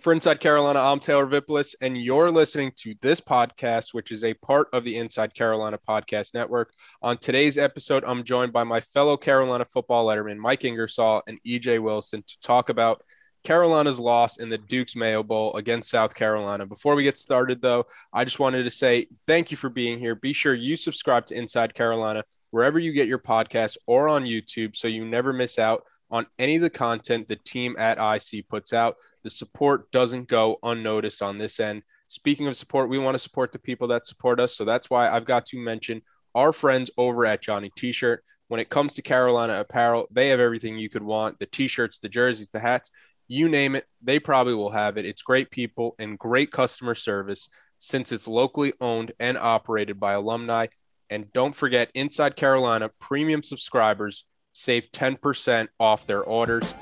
For 0.00 0.14
Inside 0.14 0.40
Carolina, 0.40 0.80
I'm 0.80 0.98
Taylor 0.98 1.26
Vippolis, 1.26 1.74
and 1.82 1.98
you're 2.00 2.30
listening 2.30 2.72
to 2.76 2.94
this 3.02 3.20
podcast, 3.20 3.92
which 3.92 4.10
is 4.10 4.24
a 4.24 4.32
part 4.32 4.68
of 4.72 4.82
the 4.82 4.96
Inside 4.96 5.34
Carolina 5.34 5.78
Podcast 5.86 6.32
Network. 6.32 6.72
On 7.02 7.18
today's 7.18 7.58
episode, 7.58 8.02
I'm 8.06 8.24
joined 8.24 8.50
by 8.50 8.64
my 8.64 8.80
fellow 8.80 9.18
Carolina 9.18 9.66
football 9.66 10.06
letterman, 10.06 10.38
Mike 10.38 10.64
Ingersoll 10.64 11.22
and 11.26 11.38
EJ 11.46 11.82
Wilson, 11.82 12.24
to 12.26 12.40
talk 12.40 12.70
about 12.70 13.02
Carolina's 13.44 14.00
loss 14.00 14.38
in 14.38 14.48
the 14.48 14.56
Duke's 14.56 14.96
Mayo 14.96 15.22
Bowl 15.22 15.54
against 15.56 15.90
South 15.90 16.14
Carolina. 16.14 16.64
Before 16.64 16.94
we 16.94 17.02
get 17.02 17.18
started, 17.18 17.60
though, 17.60 17.84
I 18.10 18.24
just 18.24 18.38
wanted 18.38 18.62
to 18.62 18.70
say 18.70 19.06
thank 19.26 19.50
you 19.50 19.58
for 19.58 19.68
being 19.68 19.98
here. 19.98 20.14
Be 20.14 20.32
sure 20.32 20.54
you 20.54 20.78
subscribe 20.78 21.26
to 21.26 21.34
Inside 21.34 21.74
Carolina 21.74 22.24
wherever 22.52 22.78
you 22.78 22.92
get 22.92 23.06
your 23.06 23.18
podcasts 23.18 23.76
or 23.86 24.08
on 24.08 24.24
YouTube 24.24 24.76
so 24.76 24.88
you 24.88 25.04
never 25.04 25.34
miss 25.34 25.58
out 25.58 25.84
on 26.10 26.26
any 26.38 26.56
of 26.56 26.62
the 26.62 26.70
content 26.70 27.28
the 27.28 27.36
team 27.36 27.76
at 27.78 27.98
IC 27.98 28.48
puts 28.48 28.72
out. 28.72 28.96
The 29.22 29.30
support 29.30 29.90
doesn't 29.92 30.28
go 30.28 30.58
unnoticed 30.62 31.22
on 31.22 31.38
this 31.38 31.60
end. 31.60 31.82
Speaking 32.08 32.48
of 32.48 32.56
support, 32.56 32.88
we 32.88 32.98
want 32.98 33.14
to 33.14 33.18
support 33.20 33.52
the 33.52 33.58
people 33.58 33.88
that 33.88 34.06
support 34.06 34.40
us. 34.40 34.56
So 34.56 34.64
that's 34.64 34.90
why 34.90 35.08
I've 35.08 35.24
got 35.24 35.46
to 35.46 35.58
mention 35.58 36.02
our 36.34 36.52
friends 36.52 36.90
over 36.96 37.24
at 37.26 37.42
Johnny 37.42 37.70
T 37.76 37.92
shirt. 37.92 38.24
When 38.48 38.60
it 38.60 38.68
comes 38.68 38.94
to 38.94 39.02
Carolina 39.02 39.60
apparel, 39.60 40.08
they 40.10 40.28
have 40.28 40.40
everything 40.40 40.76
you 40.76 40.88
could 40.88 41.04
want 41.04 41.38
the 41.38 41.46
t 41.46 41.68
shirts, 41.68 42.00
the 42.00 42.08
jerseys, 42.08 42.50
the 42.50 42.58
hats, 42.58 42.90
you 43.30 43.48
name 43.48 43.76
it, 43.76 43.84
they 44.02 44.18
probably 44.18 44.54
will 44.54 44.70
have 44.70 44.98
it. 44.98 45.06
It's 45.06 45.22
great 45.22 45.52
people 45.52 45.94
and 46.00 46.18
great 46.18 46.50
customer 46.50 46.96
service 46.96 47.48
since 47.78 48.10
it's 48.10 48.26
locally 48.26 48.72
owned 48.80 49.12
and 49.20 49.38
operated 49.38 50.00
by 50.00 50.14
alumni. 50.14 50.66
And 51.10 51.32
don't 51.32 51.54
forget, 51.54 51.92
Inside 51.94 52.34
Carolina 52.34 52.90
premium 52.98 53.44
subscribers 53.44 54.24
save 54.52 54.90
10% 54.92 55.68
off 55.78 56.06
their 56.06 56.22
orders. 56.22 56.74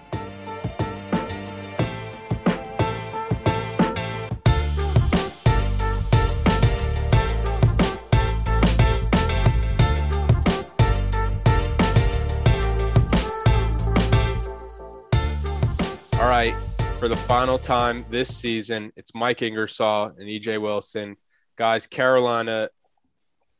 All 16.21 16.29
right, 16.29 16.53
for 16.99 17.07
the 17.07 17.17
final 17.17 17.59
time 17.59 18.05
this 18.09 18.37
season, 18.37 18.93
it's 18.97 19.15
Mike 19.15 19.41
Ingersoll 19.41 20.15
and 20.19 20.29
EJ 20.29 20.61
Wilson. 20.61 21.17
Guys, 21.57 21.87
Carolina, 21.87 22.71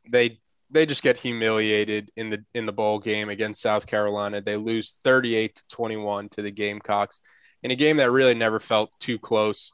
they 0.09 0.39
they 0.71 0.85
just 0.85 1.03
get 1.03 1.17
humiliated 1.17 2.11
in 2.15 2.29
the 2.29 2.43
in 2.53 2.65
the 2.65 2.71
bowl 2.71 2.99
game 2.99 3.29
against 3.29 3.61
South 3.61 3.87
Carolina. 3.87 4.41
They 4.41 4.57
lose 4.57 4.97
38 5.03 5.55
to 5.55 5.63
21 5.67 6.29
to 6.29 6.41
the 6.41 6.51
Gamecocks 6.51 7.21
in 7.63 7.71
a 7.71 7.75
game 7.75 7.97
that 7.97 8.11
really 8.11 8.35
never 8.35 8.59
felt 8.59 8.91
too 8.99 9.17
close. 9.19 9.71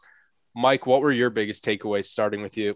Mike, 0.56 0.86
what 0.86 1.02
were 1.02 1.12
your 1.12 1.30
biggest 1.30 1.66
takeaways 1.66 2.06
starting 2.06 2.42
with 2.42 2.58
you? 2.58 2.76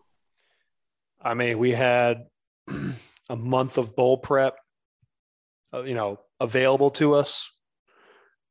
I 1.22 1.34
mean, 1.34 1.58
we 1.58 1.72
had 1.72 2.26
a 3.30 3.36
month 3.36 3.78
of 3.78 3.96
bowl 3.96 4.18
prep, 4.18 4.58
uh, 5.74 5.84
you 5.84 5.96
know, 5.96 6.20
available 6.40 6.92
to 6.92 7.14
us. 7.14 7.52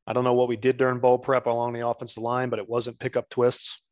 I 0.07 0.15
don't 0.15 0.25
know 0.25 0.35
what 0.35 0.49
we 0.49 0.57
did 0.57 0.79
during 0.79 1.01
bowl 1.01 1.19
prep 1.19 1.47
along 1.47 1.75
the 1.75 1.87
offensive 1.87 2.23
line, 2.23 2.49
but 2.49 2.59
it 2.59 2.69
wasn't 2.69 2.99
pick 2.99 3.17
up 3.17 3.29
twists. 3.29 3.83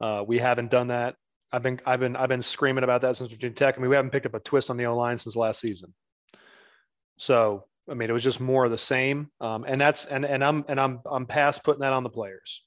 Uh, 0.00 0.24
we 0.26 0.38
haven't 0.38 0.70
done 0.70 0.88
that 0.88 1.16
I've 1.52 1.62
been 1.62 1.80
I've 1.84 2.00
been 2.00 2.16
I've 2.16 2.28
been 2.28 2.42
screaming 2.42 2.84
about 2.84 3.02
that 3.02 3.16
since 3.16 3.30
Virginia 3.30 3.54
Tech. 3.54 3.76
I 3.76 3.80
mean, 3.80 3.90
we 3.90 3.96
haven't 3.96 4.10
picked 4.10 4.26
up 4.26 4.34
a 4.34 4.40
twist 4.40 4.70
on 4.70 4.76
the 4.76 4.86
O 4.86 4.96
line 4.96 5.18
since 5.18 5.36
last 5.36 5.60
season. 5.60 5.92
So 7.18 7.64
I 7.90 7.94
mean, 7.94 8.08
it 8.08 8.12
was 8.12 8.24
just 8.24 8.40
more 8.40 8.64
of 8.64 8.70
the 8.70 8.78
same. 8.78 9.30
Um, 9.40 9.64
and 9.66 9.80
that's 9.80 10.06
and 10.06 10.24
and 10.24 10.42
I'm 10.42 10.64
and 10.68 10.80
I'm 10.80 11.00
I'm 11.04 11.26
past 11.26 11.62
putting 11.62 11.80
that 11.80 11.92
on 11.92 12.04
the 12.04 12.10
players. 12.10 12.64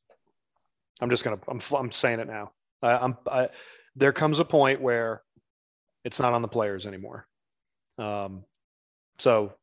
I'm 1.02 1.10
just 1.10 1.24
gonna 1.24 1.40
I'm 1.48 1.60
I'm 1.76 1.92
saying 1.92 2.20
it 2.20 2.28
now. 2.28 2.52
I'm 2.84 3.18
I, 3.30 3.50
there 3.96 4.14
comes 4.14 4.40
a 4.40 4.46
point 4.46 4.82
where 4.82 5.24
it's 6.04 6.20
not 6.20 6.34
on 6.34 6.44
the 6.44 6.48
players 6.48 6.86
anymore. 6.86 7.26
Um, 7.98 8.44
so 9.18 9.54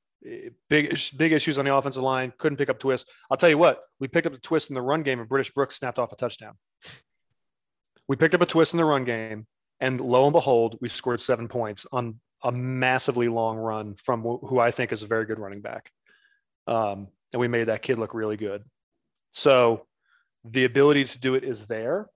big 0.69 0.99
big 1.17 1.33
issues 1.33 1.59
on 1.59 1.65
the 1.65 1.75
offensive 1.75 2.03
line. 2.03 2.33
Couldn't 2.39 2.59
pick 2.59 2.71
up 2.71 2.81
twist. 2.81 3.09
I'll 3.31 3.37
tell 3.37 3.51
you 3.51 3.59
what, 3.59 3.83
we 4.01 4.09
picked 4.09 4.27
up 4.27 4.33
the 4.33 4.41
twist 4.41 4.71
in 4.71 4.75
the 4.75 4.83
run 4.83 5.03
game, 5.03 5.21
and 5.21 5.29
British 5.29 5.53
Brooks 5.53 5.77
snapped 5.77 6.01
off 6.01 6.13
a 6.13 6.17
touchdown 6.17 6.55
we 8.09 8.17
picked 8.17 8.35
up 8.35 8.41
a 8.41 8.47
twist 8.47 8.75
in 8.75 8.79
the 8.79 8.85
run 8.85 9.05
game, 9.05 9.47
and 9.81 10.01
lo 10.01 10.25
and 10.25 10.33
behold, 10.33 10.79
we 10.81 10.89
scored 10.89 11.21
seven 11.21 11.49
points 11.49 11.87
on 11.93 12.21
a 12.43 12.53
massively 12.53 13.29
long 13.29 13.57
run 13.57 13.95
from 13.95 14.23
who 14.23 14.59
I 14.59 14.71
think 14.71 14.93
is 14.93 15.03
a 15.03 15.07
very 15.07 15.27
good 15.27 15.39
running 15.39 15.61
back. 15.61 15.91
Um, 16.67 17.09
and 17.33 17.41
we 17.41 17.49
made 17.49 17.65
that 17.65 17.83
kid 17.83 17.99
look 17.99 18.15
really 18.15 18.37
good. 18.37 18.65
So 19.33 19.87
the 20.45 20.65
ability 20.65 21.05
to 21.05 21.19
do 21.19 21.35
it 21.35 21.45
is 21.45 21.67
there. 21.67 22.09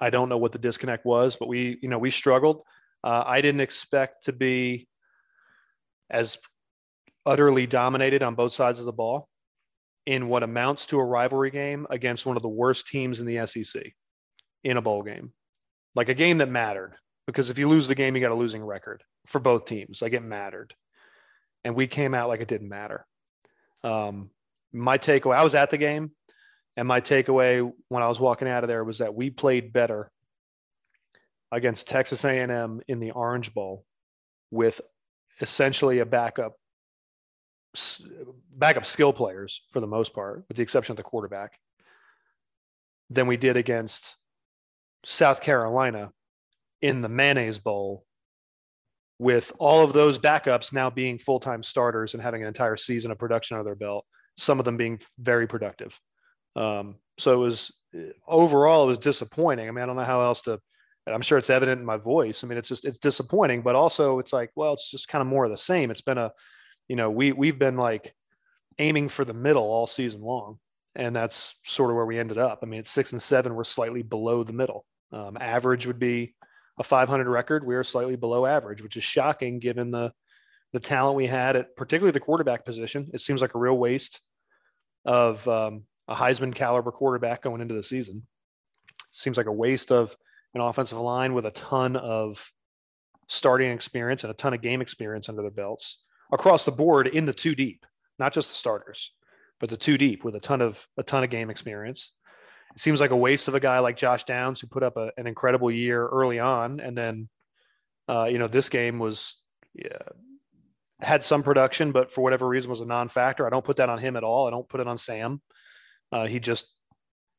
I 0.00 0.10
don't 0.10 0.28
know 0.28 0.38
what 0.38 0.52
the 0.52 0.58
disconnect 0.58 1.04
was, 1.04 1.36
but 1.36 1.48
we, 1.48 1.78
you 1.80 1.88
know, 1.88 1.98
we 1.98 2.10
struggled. 2.10 2.64
Uh, 3.04 3.22
I 3.24 3.40
didn't 3.40 3.60
expect 3.60 4.24
to 4.24 4.32
be 4.32 4.88
as 6.10 6.38
utterly 7.24 7.66
dominated 7.66 8.22
on 8.22 8.34
both 8.34 8.52
sides 8.52 8.78
of 8.78 8.84
the 8.84 8.92
ball 8.92 9.28
in 10.06 10.28
what 10.28 10.42
amounts 10.42 10.86
to 10.86 10.98
a 10.98 11.04
rivalry 11.04 11.50
game 11.50 11.86
against 11.90 12.26
one 12.26 12.36
of 12.36 12.42
the 12.42 12.48
worst 12.48 12.86
teams 12.86 13.20
in 13.20 13.26
the 13.26 13.46
SEC 13.46 13.92
in 14.64 14.76
a 14.76 14.82
bowl 14.82 15.02
game, 15.02 15.32
like 15.94 16.08
a 16.08 16.14
game 16.14 16.38
that 16.38 16.48
mattered. 16.48 16.94
Because 17.26 17.50
if 17.50 17.58
you 17.58 17.68
lose 17.68 17.88
the 17.88 17.94
game, 17.94 18.14
you 18.14 18.22
got 18.22 18.30
a 18.30 18.36
losing 18.36 18.64
record 18.64 19.02
for 19.26 19.40
both 19.40 19.64
teams. 19.64 20.00
Like 20.00 20.12
it 20.12 20.22
mattered, 20.22 20.74
and 21.64 21.74
we 21.74 21.86
came 21.86 22.14
out 22.14 22.28
like 22.28 22.40
it 22.40 22.48
didn't 22.48 22.68
matter. 22.68 23.04
Um, 23.82 24.30
my 24.72 24.98
takeaway, 24.98 25.36
I 25.36 25.44
was 25.44 25.54
at 25.54 25.70
the 25.70 25.78
game, 25.78 26.12
and 26.76 26.86
my 26.86 27.00
takeaway 27.00 27.70
when 27.88 28.02
I 28.02 28.08
was 28.08 28.20
walking 28.20 28.48
out 28.48 28.64
of 28.64 28.68
there 28.68 28.84
was 28.84 28.98
that 28.98 29.14
we 29.14 29.30
played 29.30 29.72
better 29.72 30.10
against 31.50 31.88
Texas 31.88 32.24
A&M 32.24 32.80
in 32.86 33.00
the 33.00 33.12
Orange 33.12 33.54
Bowl 33.54 33.84
with 34.50 34.80
essentially 35.40 35.98
a 35.98 36.06
backup 36.06 36.54
backup 38.50 38.86
skill 38.86 39.12
players 39.12 39.62
for 39.70 39.80
the 39.80 39.86
most 39.86 40.14
part, 40.14 40.44
with 40.48 40.56
the 40.56 40.62
exception 40.62 40.92
of 40.92 40.96
the 40.96 41.02
quarterback, 41.02 41.58
than 43.10 43.26
we 43.26 43.36
did 43.36 43.56
against 43.56 44.16
South 45.04 45.40
Carolina 45.40 46.10
in 46.82 47.00
the 47.00 47.08
Mayonnaise 47.08 47.58
Bowl 47.58 48.04
with 49.18 49.52
all 49.58 49.82
of 49.82 49.92
those 49.92 50.18
backups 50.18 50.72
now 50.72 50.90
being 50.90 51.18
full 51.18 51.40
time 51.40 51.62
starters 51.62 52.14
and 52.14 52.22
having 52.22 52.42
an 52.42 52.48
entire 52.48 52.76
season 52.76 53.10
of 53.10 53.18
production 53.18 53.56
under 53.56 53.64
their 53.64 53.74
belt, 53.74 54.04
some 54.36 54.58
of 54.58 54.64
them 54.64 54.76
being 54.76 55.00
very 55.18 55.46
productive. 55.46 55.98
Um, 56.54 56.96
so 57.18 57.32
it 57.32 57.38
was 57.38 57.72
overall, 58.26 58.84
it 58.84 58.88
was 58.88 58.98
disappointing. 58.98 59.68
I 59.68 59.70
mean, 59.70 59.82
I 59.82 59.86
don't 59.86 59.96
know 59.96 60.04
how 60.04 60.22
else 60.22 60.42
to, 60.42 60.60
I'm 61.06 61.22
sure 61.22 61.38
it's 61.38 61.50
evident 61.50 61.80
in 61.80 61.86
my 61.86 61.96
voice. 61.96 62.42
I 62.42 62.46
mean, 62.46 62.58
it's 62.58 62.68
just, 62.68 62.84
it's 62.84 62.98
disappointing, 62.98 63.62
but 63.62 63.74
also 63.74 64.18
it's 64.18 64.32
like, 64.32 64.50
well, 64.54 64.74
it's 64.74 64.90
just 64.90 65.08
kind 65.08 65.22
of 65.22 65.28
more 65.28 65.44
of 65.44 65.50
the 65.50 65.56
same. 65.56 65.90
It's 65.90 66.00
been 66.02 66.18
a, 66.18 66.32
you 66.88 66.96
know, 66.96 67.10
we, 67.10 67.32
we've 67.32 67.58
been 67.58 67.76
like 67.76 68.14
aiming 68.78 69.08
for 69.08 69.24
the 69.24 69.34
middle 69.34 69.64
all 69.64 69.86
season 69.86 70.20
long. 70.20 70.58
And 70.94 71.14
that's 71.14 71.56
sort 71.64 71.90
of 71.90 71.96
where 71.96 72.06
we 72.06 72.18
ended 72.18 72.38
up. 72.38 72.60
I 72.62 72.66
mean, 72.66 72.80
it's 72.80 72.90
six 72.90 73.12
and 73.12 73.22
seven, 73.22 73.54
we're 73.54 73.64
slightly 73.64 74.02
below 74.02 74.44
the 74.44 74.52
middle. 74.52 74.84
Um, 75.12 75.36
average 75.40 75.86
would 75.86 75.98
be 75.98 76.34
a 76.78 76.82
500 76.82 77.28
record. 77.28 77.64
We 77.64 77.74
are 77.76 77.84
slightly 77.84 78.16
below 78.16 78.46
average, 78.46 78.82
which 78.82 78.96
is 78.96 79.04
shocking 79.04 79.58
given 79.58 79.90
the 79.90 80.12
the 80.72 80.80
talent 80.80 81.16
we 81.16 81.26
had 81.26 81.56
at 81.56 81.76
particularly 81.76 82.12
the 82.12 82.20
quarterback 82.20 82.64
position. 82.64 83.08
It 83.14 83.20
seems 83.20 83.40
like 83.40 83.54
a 83.54 83.58
real 83.58 83.78
waste 83.78 84.20
of 85.04 85.46
um, 85.48 85.84
a 86.08 86.14
Heisman 86.14 86.54
caliber 86.54 86.90
quarterback 86.90 87.42
going 87.42 87.60
into 87.60 87.74
the 87.74 87.82
season. 87.82 88.26
Seems 89.12 89.36
like 89.36 89.46
a 89.46 89.52
waste 89.52 89.90
of 89.90 90.14
an 90.54 90.60
offensive 90.60 90.98
line 90.98 91.34
with 91.34 91.46
a 91.46 91.50
ton 91.52 91.96
of 91.96 92.50
starting 93.28 93.70
experience 93.70 94.24
and 94.24 94.30
a 94.30 94.34
ton 94.36 94.54
of 94.54 94.60
game 94.60 94.80
experience 94.80 95.28
under 95.28 95.42
their 95.42 95.50
belts 95.50 96.02
across 96.32 96.64
the 96.64 96.72
board 96.72 97.06
in 97.06 97.26
the 97.26 97.32
two 97.32 97.54
deep, 97.54 97.86
not 98.18 98.32
just 98.32 98.50
the 98.50 98.56
starters, 98.56 99.12
but 99.60 99.70
the 99.70 99.76
two 99.76 99.96
deep 99.96 100.24
with 100.24 100.34
a 100.34 100.40
ton 100.40 100.60
of 100.60 100.86
a 100.96 101.02
ton 101.02 101.24
of 101.24 101.30
game 101.30 101.50
experience 101.50 102.12
it 102.76 102.82
seems 102.82 103.00
like 103.00 103.10
a 103.10 103.16
waste 103.16 103.48
of 103.48 103.54
a 103.54 103.60
guy 103.60 103.78
like 103.78 103.96
Josh 103.96 104.24
Downs 104.24 104.60
who 104.60 104.66
put 104.66 104.82
up 104.82 104.96
a, 104.96 105.10
an 105.16 105.26
incredible 105.26 105.70
year 105.70 106.06
early 106.06 106.38
on, 106.38 106.78
and 106.78 106.96
then 106.96 107.28
uh, 108.08 108.24
you 108.24 108.38
know 108.38 108.48
this 108.48 108.68
game 108.68 108.98
was 108.98 109.40
yeah, 109.74 109.98
had 111.00 111.22
some 111.22 111.42
production, 111.42 111.90
but 111.90 112.12
for 112.12 112.20
whatever 112.20 112.46
reason 112.46 112.70
was 112.70 112.82
a 112.82 112.86
non-factor. 112.86 113.46
I 113.46 113.50
don't 113.50 113.64
put 113.64 113.76
that 113.76 113.88
on 113.88 113.98
him 113.98 114.16
at 114.16 114.24
all. 114.24 114.46
I 114.46 114.50
don't 114.50 114.68
put 114.68 114.80
it 114.80 114.86
on 114.86 114.98
Sam. 114.98 115.40
Uh, 116.12 116.26
he 116.26 116.38
just 116.38 116.66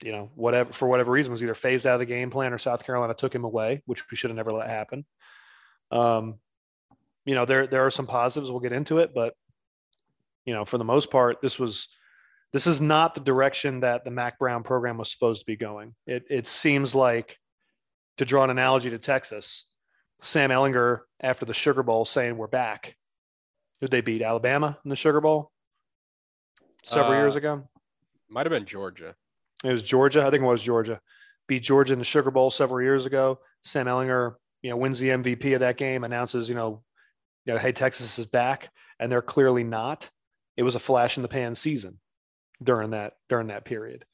you 0.04 0.12
know, 0.12 0.30
whatever 0.36 0.72
for 0.74 0.88
whatever 0.88 1.12
reason 1.12 1.32
was 1.32 1.44
either 1.44 1.56
phased 1.56 1.88
out 1.88 1.96
of 1.96 2.00
the 2.00 2.06
game 2.06 2.30
plan 2.30 2.54
or 2.54 2.58
South 2.58 2.86
Carolina 2.86 3.14
took 3.14 3.34
him 3.34 3.44
away, 3.44 3.82
which 3.86 4.10
we 4.10 4.18
should 4.18 4.30
have 4.30 4.38
never 4.38 4.52
let 4.52 4.70
happen. 4.70 5.06
Um, 5.92 6.36
you 7.26 7.36
know, 7.36 7.46
there 7.46 7.68
there 7.68 7.86
are 7.86 7.92
some 7.92 8.08
positives. 8.08 8.52
We'll 8.52 8.60
get 8.60 8.74
into 8.74 9.00
it, 9.00 9.12
but 9.14 9.34
you 10.46 10.54
know, 10.54 10.66
for 10.66 10.78
the 10.78 10.84
most 10.84 11.12
part, 11.12 11.42
this 11.42 11.60
was 11.60 11.90
this 12.54 12.68
is 12.68 12.80
not 12.80 13.16
the 13.16 13.22
direction 13.22 13.82
that 13.82 14.06
the 14.06 14.12
Mack 14.12 14.40
Brown 14.40 14.64
program 14.64 14.98
was 14.98 15.12
supposed 15.12 15.42
to 15.42 15.46
be 15.46 15.58
going. 15.58 15.96
It 16.06 16.24
it 16.30 16.48
seems 16.48 16.96
like 16.96 17.38
to 18.18 18.26
draw 18.26 18.44
an 18.44 18.50
analogy 18.50 18.90
to 18.90 19.00
Texas, 19.00 19.68
Sam 20.22 20.50
Ehlinger 20.50 21.02
after 21.20 21.46
the 21.46 21.54
Sugar 21.54 21.84
Bowl 21.84 22.06
saying 22.06 22.38
we're 22.38 22.48
back. 22.48 22.96
Did 23.82 23.92
they 23.92 24.02
beat 24.02 24.22
Alabama 24.22 24.80
in 24.84 24.90
the 24.90 24.96
Sugar 24.96 25.22
Bowl 25.22 25.52
several 26.84 27.14
uh, 27.14 27.22
years 27.22 27.36
ago? 27.36 27.68
Might 28.30 28.46
have 28.46 28.52
been 28.52 28.66
Georgia. 28.66 29.16
It 29.64 29.72
was 29.72 29.84
Georgia. 29.84 30.26
I 30.26 30.32
think 30.32 30.44
it 30.44 30.48
was 30.48 30.64
Georgia. 30.64 31.00
Beat 31.48 31.64
Georgia 31.64 31.94
in 31.94 32.00
the 32.00 32.06
Sugar 32.06 32.32
Bowl 32.32 32.50
several 32.50 32.82
years 32.82 33.06
ago. 33.06 33.40
Sam 33.64 33.86
Ehlinger, 33.86 34.36
you 34.62 34.70
know, 34.70 34.78
wins 34.78 35.00
the 35.00 35.10
MVP 35.10 35.54
of 35.54 35.60
that 35.60 35.78
game, 35.78 36.04
announces, 36.04 36.50
you 36.50 36.56
know, 36.56 36.84
you 37.46 37.54
know, 37.54 37.60
hey, 37.60 37.72
Texas 37.72 38.20
is 38.20 38.26
back, 38.26 38.70
and 39.00 39.12
they're 39.12 39.22
clearly 39.22 39.64
not. 39.64 40.10
It 40.58 40.64
was 40.64 40.76
a 40.76 40.80
flash 40.80 41.18
in 41.18 41.22
the 41.22 41.30
pan 41.30 41.56
season 41.56 42.00
during 42.62 42.92
that 42.92 43.14
during 43.30 43.48
that 43.48 43.66
period. 43.66 44.06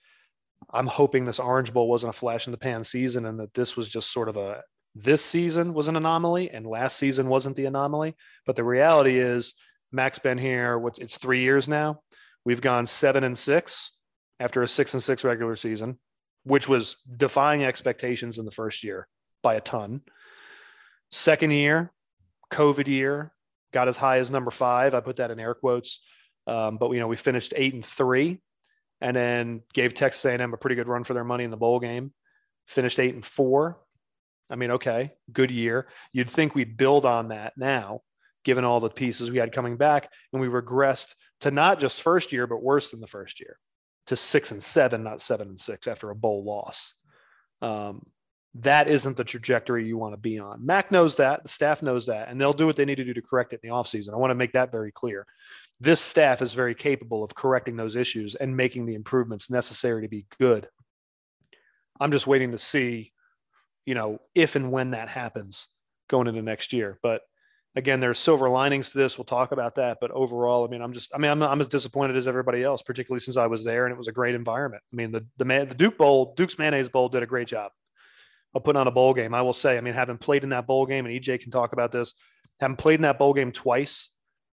I'm 0.72 0.88
hoping 0.88 1.26
this 1.26 1.40
Orange 1.40 1.74
Bowl 1.74 1.90
wasn't 1.90 2.16
a 2.16 2.18
flash 2.18 2.48
in 2.48 2.52
the 2.52 2.58
pan 2.58 2.84
season 2.84 3.26
and 3.26 3.40
that 3.40 3.54
this 3.54 3.76
was 3.76 3.90
just 3.90 4.12
sort 4.12 4.30
of 4.30 4.38
a 4.38 4.62
this 4.96 5.24
season 5.24 5.74
was 5.74 5.88
an 5.88 5.96
anomaly 5.96 6.52
and 6.52 6.66
last 6.66 6.98
season 6.98 7.28
wasn't 7.28 7.56
the 7.56 7.66
anomaly. 7.66 8.16
But 8.46 8.56
the 8.56 8.64
reality 8.64 9.18
is, 9.18 9.56
Mack's 9.92 10.20
been 10.20 10.38
here. 10.38 10.78
What 10.78 11.00
it's 11.00 11.18
three 11.18 11.42
years 11.42 11.68
now. 11.68 12.02
We've 12.46 12.62
gone 12.62 12.88
seven 12.88 13.24
and 13.24 13.38
six 13.38 13.94
after 14.40 14.62
a 14.62 14.68
six 14.68 14.94
and 14.94 15.02
six 15.02 15.24
regular 15.24 15.56
season, 15.56 16.00
which 16.44 16.68
was 16.68 16.98
defying 17.16 17.64
expectations 17.64 18.38
in 18.38 18.46
the 18.46 18.52
first 18.52 18.84
year 18.84 19.08
by 19.42 19.56
a 19.56 19.62
ton. 19.62 20.02
Second 21.10 21.52
year, 21.52 21.92
COVID 22.52 22.88
year, 22.88 23.32
got 23.72 23.88
as 23.88 23.98
high 23.98 24.18
as 24.18 24.32
number 24.32 24.52
five. 24.52 24.94
I 24.94 25.00
put 25.00 25.18
that 25.18 25.32
in 25.32 25.40
air 25.40 25.54
quotes. 25.54 26.00
Um, 26.48 26.78
but 26.78 26.92
you 26.92 27.00
know, 27.00 27.08
we 27.08 27.16
finished 27.16 27.54
eight 27.56 27.74
and 27.74 27.86
three, 27.86 28.42
and 29.02 29.16
then 29.16 29.62
gave 29.74 29.94
Texas 29.94 30.24
A&M 30.26 30.54
a 30.54 30.58
pretty 30.58 30.76
good 30.76 30.88
run 30.88 31.04
for 31.04 31.14
their 31.14 31.24
money 31.24 31.44
in 31.44 31.52
the 31.52 31.58
bowl 31.58 31.80
game. 31.80 32.14
Finished 32.68 33.00
eight 33.00 33.14
and 33.14 33.26
four. 33.26 33.80
I 34.50 34.56
mean, 34.56 34.72
okay, 34.72 35.14
good 35.32 35.52
year. 35.52 35.88
You'd 36.12 36.30
think 36.30 36.54
we'd 36.54 36.78
build 36.78 37.06
on 37.06 37.30
that 37.30 37.54
now, 37.58 38.02
given 38.44 38.66
all 38.66 38.80
the 38.80 38.90
pieces 38.90 39.32
we 39.32 39.40
had 39.40 39.52
coming 39.52 39.78
back, 39.78 40.12
and 40.32 40.42
we 40.42 40.48
regressed 40.48 41.16
to 41.42 41.52
not 41.52 41.80
just 41.80 42.02
first 42.02 42.32
year, 42.32 42.48
but 42.48 42.62
worse 42.62 42.92
than 42.92 43.02
the 43.02 43.08
first 43.08 43.40
year, 43.40 43.58
to 44.08 44.16
six 44.16 44.52
and 44.52 44.64
seven, 44.64 45.04
not 45.04 45.22
seven 45.22 45.48
and 45.48 45.60
six 45.60 45.88
after 45.88 46.10
a 46.10 46.16
bowl 46.16 46.44
loss. 46.44 46.94
Um, 47.62 48.06
that 48.56 48.88
isn't 48.88 49.18
the 49.18 49.24
trajectory 49.24 49.88
you 49.88 49.98
want 49.98 50.14
to 50.14 50.20
be 50.20 50.38
on. 50.38 50.66
Mack 50.66 50.92
knows 50.92 51.16
that, 51.16 51.44
the 51.44 51.50
staff 51.50 51.82
knows 51.82 52.06
that, 52.06 52.30
and 52.30 52.40
they'll 52.40 52.54
do 52.54 52.68
what 52.68 52.76
they 52.76 52.86
need 52.86 52.96
to 52.96 53.04
do 53.04 53.14
to 53.14 53.22
correct 53.22 53.54
it 53.54 53.60
in 53.64 53.70
the 53.70 53.76
offseason. 53.76 54.14
I 54.14 54.18
want 54.18 54.32
to 54.32 54.36
make 54.36 54.54
that 54.54 54.72
very 54.72 54.92
clear 54.92 55.26
this 55.84 56.00
staff 56.00 56.42
is 56.42 56.54
very 56.54 56.74
capable 56.74 57.24
of 57.24 57.36
correcting 57.36 57.76
those 57.76 57.98
issues 57.98 58.36
and 58.36 58.56
making 58.56 58.86
the 58.86 58.96
improvements 58.96 59.50
necessary 59.50 60.02
to 60.04 60.08
be 60.08 60.26
good. 60.40 60.70
I'm 62.00 62.12
just 62.12 62.26
waiting 62.26 62.52
to 62.52 62.58
see, 62.58 63.12
you 63.86 63.94
know, 63.94 64.20
if 64.34 64.56
and 64.56 64.72
when 64.72 64.92
that 64.92 65.10
happens 65.10 65.68
going 66.10 66.28
into 66.28 66.42
next 66.42 66.72
year. 66.72 67.00
But 67.04 67.22
again, 67.76 68.00
there's 68.00 68.18
silver 68.18 68.50
linings 68.50 68.92
to 68.92 68.98
this. 68.98 69.18
We'll 69.18 69.26
talk 69.26 69.52
about 69.52 69.76
that. 69.76 69.98
But 70.00 70.12
overall, 70.12 70.66
I 70.66 70.70
mean, 70.70 70.82
I'm 70.82 70.94
just, 70.94 71.12
I 71.14 71.18
mean, 71.18 71.32
I'm, 71.32 71.44
I'm 71.44 71.60
as 71.60 71.68
disappointed 71.68 72.16
as 72.16 72.30
everybody 72.30 72.64
else, 72.64 72.82
particularly 72.82 73.20
since 73.20 73.36
I 73.36 73.48
was 73.48 73.66
there 73.66 73.86
and 73.86 73.92
it 73.94 73.98
was 73.98 74.08
a 74.08 74.14
great 74.14 74.36
environment. 74.36 74.84
I 74.92 74.96
mean, 74.96 75.12
the 75.12 75.26
the 75.38 75.46
man, 75.46 75.68
the 75.68 75.76
Duke 75.76 75.98
Bowl, 75.98 76.34
Duke's 76.38 76.58
Mayonnaise 76.58 76.90
Bowl 76.90 77.10
did 77.10 77.24
a 77.24 77.28
great 77.28 77.48
job 77.50 77.74
of 78.54 78.64
putting 78.64 78.80
on 78.80 78.88
a 78.88 78.92
bowl 78.92 79.14
game. 79.14 79.34
I 79.34 79.42
will 79.42 79.52
say, 79.52 79.78
I 79.78 79.82
mean, 79.82 79.96
having 79.96 80.18
played 80.18 80.44
in 80.44 80.50
that 80.50 80.66
bowl 80.66 80.86
game, 80.86 81.06
and 81.06 81.14
EJ 81.14 81.42
can 81.42 81.52
talk 81.52 81.74
about 81.74 81.92
this, 81.92 82.14
having 82.62 82.78
played 82.78 82.96
in 82.96 83.02
that 83.02 83.20
bowl 83.20 83.34
game 83.34 83.52
twice 83.52 84.13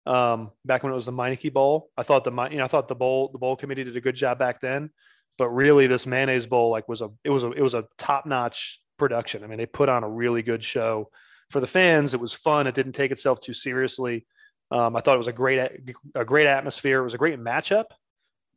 um, 0.06 0.50
back 0.64 0.82
when 0.82 0.92
it 0.92 0.94
was 0.94 1.06
the 1.06 1.12
Meineke 1.12 1.52
Bowl. 1.52 1.90
I 1.96 2.02
thought 2.02 2.24
the 2.24 2.30
you 2.50 2.58
know 2.58 2.64
I 2.64 2.68
thought 2.68 2.88
the 2.88 2.94
bowl 2.94 3.30
the 3.32 3.38
bowl 3.38 3.56
committee 3.56 3.84
did 3.84 3.96
a 3.96 4.00
good 4.00 4.14
job 4.14 4.38
back 4.38 4.60
then, 4.60 4.90
but 5.38 5.48
really 5.48 5.86
this 5.86 6.06
mayonnaise 6.06 6.46
bowl 6.46 6.70
like 6.70 6.88
was 6.88 7.02
a 7.02 7.10
it 7.24 7.30
was 7.30 7.44
a 7.44 7.50
it 7.52 7.62
was 7.62 7.74
a 7.74 7.86
top 7.98 8.26
notch 8.26 8.80
production. 8.98 9.44
I 9.44 9.46
mean 9.46 9.58
they 9.58 9.66
put 9.66 9.88
on 9.88 10.04
a 10.04 10.08
really 10.08 10.42
good 10.42 10.62
show 10.62 11.10
for 11.50 11.60
the 11.60 11.66
fans. 11.66 12.14
It 12.14 12.20
was 12.20 12.32
fun. 12.32 12.66
It 12.66 12.74
didn't 12.74 12.92
take 12.92 13.10
itself 13.10 13.40
too 13.40 13.54
seriously. 13.54 14.26
Um, 14.70 14.96
I 14.96 15.00
thought 15.00 15.14
it 15.14 15.18
was 15.18 15.28
a 15.28 15.32
great 15.32 15.58
a 16.14 16.24
great 16.24 16.46
atmosphere. 16.46 17.00
It 17.00 17.04
was 17.04 17.14
a 17.14 17.18
great 17.18 17.38
matchup, 17.38 17.86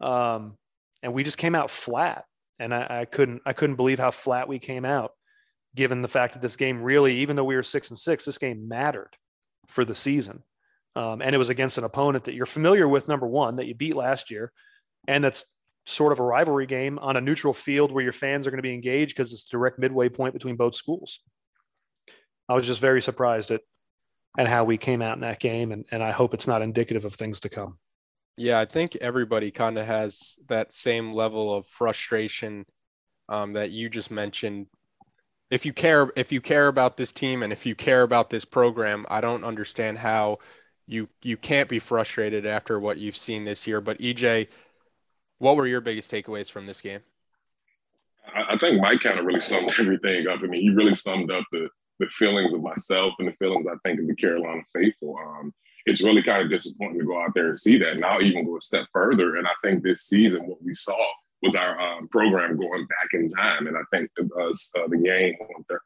um, 0.01 0.57
and 1.03 1.13
we 1.13 1.23
just 1.23 1.37
came 1.37 1.55
out 1.55 1.71
flat. 1.71 2.25
And 2.59 2.73
I, 2.73 3.01
I 3.01 3.05
couldn't 3.05 3.43
I 3.45 3.53
couldn't 3.53 3.75
believe 3.75 3.99
how 3.99 4.11
flat 4.11 4.47
we 4.47 4.57
came 4.57 4.83
out, 4.83 5.11
given 5.75 6.01
the 6.01 6.07
fact 6.07 6.33
that 6.33 6.41
this 6.41 6.55
game 6.55 6.81
really, 6.81 7.19
even 7.19 7.35
though 7.35 7.43
we 7.43 7.55
were 7.55 7.63
six 7.63 7.89
and 7.89 7.99
six, 7.99 8.25
this 8.25 8.39
game 8.39 8.67
mattered 8.67 9.15
for 9.67 9.85
the 9.85 9.93
season. 9.93 10.43
Um, 10.97 11.21
and 11.21 11.35
it 11.35 11.37
was 11.37 11.49
against 11.49 11.77
an 11.77 11.83
opponent 11.83 12.23
that 12.23 12.33
you're 12.33 12.47
familiar 12.47 12.87
with, 12.87 13.07
number 13.07 13.27
one, 13.27 13.57
that 13.57 13.67
you 13.67 13.75
beat 13.75 13.95
last 13.95 14.31
year. 14.31 14.51
And 15.07 15.23
that's 15.23 15.45
sort 15.85 16.11
of 16.11 16.19
a 16.19 16.23
rivalry 16.23 16.65
game 16.65 16.97
on 16.97 17.15
a 17.15 17.21
neutral 17.21 17.53
field 17.53 17.91
where 17.91 18.03
your 18.03 18.11
fans 18.11 18.47
are 18.47 18.49
going 18.49 18.57
to 18.57 18.67
be 18.67 18.73
engaged 18.73 19.15
because 19.15 19.31
it's 19.31 19.43
direct 19.43 19.77
midway 19.77 20.09
point 20.09 20.33
between 20.33 20.55
both 20.55 20.73
schools. 20.73 21.19
I 22.49 22.55
was 22.55 22.65
just 22.65 22.81
very 22.81 23.03
surprised 23.03 23.51
at, 23.51 23.61
at 24.39 24.47
how 24.47 24.63
we 24.63 24.79
came 24.79 25.03
out 25.03 25.13
in 25.13 25.21
that 25.21 25.39
game. 25.39 25.71
And, 25.71 25.85
and 25.91 26.01
I 26.01 26.09
hope 26.09 26.33
it's 26.33 26.47
not 26.47 26.63
indicative 26.63 27.05
of 27.05 27.13
things 27.13 27.41
to 27.41 27.49
come. 27.49 27.77
Yeah, 28.35 28.59
I 28.59 28.65
think 28.65 28.95
everybody 28.95 29.51
kind 29.51 29.77
of 29.77 29.85
has 29.85 30.39
that 30.47 30.73
same 30.73 31.13
level 31.13 31.53
of 31.53 31.67
frustration 31.67 32.65
um, 33.29 33.53
that 33.53 33.69
you 33.69 33.87
just 33.87 34.09
mentioned. 34.09 34.65
If 35.51 35.63
you 35.63 35.73
care, 35.73 36.11
if 36.15 36.31
you 36.31 36.41
care 36.41 36.67
about 36.67 36.97
this 36.97 37.11
team 37.11 37.43
and 37.43 37.53
if 37.53 37.67
you 37.67 37.75
care 37.75 38.01
about 38.01 38.31
this 38.31 38.45
program, 38.45 39.05
I 39.11 39.21
don't 39.21 39.43
understand 39.43 39.99
how 39.99 40.39
you 40.87 41.09
you 41.21 41.37
can't 41.37 41.69
be 41.69 41.79
frustrated 41.79 42.45
after 42.45 42.79
what 42.79 42.97
you've 42.97 43.17
seen 43.17 43.45
this 43.45 43.67
year. 43.67 43.81
But 43.81 43.99
EJ, 43.99 44.47
what 45.37 45.55
were 45.55 45.67
your 45.67 45.81
biggest 45.81 46.11
takeaways 46.11 46.49
from 46.49 46.65
this 46.65 46.81
game? 46.81 47.01
I 48.33 48.57
think 48.57 48.81
Mike 48.81 49.01
kind 49.01 49.19
of 49.19 49.25
really 49.25 49.39
summed 49.39 49.71
everything 49.79 50.27
up. 50.27 50.39
I 50.43 50.47
mean, 50.47 50.61
he 50.61 50.69
really 50.69 50.95
summed 50.95 51.31
up 51.31 51.43
the 51.51 51.69
the 51.99 52.07
feelings 52.07 52.53
of 52.53 52.61
myself 52.61 53.13
and 53.19 53.27
the 53.27 53.33
feelings 53.33 53.65
I 53.67 53.75
think 53.83 53.99
of 53.99 54.07
the 54.07 54.15
Carolina 54.15 54.61
faithful. 54.73 55.17
Um, 55.17 55.53
it's 55.85 56.03
really 56.03 56.21
kind 56.21 56.43
of 56.43 56.49
disappointing 56.49 56.99
to 56.99 57.05
go 57.05 57.21
out 57.21 57.31
there 57.33 57.47
and 57.47 57.57
see 57.57 57.77
that. 57.79 57.93
And 57.93 58.05
I'll 58.05 58.21
even 58.21 58.45
go 58.45 58.57
a 58.57 58.61
step 58.61 58.85
further. 58.93 59.37
And 59.37 59.47
I 59.47 59.51
think 59.63 59.83
this 59.83 60.01
season, 60.01 60.45
what 60.45 60.61
we 60.61 60.73
saw 60.73 61.01
was 61.41 61.55
our 61.55 61.79
um, 61.79 62.07
program 62.09 62.57
going 62.57 62.85
back 62.87 63.09
in 63.13 63.27
time. 63.27 63.67
And 63.67 63.77
I 63.77 63.81
think 63.91 64.11
uh, 64.19 64.43
uh, 64.43 64.87
the 64.89 64.97
game, 64.97 65.35
uh, 65.41 65.77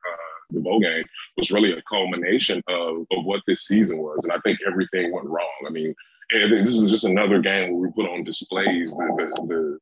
the 0.53 0.59
bowl 0.59 0.79
game, 0.79 1.03
was 1.37 1.51
really 1.51 1.73
a 1.73 1.81
culmination 1.89 2.61
of, 2.67 3.05
of 3.11 3.25
what 3.25 3.41
this 3.47 3.65
season 3.65 3.99
was. 3.99 4.23
And 4.23 4.33
I 4.33 4.39
think 4.39 4.59
everything 4.67 5.11
went 5.11 5.27
wrong. 5.27 5.65
I 5.67 5.71
mean, 5.71 5.93
and 6.31 6.53
this 6.53 6.75
is 6.75 6.91
just 6.91 7.03
another 7.03 7.39
game 7.41 7.71
where 7.71 7.89
we 7.89 7.93
put 7.93 8.09
on 8.09 8.23
displays 8.23 8.95
the, 8.95 9.15
the, 9.17 9.47
the 9.47 9.79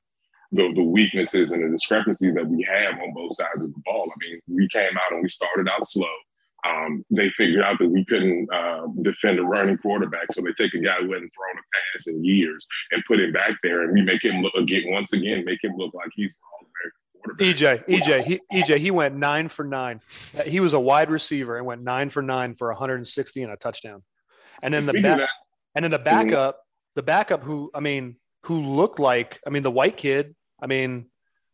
the, 0.51 0.73
the 0.73 0.83
weaknesses 0.83 1.51
and 1.51 1.63
the 1.63 1.69
discrepancies 1.69 2.33
that 2.33 2.47
we 2.47 2.63
have 2.63 2.99
on 2.99 3.13
both 3.13 3.35
sides 3.35 3.61
of 3.61 3.71
the 3.73 3.81
ball. 3.85 4.09
I 4.09 4.17
mean, 4.19 4.39
we 4.47 4.67
came 4.69 4.97
out 4.97 5.11
and 5.11 5.21
we 5.21 5.29
started 5.29 5.67
out 5.69 5.87
slow. 5.87 6.07
Um, 6.67 7.05
they 7.09 7.29
figured 7.37 7.63
out 7.63 7.77
that 7.79 7.89
we 7.89 8.03
couldn't 8.03 8.51
uh, 8.51 8.87
defend 9.01 9.39
a 9.39 9.43
running 9.43 9.77
quarterback, 9.77 10.31
so 10.31 10.41
they 10.41 10.51
take 10.53 10.73
a 10.73 10.79
guy 10.79 10.95
who 10.99 11.13
hadn't 11.13 11.31
thrown 11.31 11.57
a 11.57 11.93
pass 11.93 12.07
in 12.07 12.23
years 12.23 12.65
and 12.91 13.03
put 13.07 13.19
him 13.19 13.31
back 13.31 13.51
there, 13.63 13.83
and 13.83 13.93
we 13.93 14.01
make 14.01 14.25
him 14.25 14.41
look 14.41 14.55
again 14.55 14.83
once 14.87 15.13
again, 15.13 15.45
make 15.45 15.63
him 15.63 15.73
look 15.77 15.93
like 15.93 16.09
he's 16.15 16.37
EJ, 17.39 17.87
EJ, 17.87 18.25
he, 18.25 18.41
EJ, 18.51 18.77
he 18.77 18.91
went 18.91 19.15
nine 19.15 19.47
for 19.47 19.63
nine. 19.65 20.01
He 20.45 20.59
was 20.59 20.73
a 20.73 20.79
wide 20.79 21.09
receiver 21.09 21.57
and 21.57 21.65
went 21.65 21.81
nine 21.81 22.09
for 22.09 22.21
nine 22.21 22.55
for 22.55 22.69
160 22.69 23.43
and 23.43 23.51
a 23.51 23.57
touchdown. 23.57 24.03
And 24.61 24.73
then 24.73 24.85
the 24.85 25.01
back, 25.01 25.29
and 25.75 25.83
then 25.83 25.91
the 25.91 25.99
backup, 25.99 26.59
the 26.95 27.03
backup 27.03 27.43
who 27.43 27.71
I 27.73 27.79
mean, 27.79 28.17
who 28.43 28.61
looked 28.61 28.99
like 28.99 29.39
I 29.45 29.49
mean 29.49 29.63
the 29.63 29.71
white 29.71 29.97
kid. 29.97 30.35
I 30.61 30.67
mean, 30.67 31.05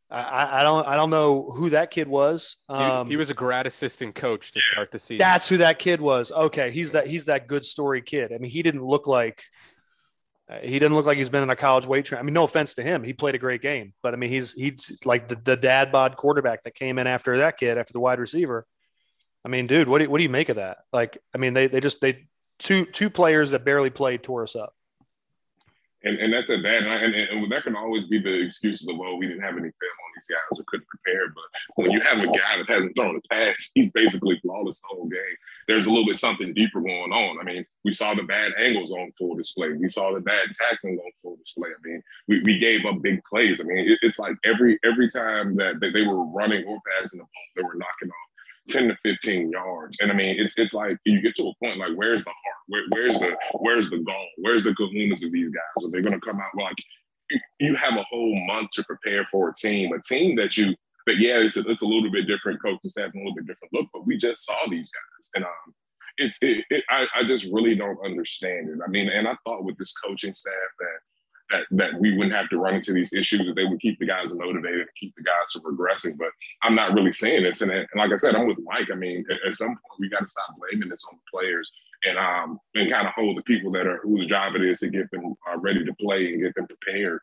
I, 0.09 0.61
I, 0.61 0.63
don't 0.63 0.87
I 0.87 0.95
don't 0.95 1.09
know 1.09 1.51
who 1.51 1.71
that 1.71 1.91
kid 1.91 2.07
was. 2.07 2.57
Um, 2.69 3.07
he, 3.07 3.13
he, 3.13 3.17
was 3.17 3.31
a 3.31 3.33
grad 3.33 3.67
assistant 3.67 4.15
coach 4.15 4.51
to 4.53 4.61
start 4.61 4.91
the 4.91 4.99
season. 4.99 5.19
That's 5.19 5.47
who 5.47 5.57
that 5.57 5.79
kid 5.79 5.99
was. 5.99 6.31
Okay, 6.31 6.71
he's 6.71 6.91
that 6.93 7.07
he's 7.07 7.25
that 7.25 7.47
good 7.47 7.65
story 7.65 8.01
kid. 8.01 8.31
I 8.31 8.37
mean, 8.37 8.51
he 8.51 8.63
didn't 8.63 8.83
look 8.83 9.07
like 9.07 9.43
he 10.61 10.79
didn't 10.79 10.95
look 10.95 11.05
like 11.05 11.17
he's 11.17 11.29
been 11.29 11.43
in 11.43 11.49
a 11.49 11.55
college 11.55 11.87
weight 11.87 12.05
train. 12.05 12.19
I 12.19 12.23
mean, 12.23 12.33
no 12.33 12.43
offense 12.43 12.75
to 12.75 12.83
him, 12.83 13.03
he 13.03 13.13
played 13.13 13.35
a 13.35 13.39
great 13.39 13.61
game, 13.61 13.93
but 14.03 14.13
I 14.13 14.17
mean, 14.17 14.29
he's 14.29 14.53
he's 14.53 14.99
like 15.05 15.27
the, 15.27 15.35
the 15.43 15.57
dad 15.57 15.91
bod 15.91 16.17
quarterback 16.17 16.63
that 16.63 16.75
came 16.75 16.99
in 16.99 17.07
after 17.07 17.37
that 17.39 17.57
kid, 17.57 17.77
after 17.77 17.93
the 17.93 17.99
wide 17.99 18.19
receiver. 18.19 18.65
I 19.43 19.49
mean, 19.49 19.67
dude, 19.67 19.87
what 19.87 19.99
do 19.99 20.05
you, 20.05 20.09
what 20.09 20.17
do 20.19 20.23
you 20.23 20.29
make 20.29 20.49
of 20.49 20.57
that? 20.57 20.77
Like, 20.93 21.17
I 21.33 21.37
mean, 21.37 21.53
they 21.53 21.67
they 21.67 21.79
just 21.79 22.01
they 22.01 22.27
two 22.59 22.85
two 22.85 23.09
players 23.09 23.51
that 23.51 23.65
barely 23.65 23.89
played 23.89 24.23
tore 24.23 24.43
us 24.43 24.55
up 24.55 24.73
And, 26.03 26.19
and 26.19 26.31
that's 26.31 26.49
at 26.51 26.61
that. 26.61 26.77
And, 26.83 26.89
I, 26.89 26.95
and, 26.97 27.15
and 27.15 27.51
that 27.51 27.63
can 27.63 27.75
always 27.75 28.05
be 28.05 28.19
the 28.21 28.41
excuses 28.45 28.87
of, 28.87 28.97
well, 28.97 29.17
we 29.17 29.27
didn't 29.27 29.41
have 29.41 29.53
any 29.53 29.61
film 29.61 29.97
on 30.05 30.11
these 30.15 30.27
guys 30.29 30.59
or 30.59 30.63
couldn't 30.67 30.87
prepare. 30.87 31.33
When 31.85 31.93
you 31.93 32.01
have 32.01 32.19
a 32.19 32.27
guy 32.27 32.57
that 32.57 32.65
hasn't 32.67 32.95
thrown 32.95 33.15
a 33.15 33.33
pass, 33.33 33.69
he's 33.75 33.91
basically 33.91 34.39
flawless 34.41 34.79
the 34.79 34.87
whole 34.89 35.07
game. 35.07 35.21
There's 35.67 35.85
a 35.85 35.89
little 35.89 36.05
bit 36.05 36.17
something 36.17 36.53
deeper 36.53 36.81
going 36.81 37.11
on. 37.11 37.37
I 37.39 37.43
mean, 37.43 37.65
we 37.83 37.91
saw 37.91 38.13
the 38.13 38.23
bad 38.23 38.51
angles 38.59 38.91
on 38.91 39.11
full 39.17 39.35
display. 39.35 39.73
We 39.73 39.87
saw 39.87 40.13
the 40.13 40.19
bad 40.19 40.47
tackling 40.53 40.97
on 40.97 41.11
full 41.21 41.37
display. 41.37 41.69
I 41.69 41.87
mean, 41.87 42.03
we, 42.27 42.41
we 42.43 42.59
gave 42.59 42.85
up 42.85 43.01
big 43.01 43.21
plays. 43.23 43.61
I 43.61 43.65
mean, 43.65 43.77
it, 43.77 43.99
it's 44.01 44.19
like 44.19 44.35
every 44.43 44.79
every 44.83 45.09
time 45.09 45.55
that, 45.57 45.75
they 45.79 46.01
were 46.01 46.25
running 46.25 46.65
or 46.65 46.79
passing 46.99 47.19
the 47.19 47.23
ball, 47.23 47.29
they 47.55 47.61
were 47.61 47.75
knocking 47.75 48.09
off 48.09 48.25
10 48.69 48.87
to 48.87 48.97
15 49.03 49.51
yards. 49.51 49.99
And 50.01 50.11
I 50.11 50.15
mean, 50.15 50.39
it's 50.39 50.57
it's 50.57 50.73
like 50.73 50.97
you 51.05 51.21
get 51.21 51.35
to 51.35 51.43
a 51.43 51.53
point 51.63 51.77
like, 51.79 51.95
where's 51.95 52.23
the 52.23 52.31
heart? 52.31 52.63
Where, 52.67 52.81
where's 52.89 53.19
the 53.19 53.37
where's 53.59 53.89
the 53.89 53.99
goal? 53.99 54.27
Where's 54.37 54.63
the 54.63 54.71
kahunas 54.71 55.23
of 55.23 55.31
these 55.31 55.51
guys? 55.51 55.85
Are 55.85 55.91
they 55.91 56.01
to 56.01 56.19
come 56.19 56.39
out 56.39 56.59
like 56.59 56.77
you 57.59 57.75
have 57.75 57.93
a 57.93 58.05
whole 58.09 58.35
month 58.45 58.71
to 58.71 58.83
prepare 58.83 59.27
for 59.31 59.49
a 59.49 59.53
team, 59.53 59.91
a 59.93 60.01
team 60.01 60.35
that 60.35 60.57
you 60.57 60.75
but 61.05 61.17
yeah, 61.17 61.37
it's 61.37 61.57
a, 61.57 61.61
it's 61.69 61.83
a 61.83 61.87
little 61.87 62.11
bit 62.11 62.27
different 62.27 62.61
coaching 62.61 62.89
staff 62.89 63.11
and 63.13 63.21
a 63.21 63.25
little 63.25 63.35
bit 63.35 63.47
different 63.47 63.73
look, 63.73 63.87
but 63.93 64.05
we 64.05 64.17
just 64.17 64.45
saw 64.45 64.57
these 64.69 64.91
guys, 64.91 65.29
and 65.35 65.45
um, 65.45 65.73
it's 66.17 66.37
it, 66.41 66.65
it 66.69 66.83
I, 66.89 67.07
I 67.15 67.23
just 67.23 67.45
really 67.51 67.75
don't 67.75 68.03
understand 68.03 68.69
it. 68.69 68.79
I 68.85 68.89
mean, 68.89 69.09
and 69.09 69.27
I 69.27 69.35
thought 69.43 69.63
with 69.63 69.77
this 69.77 69.93
coaching 69.93 70.33
staff 70.33 70.53
that 70.79 70.99
that 71.51 71.65
that 71.71 71.99
we 71.99 72.15
wouldn't 72.15 72.35
have 72.35 72.49
to 72.49 72.57
run 72.57 72.75
into 72.75 72.93
these 72.93 73.13
issues 73.13 73.45
that 73.45 73.55
they 73.55 73.65
would 73.65 73.79
keep 73.79 73.99
the 73.99 74.05
guys 74.05 74.33
motivated 74.33 74.81
and 74.81 74.89
keep 74.99 75.13
the 75.15 75.23
guys 75.23 75.51
from 75.53 75.63
regressing. 75.63 76.17
But 76.17 76.29
I'm 76.63 76.75
not 76.75 76.93
really 76.93 77.11
saying 77.11 77.43
this. 77.43 77.61
And, 77.61 77.71
and 77.71 77.87
like 77.95 78.11
I 78.11 78.17
said, 78.17 78.35
I'm 78.35 78.47
with 78.47 78.57
Mike. 78.63 78.87
I 78.91 78.95
mean, 78.95 79.23
at, 79.29 79.37
at 79.45 79.55
some 79.55 79.67
point 79.67 79.99
we 79.99 80.09
got 80.09 80.21
to 80.21 80.29
stop 80.29 80.55
blaming 80.57 80.89
this 80.89 81.03
on 81.09 81.17
the 81.17 81.37
players 81.37 81.71
and 82.05 82.17
um 82.17 82.59
and 82.75 82.89
kind 82.89 83.07
of 83.07 83.13
hold 83.13 83.37
the 83.37 83.43
people 83.43 83.71
that 83.71 83.87
are 83.87 83.99
whose 84.03 84.25
job 84.25 84.55
it 84.55 84.63
is 84.63 84.79
to 84.79 84.89
get 84.89 85.09
them 85.11 85.35
uh, 85.51 85.57
ready 85.59 85.83
to 85.83 85.93
play 85.99 86.27
and 86.27 86.41
get 86.41 86.55
them 86.55 86.67
prepared. 86.67 87.19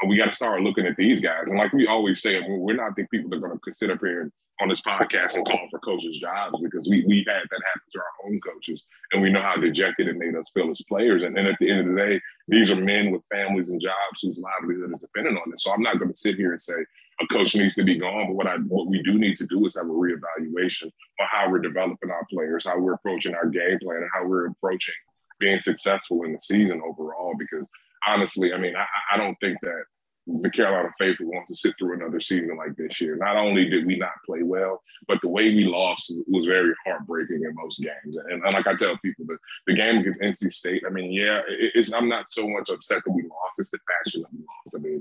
And 0.00 0.10
we 0.10 0.18
got 0.18 0.26
to 0.26 0.36
start 0.36 0.62
looking 0.62 0.86
at 0.86 0.96
these 0.96 1.20
guys. 1.20 1.44
And 1.46 1.58
like 1.58 1.72
we 1.72 1.86
always 1.86 2.20
say, 2.20 2.40
we're 2.46 2.76
not 2.76 2.96
the 2.96 3.06
people 3.06 3.30
that 3.30 3.36
are 3.36 3.48
going 3.48 3.58
to 3.64 3.72
sit 3.72 3.90
up 3.90 4.00
here 4.00 4.30
on 4.60 4.68
this 4.68 4.80
podcast 4.80 5.36
and 5.36 5.46
call 5.46 5.68
for 5.70 5.78
coaches' 5.80 6.18
jobs 6.18 6.58
because 6.62 6.88
we 6.88 7.04
we 7.06 7.18
had 7.26 7.42
that 7.50 7.60
happen 7.66 7.82
to 7.92 7.98
our 7.98 8.26
own 8.26 8.40
coaches, 8.40 8.84
and 9.12 9.22
we 9.22 9.30
know 9.30 9.42
how 9.42 9.56
dejected 9.56 10.08
it 10.08 10.16
made 10.16 10.34
us 10.34 10.50
feel 10.54 10.70
as 10.70 10.80
players. 10.88 11.22
And 11.22 11.36
then 11.36 11.46
at 11.46 11.56
the 11.60 11.70
end 11.70 11.80
of 11.80 11.86
the 11.86 12.00
day, 12.00 12.20
these 12.48 12.70
are 12.70 12.76
men 12.76 13.10
with 13.10 13.22
families 13.30 13.70
and 13.70 13.80
jobs 13.80 14.22
whose 14.22 14.38
livelihood 14.38 14.92
is 14.94 15.00
dependent 15.00 15.38
on 15.38 15.52
it. 15.52 15.60
So 15.60 15.72
I'm 15.72 15.82
not 15.82 15.98
going 15.98 16.10
to 16.10 16.18
sit 16.18 16.36
here 16.36 16.52
and 16.52 16.60
say 16.60 16.74
a 17.20 17.26
coach 17.28 17.54
needs 17.54 17.74
to 17.74 17.84
be 17.84 17.98
gone, 17.98 18.28
but 18.28 18.36
what 18.36 18.46
I 18.46 18.56
what 18.56 18.88
we 18.88 19.02
do 19.02 19.18
need 19.18 19.36
to 19.36 19.46
do 19.46 19.64
is 19.66 19.76
have 19.76 19.86
a 19.86 19.88
reevaluation 19.88 20.90
on 21.20 21.26
how 21.30 21.50
we're 21.50 21.58
developing 21.58 22.10
our 22.10 22.26
players, 22.30 22.64
how 22.64 22.78
we're 22.78 22.94
approaching 22.94 23.34
our 23.34 23.46
game 23.46 23.78
plan, 23.82 23.98
and 23.98 24.10
how 24.14 24.26
we're 24.26 24.46
approaching 24.46 24.94
being 25.38 25.58
successful 25.58 26.22
in 26.24 26.32
the 26.32 26.40
season 26.40 26.80
overall. 26.86 27.34
Because 27.38 27.66
honestly, 28.06 28.52
I 28.52 28.58
mean, 28.58 28.74
I, 28.76 28.86
I 29.14 29.16
don't 29.16 29.36
think 29.40 29.58
that 29.62 29.84
the 30.26 30.50
Carolina 30.50 30.90
faithful 30.98 31.26
wants 31.26 31.50
to 31.50 31.56
sit 31.56 31.74
through 31.78 31.94
another 31.94 32.18
season 32.18 32.56
like 32.56 32.74
this 32.76 33.00
year. 33.00 33.16
Not 33.16 33.36
only 33.36 33.70
did 33.70 33.86
we 33.86 33.96
not 33.96 34.10
play 34.26 34.42
well, 34.42 34.82
but 35.06 35.18
the 35.22 35.28
way 35.28 35.54
we 35.54 35.64
lost 35.64 36.12
was 36.26 36.44
very 36.44 36.72
heartbreaking 36.84 37.42
in 37.44 37.54
most 37.54 37.80
games. 37.80 38.16
And, 38.28 38.42
and 38.42 38.52
like 38.52 38.66
I 38.66 38.74
tell 38.74 38.98
people, 38.98 39.24
the, 39.26 39.38
the 39.68 39.74
game 39.74 39.98
against 39.98 40.20
NC 40.20 40.50
State, 40.50 40.82
I 40.84 40.90
mean, 40.90 41.12
yeah, 41.12 41.42
it, 41.48 41.72
it's 41.76 41.92
I'm 41.92 42.08
not 42.08 42.26
so 42.30 42.48
much 42.48 42.70
upset 42.70 43.02
that 43.04 43.12
we 43.12 43.22
lost. 43.22 43.58
It's 43.58 43.70
the 43.70 43.78
fashion 44.04 44.24
of 44.24 44.30
the 44.32 44.38
loss. 44.38 44.74
I 44.74 44.80
mean, 44.80 45.00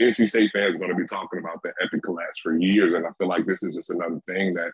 NC 0.00 0.28
State 0.28 0.50
fans 0.52 0.76
are 0.76 0.78
going 0.78 0.92
to 0.92 0.96
be 0.96 1.06
talking 1.06 1.40
about 1.40 1.62
the 1.64 1.72
epic 1.82 2.04
collapse 2.04 2.38
for 2.40 2.56
years, 2.56 2.94
and 2.94 3.04
I 3.04 3.10
feel 3.18 3.28
like 3.28 3.46
this 3.46 3.64
is 3.64 3.74
just 3.74 3.90
another 3.90 4.20
thing 4.26 4.54
that 4.54 4.70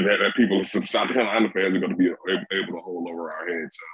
that, 0.00 0.18
that 0.20 0.34
people, 0.36 0.62
some 0.64 0.84
South 0.84 1.08
Carolina 1.08 1.48
fans, 1.52 1.76
are 1.76 1.80
going 1.80 1.90
to 1.90 1.96
be 1.96 2.06
able 2.06 2.72
to 2.72 2.80
hold 2.80 3.08
over 3.10 3.32
our 3.32 3.46
heads. 3.46 3.76
So 3.76 3.84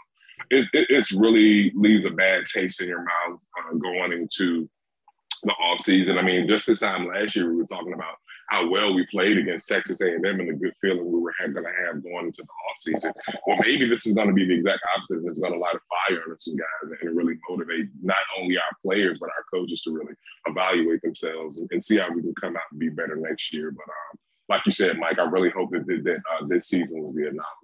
it, 0.50 0.66
it 0.72 0.86
it's 0.90 1.12
really 1.12 1.72
leaves 1.74 2.04
a 2.04 2.10
bad 2.10 2.44
taste 2.46 2.80
in 2.80 2.88
your 2.88 3.04
mouth 3.04 3.40
uh, 3.58 3.74
going 3.74 4.12
into 4.12 4.68
the 5.42 5.52
off 5.52 5.80
season. 5.80 6.18
I 6.18 6.22
mean, 6.22 6.48
just 6.48 6.66
this 6.66 6.80
time 6.80 7.06
last 7.06 7.36
year, 7.36 7.50
we 7.50 7.56
were 7.56 7.66
talking 7.66 7.92
about 7.92 8.14
how 8.48 8.68
well 8.68 8.94
we 8.94 9.06
played 9.10 9.38
against 9.38 9.68
Texas 9.68 10.00
A&M 10.00 10.24
and 10.24 10.48
the 10.48 10.52
good 10.52 10.74
feeling 10.80 11.10
we 11.10 11.18
were 11.18 11.32
going 11.40 11.54
to 11.54 11.86
have 11.86 12.02
going 12.02 12.26
into 12.26 12.42
the 12.42 12.48
off 12.48 12.78
season. 12.78 13.12
Well, 13.46 13.58
maybe 13.60 13.88
this 13.88 14.06
is 14.06 14.14
going 14.14 14.28
to 14.28 14.34
be 14.34 14.46
the 14.46 14.54
exact 14.54 14.80
opposite. 14.94 15.18
And 15.18 15.28
it's 15.28 15.38
going 15.38 15.52
to 15.52 15.58
light 15.58 15.76
a 15.76 15.80
fire 16.08 16.22
under 16.22 16.36
some 16.38 16.56
guys 16.56 16.98
and 17.00 17.16
really 17.16 17.34
motivate 17.48 17.88
not 18.02 18.16
only 18.38 18.56
our 18.56 18.62
players 18.82 19.18
but 19.18 19.30
our 19.30 19.44
coaches 19.52 19.82
to 19.82 19.92
really 19.92 20.14
evaluate 20.46 21.02
themselves 21.02 21.58
and, 21.58 21.68
and 21.72 21.82
see 21.82 21.98
how 21.98 22.12
we 22.14 22.22
can 22.22 22.34
come 22.40 22.56
out 22.56 22.62
and 22.70 22.80
be 22.80 22.90
better 22.90 23.16
next 23.16 23.52
year. 23.52 23.70
But 23.70 23.84
um, 23.88 24.18
like 24.48 24.60
you 24.66 24.72
said, 24.72 24.98
Mike, 24.98 25.18
I 25.18 25.24
really 25.24 25.50
hope 25.50 25.70
that, 25.70 25.86
that 25.86 26.16
uh, 26.16 26.46
this 26.46 26.68
season 26.68 27.02
was 27.02 27.14
the 27.14 27.22
anomaly. 27.22 27.63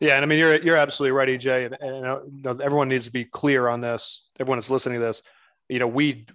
Yeah, 0.00 0.14
and 0.16 0.24
I 0.24 0.26
mean 0.26 0.38
you're 0.38 0.60
you're 0.60 0.76
absolutely 0.76 1.12
right, 1.12 1.28
EJ, 1.28 1.66
and, 1.66 1.76
and 1.80 2.36
you 2.36 2.42
know, 2.42 2.58
everyone 2.62 2.88
needs 2.88 3.04
to 3.04 3.12
be 3.12 3.24
clear 3.24 3.68
on 3.68 3.80
this. 3.80 4.28
Everyone 4.40 4.58
that's 4.58 4.70
listening 4.70 4.98
to 4.98 5.06
this 5.06 5.22
you 5.70 5.78
know, 5.78 5.86
we, 5.86 6.26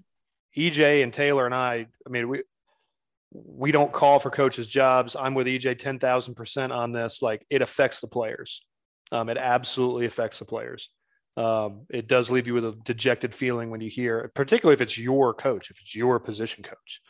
EJ 0.57 1.03
and 1.03 1.13
Taylor 1.13 1.45
and 1.45 1.53
I, 1.53 1.87
I 2.07 2.09
mean, 2.09 2.29
we, 2.29 2.43
we 3.31 3.71
don't 3.71 3.91
call 3.91 4.17
for 4.17 4.31
coaches' 4.31 4.67
jobs. 4.67 5.15
I'm 5.19 5.33
with 5.33 5.45
EJ 5.45 5.75
10,000% 5.75 6.71
on 6.71 6.93
this. 6.93 7.21
Like 7.21 7.45
it 7.49 7.61
affects 7.61 7.99
the 7.99 8.07
players. 8.07 8.65
Um, 9.11 9.29
it 9.29 9.37
absolutely 9.37 10.05
affects 10.05 10.39
the 10.39 10.45
players. 10.45 10.89
Um, 11.35 11.81
it 11.89 12.07
does 12.07 12.31
leave 12.31 12.47
you 12.47 12.53
with 12.53 12.63
a 12.63 12.77
dejected 12.85 13.35
feeling 13.35 13.69
when 13.69 13.81
you 13.81 13.89
hear, 13.89 14.31
particularly 14.33 14.75
if 14.75 14.81
it's 14.81 14.97
your 14.97 15.33
coach, 15.33 15.69
if 15.69 15.81
it's 15.81 15.93
your 15.93 16.17
position 16.21 16.63
coach. 16.63 17.01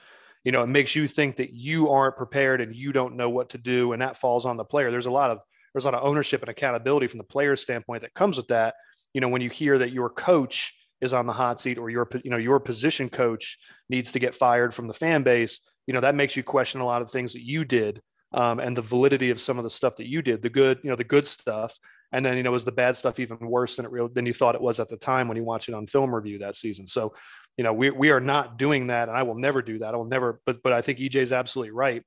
You 0.43 0.51
know, 0.51 0.63
it 0.63 0.67
makes 0.67 0.95
you 0.95 1.07
think 1.07 1.35
that 1.37 1.53
you 1.53 1.89
aren't 1.89 2.17
prepared 2.17 2.59
and 2.59 2.75
you 2.75 2.91
don't 2.91 3.17
know 3.17 3.29
what 3.29 3.49
to 3.49 3.59
do, 3.59 3.93
and 3.93 4.01
that 4.01 4.17
falls 4.17 4.47
on 4.47 4.57
the 4.57 4.65
player. 4.65 4.89
There's 4.89 5.05
a 5.05 5.11
lot 5.11 5.29
of 5.29 5.39
there's 5.75 5.83
a 5.83 5.91
lot 5.91 5.95
of 5.95 6.07
ownership 6.07 6.41
and 6.41 6.49
accountability 6.49 7.07
from 7.07 7.17
the 7.17 7.25
player's 7.25 7.61
standpoint 7.61 8.01
that 8.03 8.13
comes 8.13 8.37
with 8.37 8.47
that. 8.47 8.75
You 9.13 9.19
know, 9.19 9.27
when 9.27 9.41
you 9.41 9.49
hear 9.49 9.77
that 9.79 9.91
your 9.91 10.09
coach 10.09 10.73
is 11.01 11.13
on 11.13 11.25
the 11.25 11.33
hot 11.33 11.59
seat 11.59 11.77
or 11.77 11.89
your 11.89 12.07
you 12.23 12.31
know 12.31 12.37
your 12.37 12.61
position 12.61 13.09
coach 13.09 13.57
needs 13.89 14.13
to 14.13 14.19
get 14.19 14.33
fired 14.33 14.73
from 14.73 14.87
the 14.87 14.93
fan 14.93 15.23
base 15.23 15.59
you 15.87 15.93
know 15.93 15.99
that 15.99 16.15
makes 16.15 16.37
you 16.37 16.43
question 16.43 16.79
a 16.79 16.85
lot 16.85 17.01
of 17.01 17.11
things 17.11 17.33
that 17.33 17.45
you 17.45 17.65
did 17.65 18.01
um, 18.33 18.59
and 18.59 18.75
the 18.75 18.81
validity 18.81 19.29
of 19.29 19.39
some 19.39 19.57
of 19.57 19.65
the 19.65 19.69
stuff 19.69 19.97
that 19.97 20.07
you 20.07 20.21
did 20.21 20.41
the 20.41 20.49
good 20.49 20.79
you 20.83 20.89
know 20.89 20.95
the 20.95 21.03
good 21.03 21.27
stuff. 21.27 21.77
And 22.11 22.25
then 22.25 22.37
you 22.37 22.43
know 22.43 22.51
was 22.51 22.63
the 22.63 22.71
bad 22.71 22.95
stuff 22.95 23.19
even 23.19 23.37
worse 23.41 23.75
than 23.75 23.85
it 23.85 23.91
real 23.91 24.07
than 24.07 24.25
you 24.25 24.31
thought 24.31 24.55
it 24.55 24.61
was 24.61 24.79
at 24.79 24.87
the 24.87 24.95
time 24.95 25.27
when 25.27 25.35
you 25.35 25.43
watched 25.43 25.67
it 25.67 25.75
on 25.75 25.85
film 25.85 26.15
review 26.15 26.39
that 26.39 26.55
season. 26.55 26.87
So 26.87 27.13
you 27.57 27.63
know 27.65 27.73
we, 27.73 27.89
we 27.89 28.11
are 28.11 28.21
not 28.21 28.57
doing 28.57 28.87
that 28.87 29.09
and 29.09 29.17
i 29.17 29.23
will 29.23 29.35
never 29.35 29.61
do 29.61 29.79
that. 29.79 29.93
I 29.93 29.97
will 29.97 30.05
never 30.05 30.39
but 30.45 30.63
but 30.63 30.71
i 30.71 30.81
think 30.81 30.99
ej 30.99 31.15
is 31.15 31.33
absolutely 31.33 31.71
right 31.71 32.03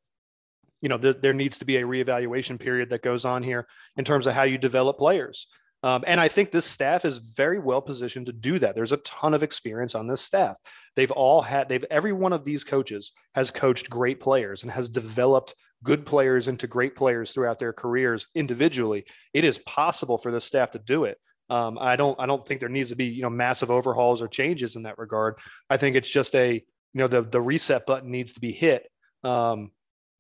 you 0.81 0.89
know 0.89 0.99
th- 0.99 1.17
there 1.21 1.33
needs 1.33 1.59
to 1.59 1.65
be 1.65 1.77
a 1.77 1.83
reevaluation 1.83 2.59
period 2.59 2.91
that 2.91 3.03
goes 3.03 3.25
on 3.25 3.43
here 3.43 3.67
in 3.97 4.05
terms 4.05 4.27
of 4.27 4.35
how 4.35 4.45
you 4.45 4.59
develop 4.59 4.99
players 4.99 5.47
um, 5.83 6.03
and 6.07 6.21
I 6.21 6.27
think 6.27 6.51
this 6.51 6.65
staff 6.65 7.05
is 7.05 7.19
very 7.19 7.59
well 7.59 7.81
positioned 7.81 8.27
to 8.27 8.33
do 8.33 8.59
that. 8.59 8.75
There's 8.75 8.93
a 8.93 8.99
ton 8.99 9.33
of 9.33 9.43
experience 9.45 9.95
on 9.95 10.09
this 10.09 10.21
staff. 10.21 10.57
They've 10.97 11.11
all 11.11 11.41
had, 11.41 11.69
they've, 11.69 11.85
every 11.89 12.13
one 12.13 12.33
of 12.33 12.45
these 12.45 12.65
coaches 12.65 13.13
has 13.35 13.53
coached 13.53 13.89
great 13.89 14.19
players 14.19 14.63
and 14.63 14.73
has 14.73 14.91
developed 14.91 15.55
good 15.85 16.05
players 16.05 16.49
into 16.49 16.67
great 16.67 16.97
players 16.97 17.31
throughout 17.31 17.61
their 17.61 17.73
careers 17.73 18.27
individually. 18.35 19.05
It 19.33 19.45
is 19.45 19.59
possible 19.59 20.19
for 20.19 20.33
this 20.33 20.45
staff 20.45 20.73
to 20.73 20.81
do 20.81 21.05
it. 21.05 21.19
Um, 21.49 21.79
I 21.81 21.95
don't, 21.95 22.19
I 22.21 22.27
don't 22.27 22.45
think 22.45 22.59
there 22.59 22.69
needs 22.69 22.89
to 22.89 22.97
be, 22.97 23.07
you 23.07 23.23
know, 23.23 23.31
massive 23.31 23.71
overhauls 23.71 24.21
or 24.21 24.27
changes 24.27 24.75
in 24.75 24.83
that 24.83 24.99
regard. 24.99 25.37
I 25.71 25.77
think 25.77 25.95
it's 25.95 26.11
just 26.11 26.35
a, 26.35 26.55
you 26.55 26.63
know, 26.95 27.07
the, 27.07 27.23
the 27.23 27.41
reset 27.41 27.87
button 27.87 28.11
needs 28.11 28.33
to 28.33 28.41
be 28.41 28.53
hit. 28.53 28.91
Um, 29.23 29.71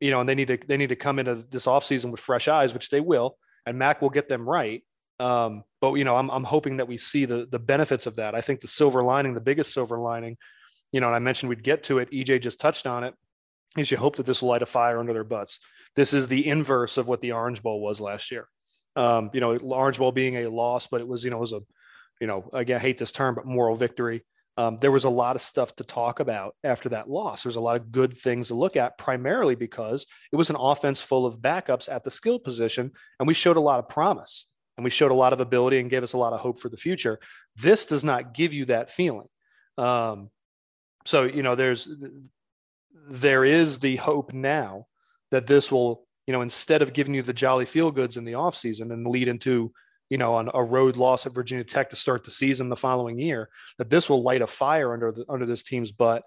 you 0.00 0.10
know, 0.10 0.20
and 0.20 0.28
they 0.28 0.34
need 0.34 0.48
to, 0.48 0.58
they 0.66 0.76
need 0.76 0.90
to 0.90 0.96
come 0.96 1.18
into 1.18 1.34
this 1.34 1.66
offseason 1.66 2.10
with 2.10 2.20
fresh 2.20 2.48
eyes, 2.48 2.74
which 2.74 2.88
they 2.90 3.00
will, 3.00 3.36
and 3.66 3.78
Mack 3.78 4.00
will 4.00 4.10
get 4.10 4.28
them 4.28 4.48
right 4.48 4.82
um, 5.20 5.64
but 5.80 5.94
you 5.94 6.04
know, 6.04 6.16
I'm 6.16 6.30
I'm 6.30 6.44
hoping 6.44 6.76
that 6.76 6.88
we 6.88 6.98
see 6.98 7.24
the 7.24 7.46
the 7.50 7.58
benefits 7.58 8.06
of 8.06 8.16
that. 8.16 8.34
I 8.34 8.40
think 8.40 8.60
the 8.60 8.68
silver 8.68 9.02
lining, 9.02 9.34
the 9.34 9.40
biggest 9.40 9.72
silver 9.72 9.98
lining, 9.98 10.36
you 10.92 11.00
know, 11.00 11.08
and 11.08 11.16
I 11.16 11.18
mentioned 11.18 11.48
we'd 11.48 11.64
get 11.64 11.84
to 11.84 11.98
it. 11.98 12.10
EJ 12.10 12.42
just 12.42 12.60
touched 12.60 12.86
on 12.86 13.04
it. 13.04 13.14
Is 13.76 13.90
you 13.90 13.96
hope 13.96 14.16
that 14.16 14.26
this 14.26 14.42
will 14.42 14.50
light 14.50 14.62
a 14.62 14.66
fire 14.66 14.98
under 14.98 15.12
their 15.12 15.24
butts. 15.24 15.58
This 15.94 16.14
is 16.14 16.28
the 16.28 16.46
inverse 16.46 16.96
of 16.96 17.08
what 17.08 17.20
the 17.20 17.32
Orange 17.32 17.62
Bowl 17.62 17.80
was 17.80 18.00
last 18.00 18.30
year. 18.30 18.48
Um, 18.96 19.30
you 19.32 19.40
know, 19.40 19.56
Orange 19.56 19.98
Bowl 19.98 20.12
being 20.12 20.36
a 20.36 20.48
loss, 20.48 20.86
but 20.86 21.00
it 21.00 21.08
was 21.08 21.24
you 21.24 21.30
know 21.30 21.38
it 21.38 21.40
was 21.40 21.52
a, 21.52 21.60
you 22.20 22.26
know, 22.26 22.48
again 22.52 22.78
I 22.78 22.82
hate 22.82 22.98
this 22.98 23.12
term, 23.12 23.34
but 23.34 23.46
moral 23.46 23.74
victory. 23.74 24.24
Um, 24.58 24.78
there 24.80 24.90
was 24.90 25.04
a 25.04 25.10
lot 25.10 25.36
of 25.36 25.42
stuff 25.42 25.76
to 25.76 25.84
talk 25.84 26.18
about 26.18 26.56
after 26.64 26.88
that 26.88 27.08
loss. 27.08 27.44
There's 27.44 27.54
a 27.54 27.60
lot 27.60 27.76
of 27.76 27.92
good 27.92 28.16
things 28.16 28.48
to 28.48 28.56
look 28.56 28.76
at, 28.76 28.98
primarily 28.98 29.54
because 29.54 30.04
it 30.32 30.36
was 30.36 30.50
an 30.50 30.56
offense 30.58 31.00
full 31.00 31.26
of 31.26 31.38
backups 31.38 31.88
at 31.88 32.02
the 32.02 32.10
skill 32.10 32.40
position, 32.40 32.90
and 33.20 33.28
we 33.28 33.34
showed 33.34 33.56
a 33.56 33.60
lot 33.60 33.78
of 33.78 33.88
promise 33.88 34.46
and 34.76 34.84
we 34.84 34.90
showed 34.90 35.10
a 35.10 35.14
lot 35.14 35.32
of 35.32 35.40
ability 35.40 35.78
and 35.78 35.90
gave 35.90 36.02
us 36.02 36.12
a 36.12 36.18
lot 36.18 36.32
of 36.32 36.40
hope 36.40 36.60
for 36.60 36.68
the 36.68 36.76
future. 36.76 37.18
This 37.56 37.86
does 37.86 38.04
not 38.04 38.34
give 38.34 38.52
you 38.52 38.64
that 38.66 38.90
feeling. 38.90 39.28
Um, 39.76 40.30
so 41.06 41.24
you 41.24 41.42
know, 41.42 41.54
there's 41.54 41.88
there 43.10 43.44
is 43.44 43.78
the 43.78 43.96
hope 43.96 44.32
now 44.32 44.86
that 45.30 45.46
this 45.46 45.70
will, 45.70 46.06
you 46.26 46.32
know, 46.32 46.42
instead 46.42 46.82
of 46.82 46.92
giving 46.92 47.14
you 47.14 47.22
the 47.22 47.32
jolly 47.32 47.64
feel 47.64 47.90
goods 47.90 48.16
in 48.16 48.24
the 48.24 48.32
offseason 48.32 48.92
and 48.92 49.06
lead 49.06 49.28
into, 49.28 49.72
you 50.10 50.18
know, 50.18 50.34
on 50.34 50.50
a 50.54 50.62
road 50.62 50.96
loss 50.96 51.26
at 51.26 51.34
Virginia 51.34 51.64
Tech 51.64 51.90
to 51.90 51.96
start 51.96 52.24
the 52.24 52.30
season 52.30 52.68
the 52.68 52.76
following 52.76 53.18
year, 53.18 53.48
that 53.78 53.90
this 53.90 54.08
will 54.08 54.22
light 54.22 54.42
a 54.42 54.46
fire 54.46 54.92
under 54.92 55.12
the 55.12 55.24
under 55.28 55.46
this 55.46 55.62
team's 55.62 55.92
butt. 55.92 56.22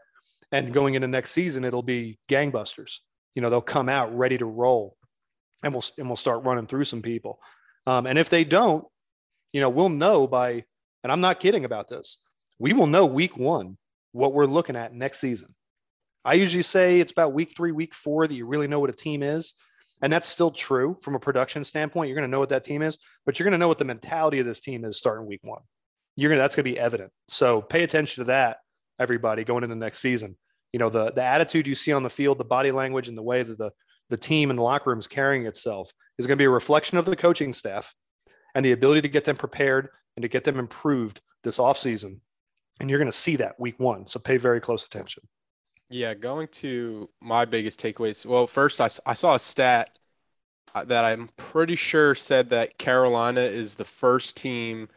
And 0.51 0.73
going 0.73 0.95
into 0.95 1.07
next 1.07 1.31
season, 1.31 1.63
it'll 1.63 1.81
be 1.81 2.19
gangbusters. 2.27 2.97
You 3.35 3.41
know, 3.41 3.49
they'll 3.49 3.61
come 3.61 3.87
out 3.87 4.15
ready 4.17 4.37
to 4.37 4.45
roll 4.45 4.97
and 5.63 5.73
we'll 5.73 5.83
and 5.97 6.07
we'll 6.07 6.17
start 6.17 6.43
running 6.43 6.67
through 6.67 6.85
some 6.85 7.01
people. 7.01 7.39
Um, 7.87 8.05
and 8.05 8.19
if 8.19 8.29
they 8.29 8.43
don't, 8.43 8.85
you 9.53 9.61
know, 9.61 9.69
we'll 9.69 9.89
know 9.89 10.27
by, 10.27 10.65
and 11.03 11.11
I'm 11.11 11.21
not 11.21 11.39
kidding 11.39 11.65
about 11.65 11.89
this. 11.89 12.19
we 12.59 12.73
will 12.73 12.87
know 12.87 13.05
week 13.05 13.37
one 13.37 13.77
what 14.11 14.33
we're 14.33 14.45
looking 14.45 14.75
at 14.75 14.93
next 14.93 15.19
season. 15.19 15.55
I 16.23 16.35
usually 16.35 16.63
say 16.63 16.99
it's 16.99 17.11
about 17.11 17.33
week 17.33 17.53
three, 17.57 17.71
week 17.71 17.95
four 17.95 18.27
that 18.27 18.35
you 18.35 18.45
really 18.45 18.67
know 18.67 18.79
what 18.79 18.91
a 18.91 18.93
team 18.93 19.23
is. 19.23 19.55
And 20.01 20.11
that's 20.11 20.27
still 20.27 20.51
true 20.51 20.97
from 21.01 21.15
a 21.15 21.19
production 21.19 21.63
standpoint. 21.63 22.09
You're 22.09 22.15
going 22.15 22.27
to 22.27 22.31
know 22.31 22.39
what 22.39 22.49
that 22.49 22.63
team 22.63 22.81
is, 22.81 22.97
but 23.25 23.37
you're 23.37 23.45
going 23.45 23.53
to 23.53 23.57
know 23.57 23.67
what 23.67 23.77
the 23.77 23.85
mentality 23.85 24.39
of 24.39 24.45
this 24.45 24.61
team 24.61 24.83
is 24.83 24.97
starting 24.97 25.27
week 25.27 25.41
one. 25.43 25.61
You're 26.15 26.29
going 26.29 26.39
to, 26.39 26.41
that's 26.41 26.55
going 26.55 26.65
to 26.65 26.71
be 26.71 26.79
evident. 26.79 27.11
So 27.29 27.61
pay 27.61 27.83
attention 27.83 28.23
to 28.23 28.27
that, 28.27 28.57
everybody, 28.99 29.43
going 29.43 29.63
into 29.63 29.75
the 29.75 29.79
next 29.79 29.99
season. 29.99 30.37
You 30.73 30.79
know, 30.79 30.89
the, 30.89 31.11
the 31.11 31.23
attitude 31.23 31.67
you 31.67 31.75
see 31.75 31.91
on 31.91 32.03
the 32.03 32.09
field, 32.09 32.37
the 32.37 32.45
body 32.45 32.71
language, 32.71 33.07
and 33.07 33.17
the 33.17 33.23
way 33.23 33.43
that 33.43 33.57
the, 33.57 33.71
the 34.09 34.17
team 34.17 34.49
in 34.49 34.55
the 34.55 34.63
locker 34.63 34.89
room 34.89 34.99
is 34.99 35.07
carrying 35.07 35.45
itself 35.45 35.91
is 36.17 36.27
going 36.27 36.37
to 36.37 36.41
be 36.41 36.45
a 36.45 36.49
reflection 36.49 36.97
of 36.97 37.05
the 37.05 37.15
coaching 37.15 37.53
staff 37.53 37.93
and 38.55 38.65
the 38.65 38.71
ability 38.71 39.01
to 39.01 39.09
get 39.09 39.25
them 39.25 39.35
prepared 39.35 39.89
and 40.15 40.23
to 40.23 40.29
get 40.29 40.43
them 40.43 40.59
improved 40.59 41.21
this 41.43 41.57
offseason. 41.57 42.19
And 42.79 42.89
you're 42.89 42.99
going 42.99 43.11
to 43.11 43.17
see 43.17 43.35
that 43.37 43.59
week 43.59 43.79
one. 43.79 44.07
So 44.07 44.19
pay 44.19 44.37
very 44.37 44.59
close 44.59 44.85
attention. 44.85 45.23
Yeah, 45.91 46.13
going 46.13 46.47
to 46.49 47.09
my 47.19 47.43
biggest 47.45 47.79
takeaways. 47.81 48.25
Well, 48.25 48.47
first, 48.47 48.79
I, 48.79 48.89
I 49.05 49.13
saw 49.13 49.35
a 49.35 49.39
stat 49.39 49.97
uh, 50.75 50.85
that 50.85 51.05
I'm 51.05 51.29
pretty 51.37 51.75
sure 51.75 52.15
said 52.15 52.49
that 52.51 52.77
Carolina 52.77 53.41
is 53.41 53.75
the 53.75 53.85
first 53.85 54.37
team, 54.37 54.89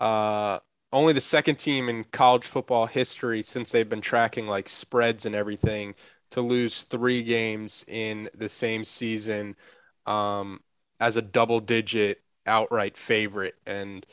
uh, 0.00 0.60
only 0.92 1.12
the 1.14 1.20
second 1.22 1.56
team 1.58 1.88
in 1.88 2.04
college 2.04 2.46
football 2.46 2.86
history 2.86 3.42
since 3.42 3.70
they've 3.70 3.88
been 3.88 4.00
tracking 4.02 4.48
like 4.48 4.68
spreads 4.68 5.26
and 5.26 5.34
everything 5.34 5.94
to 6.30 6.42
lose 6.42 6.82
three 6.84 7.22
games 7.22 7.84
in 7.88 8.30
the 8.34 8.48
same 8.48 8.84
season 8.84 9.56
um, 10.06 10.60
as 11.00 11.16
a 11.16 11.22
double 11.22 11.60
digit 11.60 12.22
outright 12.46 12.96
favorite. 12.96 13.56
And 13.66 14.06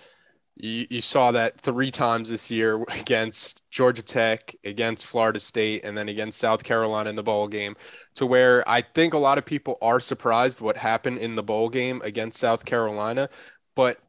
you, 0.56 0.88
you 0.90 1.02
saw 1.02 1.32
that 1.32 1.60
three 1.60 1.92
times 1.92 2.30
this 2.30 2.50
year 2.50 2.84
against 2.90 3.70
Georgia 3.70 4.02
Tech, 4.02 4.56
against 4.64 5.06
Florida 5.06 5.40
State, 5.40 5.84
and 5.84 5.98
then 5.98 6.10
against 6.10 6.40
South 6.40 6.64
Carolina 6.64 7.10
in 7.10 7.16
the 7.16 7.24
bowl 7.24 7.48
game, 7.48 7.76
to 8.16 8.26
where 8.26 8.68
I 8.68 8.82
think 8.82 9.14
a 9.14 9.18
lot 9.18 9.38
of 9.38 9.46
people 9.46 9.78
are 9.82 10.00
surprised 10.00 10.62
what 10.62 10.78
happened 10.78 11.18
in 11.18 11.36
the 11.36 11.44
bowl 11.44 11.70
game 11.70 12.02
against 12.04 12.40
South 12.40 12.66
Carolina. 12.66 13.30
But 13.76 14.00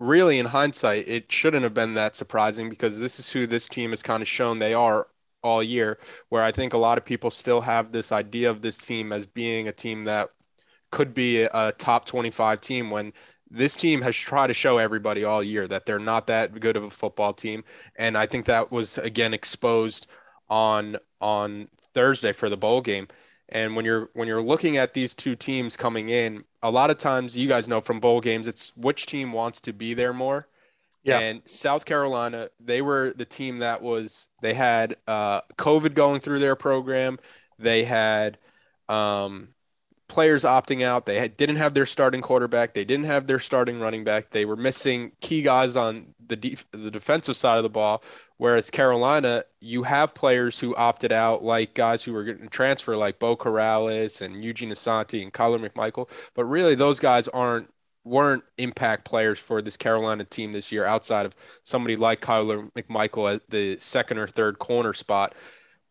really, 0.00 0.38
in 0.38 0.46
hindsight, 0.46 1.08
it 1.08 1.30
shouldn't 1.30 1.64
have 1.64 1.74
been 1.74 1.94
that 1.94 2.16
surprising 2.16 2.70
because 2.70 2.98
this 2.98 3.18
is 3.18 3.30
who 3.32 3.46
this 3.46 3.68
team 3.68 3.90
has 3.90 4.02
kind 4.02 4.22
of 4.22 4.28
shown 4.28 4.58
they 4.58 4.74
are 4.74 5.08
all 5.42 5.62
year. 5.62 5.98
Where 6.30 6.42
I 6.42 6.52
think 6.52 6.72
a 6.72 6.78
lot 6.78 6.98
of 6.98 7.04
people 7.04 7.30
still 7.30 7.60
have 7.62 7.92
this 7.92 8.12
idea 8.12 8.50
of 8.50 8.62
this 8.62 8.78
team 8.78 9.12
as 9.12 9.26
being 9.26 9.68
a 9.68 9.72
team 9.72 10.04
that 10.04 10.30
could 10.90 11.14
be 11.14 11.42
a 11.42 11.72
top 11.78 12.04
25 12.06 12.60
team 12.60 12.90
when 12.90 13.12
this 13.52 13.76
team 13.76 14.02
has 14.02 14.16
tried 14.16 14.48
to 14.48 14.54
show 14.54 14.78
everybody 14.78 15.24
all 15.24 15.42
year 15.42 15.68
that 15.68 15.86
they're 15.86 15.98
not 15.98 16.26
that 16.26 16.58
good 16.58 16.76
of 16.76 16.84
a 16.84 16.90
football 16.90 17.32
team 17.32 17.62
and 17.96 18.16
i 18.16 18.26
think 18.26 18.46
that 18.46 18.72
was 18.72 18.98
again 18.98 19.34
exposed 19.34 20.06
on 20.48 20.96
on 21.20 21.68
thursday 21.94 22.32
for 22.32 22.48
the 22.48 22.56
bowl 22.56 22.80
game 22.80 23.06
and 23.48 23.76
when 23.76 23.84
you're 23.84 24.10
when 24.14 24.26
you're 24.26 24.42
looking 24.42 24.76
at 24.76 24.94
these 24.94 25.14
two 25.14 25.36
teams 25.36 25.76
coming 25.76 26.08
in 26.08 26.44
a 26.62 26.70
lot 26.70 26.90
of 26.90 26.98
times 26.98 27.36
you 27.36 27.48
guys 27.48 27.68
know 27.68 27.80
from 27.80 28.00
bowl 28.00 28.20
games 28.20 28.48
it's 28.48 28.76
which 28.76 29.06
team 29.06 29.32
wants 29.32 29.60
to 29.60 29.72
be 29.72 29.94
there 29.94 30.12
more 30.12 30.48
yeah. 31.04 31.18
And 31.18 31.42
South 31.46 31.84
Carolina, 31.84 32.48
they 32.60 32.80
were 32.80 33.12
the 33.16 33.24
team 33.24 33.58
that 33.58 33.82
was 33.82 34.28
they 34.40 34.54
had 34.54 34.96
uh, 35.08 35.40
COVID 35.56 35.94
going 35.94 36.20
through 36.20 36.38
their 36.38 36.54
program. 36.54 37.18
They 37.58 37.84
had 37.84 38.38
um, 38.88 39.48
players 40.12 40.44
opting 40.44 40.82
out. 40.82 41.06
They 41.06 41.18
had, 41.18 41.36
didn't 41.38 41.56
have 41.56 41.72
their 41.72 41.86
starting 41.86 42.20
quarterback. 42.20 42.74
They 42.74 42.84
didn't 42.84 43.06
have 43.06 43.26
their 43.26 43.38
starting 43.38 43.80
running 43.80 44.04
back. 44.04 44.30
They 44.30 44.44
were 44.44 44.56
missing 44.56 45.12
key 45.20 45.40
guys 45.40 45.74
on 45.74 46.14
the 46.24 46.36
def- 46.36 46.70
the 46.70 46.90
defensive 46.90 47.34
side 47.34 47.56
of 47.56 47.62
the 47.62 47.70
ball. 47.70 48.04
Whereas 48.36 48.70
Carolina, 48.70 49.44
you 49.60 49.84
have 49.84 50.14
players 50.14 50.58
who 50.58 50.76
opted 50.76 51.12
out, 51.12 51.42
like 51.42 51.74
guys 51.74 52.04
who 52.04 52.12
were 52.12 52.24
getting 52.24 52.48
transfer, 52.48 52.94
like 52.94 53.18
Beau 53.18 53.36
Corrales 53.36 54.20
and 54.20 54.44
Eugene 54.44 54.70
Asante 54.70 55.22
and 55.22 55.32
Kyler 55.32 55.66
McMichael. 55.66 56.10
But 56.34 56.44
really, 56.44 56.74
those 56.74 57.00
guys 57.00 57.26
aren't 57.28 57.72
weren't 58.04 58.44
impact 58.58 59.04
players 59.04 59.38
for 59.38 59.62
this 59.62 59.76
Carolina 59.78 60.24
team 60.24 60.52
this 60.52 60.70
year, 60.70 60.84
outside 60.84 61.24
of 61.24 61.34
somebody 61.64 61.96
like 61.96 62.20
Kyler 62.20 62.70
McMichael 62.72 63.34
at 63.34 63.48
the 63.48 63.78
second 63.78 64.18
or 64.18 64.26
third 64.26 64.58
corner 64.58 64.92
spot. 64.92 65.34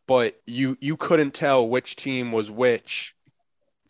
But 0.08 0.40
you 0.46 0.78
you 0.80 0.96
couldn't 0.96 1.34
tell 1.34 1.68
which 1.68 1.96
team 1.96 2.32
was 2.32 2.52
which 2.52 3.16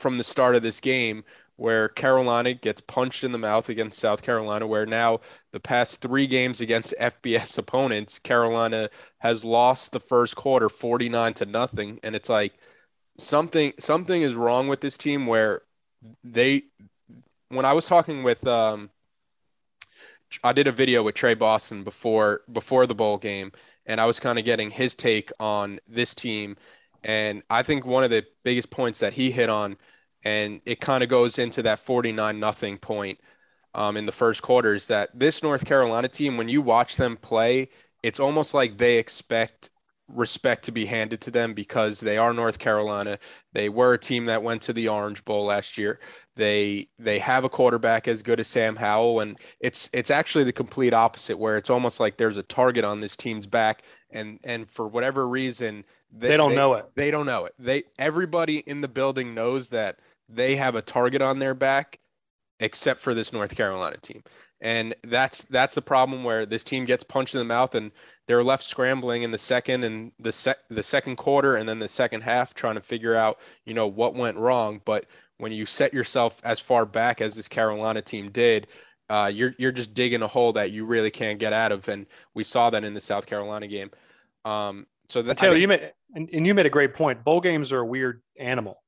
from 0.02 0.18
the 0.18 0.24
start 0.24 0.56
of 0.56 0.64
this 0.64 0.80
game 0.80 1.24
where 1.62 1.88
Carolina 1.88 2.54
gets 2.54 2.82
punched 2.82 3.24
in 3.24 3.32
the 3.32 3.38
mouth 3.38 3.70
against 3.70 4.00
South 4.00 4.24
Carolina, 4.24 4.66
where 4.66 4.88
now 4.88 5.20
the 5.52 5.60
past 5.60 6.02
three 6.02 6.26
games 6.26 6.60
against 6.60 6.96
FBS 7.00 7.58
opponents, 7.58 8.18
Carolina 8.18 8.90
has 9.20 9.46
lost 9.46 9.92
the 9.92 10.00
first 10.00 10.36
quarter 10.36 10.70
49 10.70 11.36
to 11.36 11.46
nothing. 11.46 12.00
And 12.02 12.16
it's 12.16 12.30
like 12.30 12.54
something 13.18 13.74
something 13.80 14.24
is 14.24 14.34
wrong 14.34 14.68
with 14.68 14.82
this 14.82 14.98
team 14.98 15.28
where 15.28 15.62
they 16.24 16.64
when 17.50 17.66
I 17.66 17.74
was 17.74 17.86
talking 17.86 18.24
with 18.24 18.48
um 18.48 18.90
I 20.44 20.54
did 20.54 20.68
a 20.68 20.72
video 20.72 21.04
with 21.04 21.14
Tre 21.14 21.36
Boston 21.36 21.84
before 21.84 22.42
before 22.52 22.88
the 22.88 22.96
bowl 22.96 23.18
game 23.18 23.52
and 23.86 24.02
I 24.02 24.06
was 24.06 24.20
kind 24.20 24.40
of 24.40 24.46
getting 24.46 24.72
his 24.72 24.96
take 24.96 25.32
on 25.40 25.80
this 25.88 26.16
team 26.16 26.58
and 27.04 27.44
I 27.50 27.64
think 27.64 27.86
one 27.86 28.04
of 28.04 28.10
the 28.10 28.26
biggest 28.44 28.72
points 28.72 29.00
that 29.00 29.14
he 29.14 29.30
hit 29.30 29.50
on 29.50 29.78
and 30.24 30.62
it 30.66 30.80
kind 30.80 31.04
of 31.04 31.10
goes 31.10 31.40
into 31.40 31.64
that 31.64 31.80
49 31.80 32.40
nothing 32.40 32.78
point 32.78 33.20
um, 33.74 33.98
in 33.98 34.06
the 34.06 34.12
first 34.12 34.42
quarter 34.42 34.74
is 34.74 34.88
that 34.88 35.18
this 35.18 35.44
North 35.44 35.66
Carolina 35.66 36.08
team, 36.08 36.38
when 36.38 36.50
you 36.50 36.62
watch 36.62 36.98
them 36.98 37.18
play, 37.18 37.70
it's 38.04 38.20
almost 38.20 38.54
like 38.54 38.78
they 38.78 38.98
expect 38.98 39.70
respect 40.14 40.66
to 40.66 40.72
be 40.74 40.86
handed 40.86 41.22
to 41.22 41.32
them 41.32 41.54
because 41.54 42.02
they 42.02 42.18
are 42.18 42.34
North 42.34 42.60
Carolina. 42.60 43.18
They 43.54 43.70
were 43.70 43.94
a 43.94 43.98
team 43.98 44.26
that 44.26 44.44
went 44.44 44.62
to 44.64 44.74
the 44.74 44.90
Orange 44.90 45.24
Bowl 45.24 45.46
last 45.46 45.78
year. 45.78 46.00
They 46.36 46.90
they 46.98 47.20
have 47.20 47.44
a 47.44 47.50
quarterback 47.50 48.08
as 48.08 48.24
good 48.24 48.40
as 48.40 48.48
Sam 48.48 48.76
Howell, 48.76 49.20
and 49.20 49.38
it's 49.60 49.90
it's 49.94 50.12
actually 50.12 50.46
the 50.46 50.54
complete 50.54 50.94
opposite, 50.94 51.38
where 51.38 51.58
it's 51.58 51.70
almost 51.70 52.00
like 52.00 52.18
there's 52.18 52.38
a 52.38 52.44
target 52.44 52.84
on 52.84 53.00
this 53.00 53.18
team's 53.18 53.48
back, 53.48 53.84
and 54.12 54.40
and 54.44 54.68
for 54.68 54.88
whatever 54.88 55.28
reason, 55.28 55.86
they, 56.12 56.30
they 56.30 56.38
don't 56.38 56.52
they, 56.52 56.56
know 56.56 56.74
it. 56.76 56.86
They 56.96 57.12
don't 57.12 57.26
know 57.26 57.46
it. 57.46 57.54
They 57.60 57.84
everybody 58.00 58.60
in 58.60 58.82
the 58.82 58.88
building 58.88 59.34
knows 59.34 59.70
that 59.70 60.00
they 60.34 60.56
have 60.56 60.76
a 60.76 60.82
target 60.82 61.22
on 61.22 61.40
their 61.40 61.54
back 61.54 62.00
except 62.60 63.00
for 63.00 63.14
this 63.14 63.34
North 63.34 63.56
Carolina 63.56 63.98
team. 63.98 64.24
And 64.62 64.94
that's 65.04 65.44
that's 65.44 65.74
the 65.74 65.82
problem 65.82 66.24
where 66.24 66.46
this 66.46 66.64
team 66.64 66.86
gets 66.86 67.04
punched 67.04 67.34
in 67.34 67.40
the 67.40 67.46
mouth 67.46 67.74
and 67.74 67.92
they're 68.28 68.44
left 68.44 68.64
scrambling 68.64 69.24
in 69.24 69.32
the 69.32 69.38
second 69.40 69.84
and 69.84 70.12
the 70.20 70.32
sec- 70.32 70.64
the 70.70 70.84
second 70.84 71.16
quarter 71.16 71.56
and 71.56 71.68
then 71.68 71.80
the 71.80 71.88
second 71.88 72.22
half 72.22 72.54
trying 72.54 72.76
to 72.76 72.82
figure 72.82 73.16
out, 73.16 73.40
you 73.66 73.74
know, 73.74 73.88
what 73.88 74.14
went 74.14 74.38
wrong, 74.38 74.80
but 74.86 75.06
when 75.42 75.52
you 75.52 75.66
set 75.66 75.92
yourself 75.92 76.40
as 76.44 76.60
far 76.60 76.86
back 76.86 77.20
as 77.20 77.34
this 77.34 77.48
Carolina 77.48 78.02
team 78.04 78.30
did, 78.30 78.68
uh, 79.10 79.30
you're 79.34 79.56
you're 79.58 79.72
just 79.72 79.96
digging 79.96 80.22
a 80.22 80.28
hole 80.28 80.54
that 80.54 80.72
you 80.72 80.86
really 80.86 81.10
can't 81.10 81.40
get 81.40 81.52
out 81.52 81.72
of, 81.72 81.90
and 81.90 82.06
we 82.36 82.44
saw 82.44 82.70
that 82.70 82.86
in 82.86 82.94
the 82.94 83.02
South 83.02 83.26
Carolina 83.26 83.68
game. 83.68 83.90
Um, 84.46 84.86
so 85.10 85.24
that 85.24 85.38
Taylor, 85.38 85.54
think, 85.54 85.62
you 85.62 85.68
made 85.68 85.94
and, 86.16 86.30
and 86.32 86.46
you 86.48 86.54
made 86.54 86.68
a 86.68 86.70
great 86.70 86.94
point. 86.94 87.24
Bowl 87.24 87.42
games 87.42 87.74
are 87.74 87.80
a 87.80 87.86
weird 87.86 88.22
animal. 88.40 88.81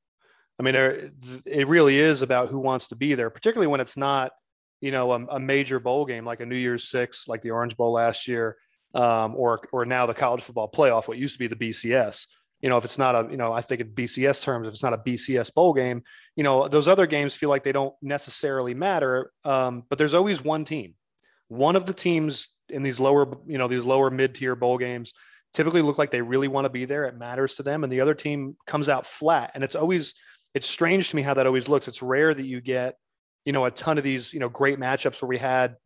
I 0.58 0.62
mean, 0.62 0.74
it 0.76 1.68
really 1.68 1.98
is 1.98 2.22
about 2.22 2.48
who 2.48 2.58
wants 2.58 2.88
to 2.88 2.96
be 2.96 3.14
there, 3.14 3.30
particularly 3.30 3.66
when 3.66 3.80
it's 3.80 3.96
not, 3.96 4.32
you 4.80 4.92
know, 4.92 5.12
a, 5.12 5.26
a 5.26 5.40
major 5.40 5.80
bowl 5.80 6.04
game 6.04 6.24
like 6.24 6.40
a 6.40 6.46
New 6.46 6.56
Year's 6.56 6.88
Six, 6.88 7.26
like 7.26 7.42
the 7.42 7.50
Orange 7.50 7.76
Bowl 7.76 7.92
last 7.92 8.28
year, 8.28 8.56
um, 8.94 9.34
or 9.34 9.60
or 9.72 9.84
now 9.84 10.06
the 10.06 10.14
college 10.14 10.42
football 10.42 10.70
playoff, 10.70 11.08
what 11.08 11.18
used 11.18 11.34
to 11.34 11.38
be 11.38 11.48
the 11.48 11.56
BCS. 11.56 12.26
You 12.60 12.68
know, 12.70 12.78
if 12.78 12.84
it's 12.84 12.98
not 12.98 13.14
a, 13.14 13.30
you 13.30 13.36
know, 13.36 13.52
I 13.52 13.60
think 13.60 13.80
in 13.80 13.88
BCS 13.88 14.42
terms, 14.42 14.66
if 14.68 14.74
it's 14.74 14.82
not 14.82 14.94
a 14.94 14.98
BCS 14.98 15.52
bowl 15.52 15.74
game, 15.74 16.02
you 16.36 16.44
know, 16.44 16.68
those 16.68 16.88
other 16.88 17.06
games 17.06 17.34
feel 17.34 17.50
like 17.50 17.64
they 17.64 17.72
don't 17.72 17.94
necessarily 18.00 18.74
matter. 18.74 19.32
Um, 19.44 19.82
but 19.88 19.98
there's 19.98 20.14
always 20.14 20.42
one 20.42 20.64
team, 20.64 20.94
one 21.48 21.76
of 21.76 21.84
the 21.84 21.92
teams 21.92 22.48
in 22.70 22.82
these 22.82 23.00
lower, 23.00 23.36
you 23.46 23.58
know, 23.58 23.68
these 23.68 23.84
lower 23.84 24.10
mid 24.10 24.34
tier 24.36 24.56
bowl 24.56 24.78
games 24.78 25.12
typically 25.52 25.82
look 25.82 25.98
like 25.98 26.10
they 26.10 26.22
really 26.22 26.48
want 26.48 26.64
to 26.64 26.70
be 26.70 26.84
there. 26.84 27.04
It 27.04 27.18
matters 27.18 27.54
to 27.54 27.62
them, 27.62 27.84
and 27.84 27.92
the 27.92 28.00
other 28.00 28.14
team 28.14 28.56
comes 28.66 28.88
out 28.88 29.06
flat, 29.06 29.50
and 29.54 29.62
it's 29.62 29.76
always 29.76 30.14
it's 30.54 30.68
strange 30.68 31.10
to 31.10 31.16
me 31.16 31.22
how 31.22 31.34
that 31.34 31.46
always 31.46 31.68
looks. 31.68 31.88
It's 31.88 32.02
rare 32.02 32.32
that 32.32 32.44
you 32.44 32.60
get, 32.60 32.96
you 33.44 33.52
know, 33.52 33.64
a 33.64 33.70
ton 33.70 33.98
of 33.98 34.04
these, 34.04 34.32
you 34.32 34.40
know, 34.40 34.48
great 34.48 34.78
matchups 34.78 35.20
where 35.20 35.28
we 35.28 35.38
had, 35.38 35.76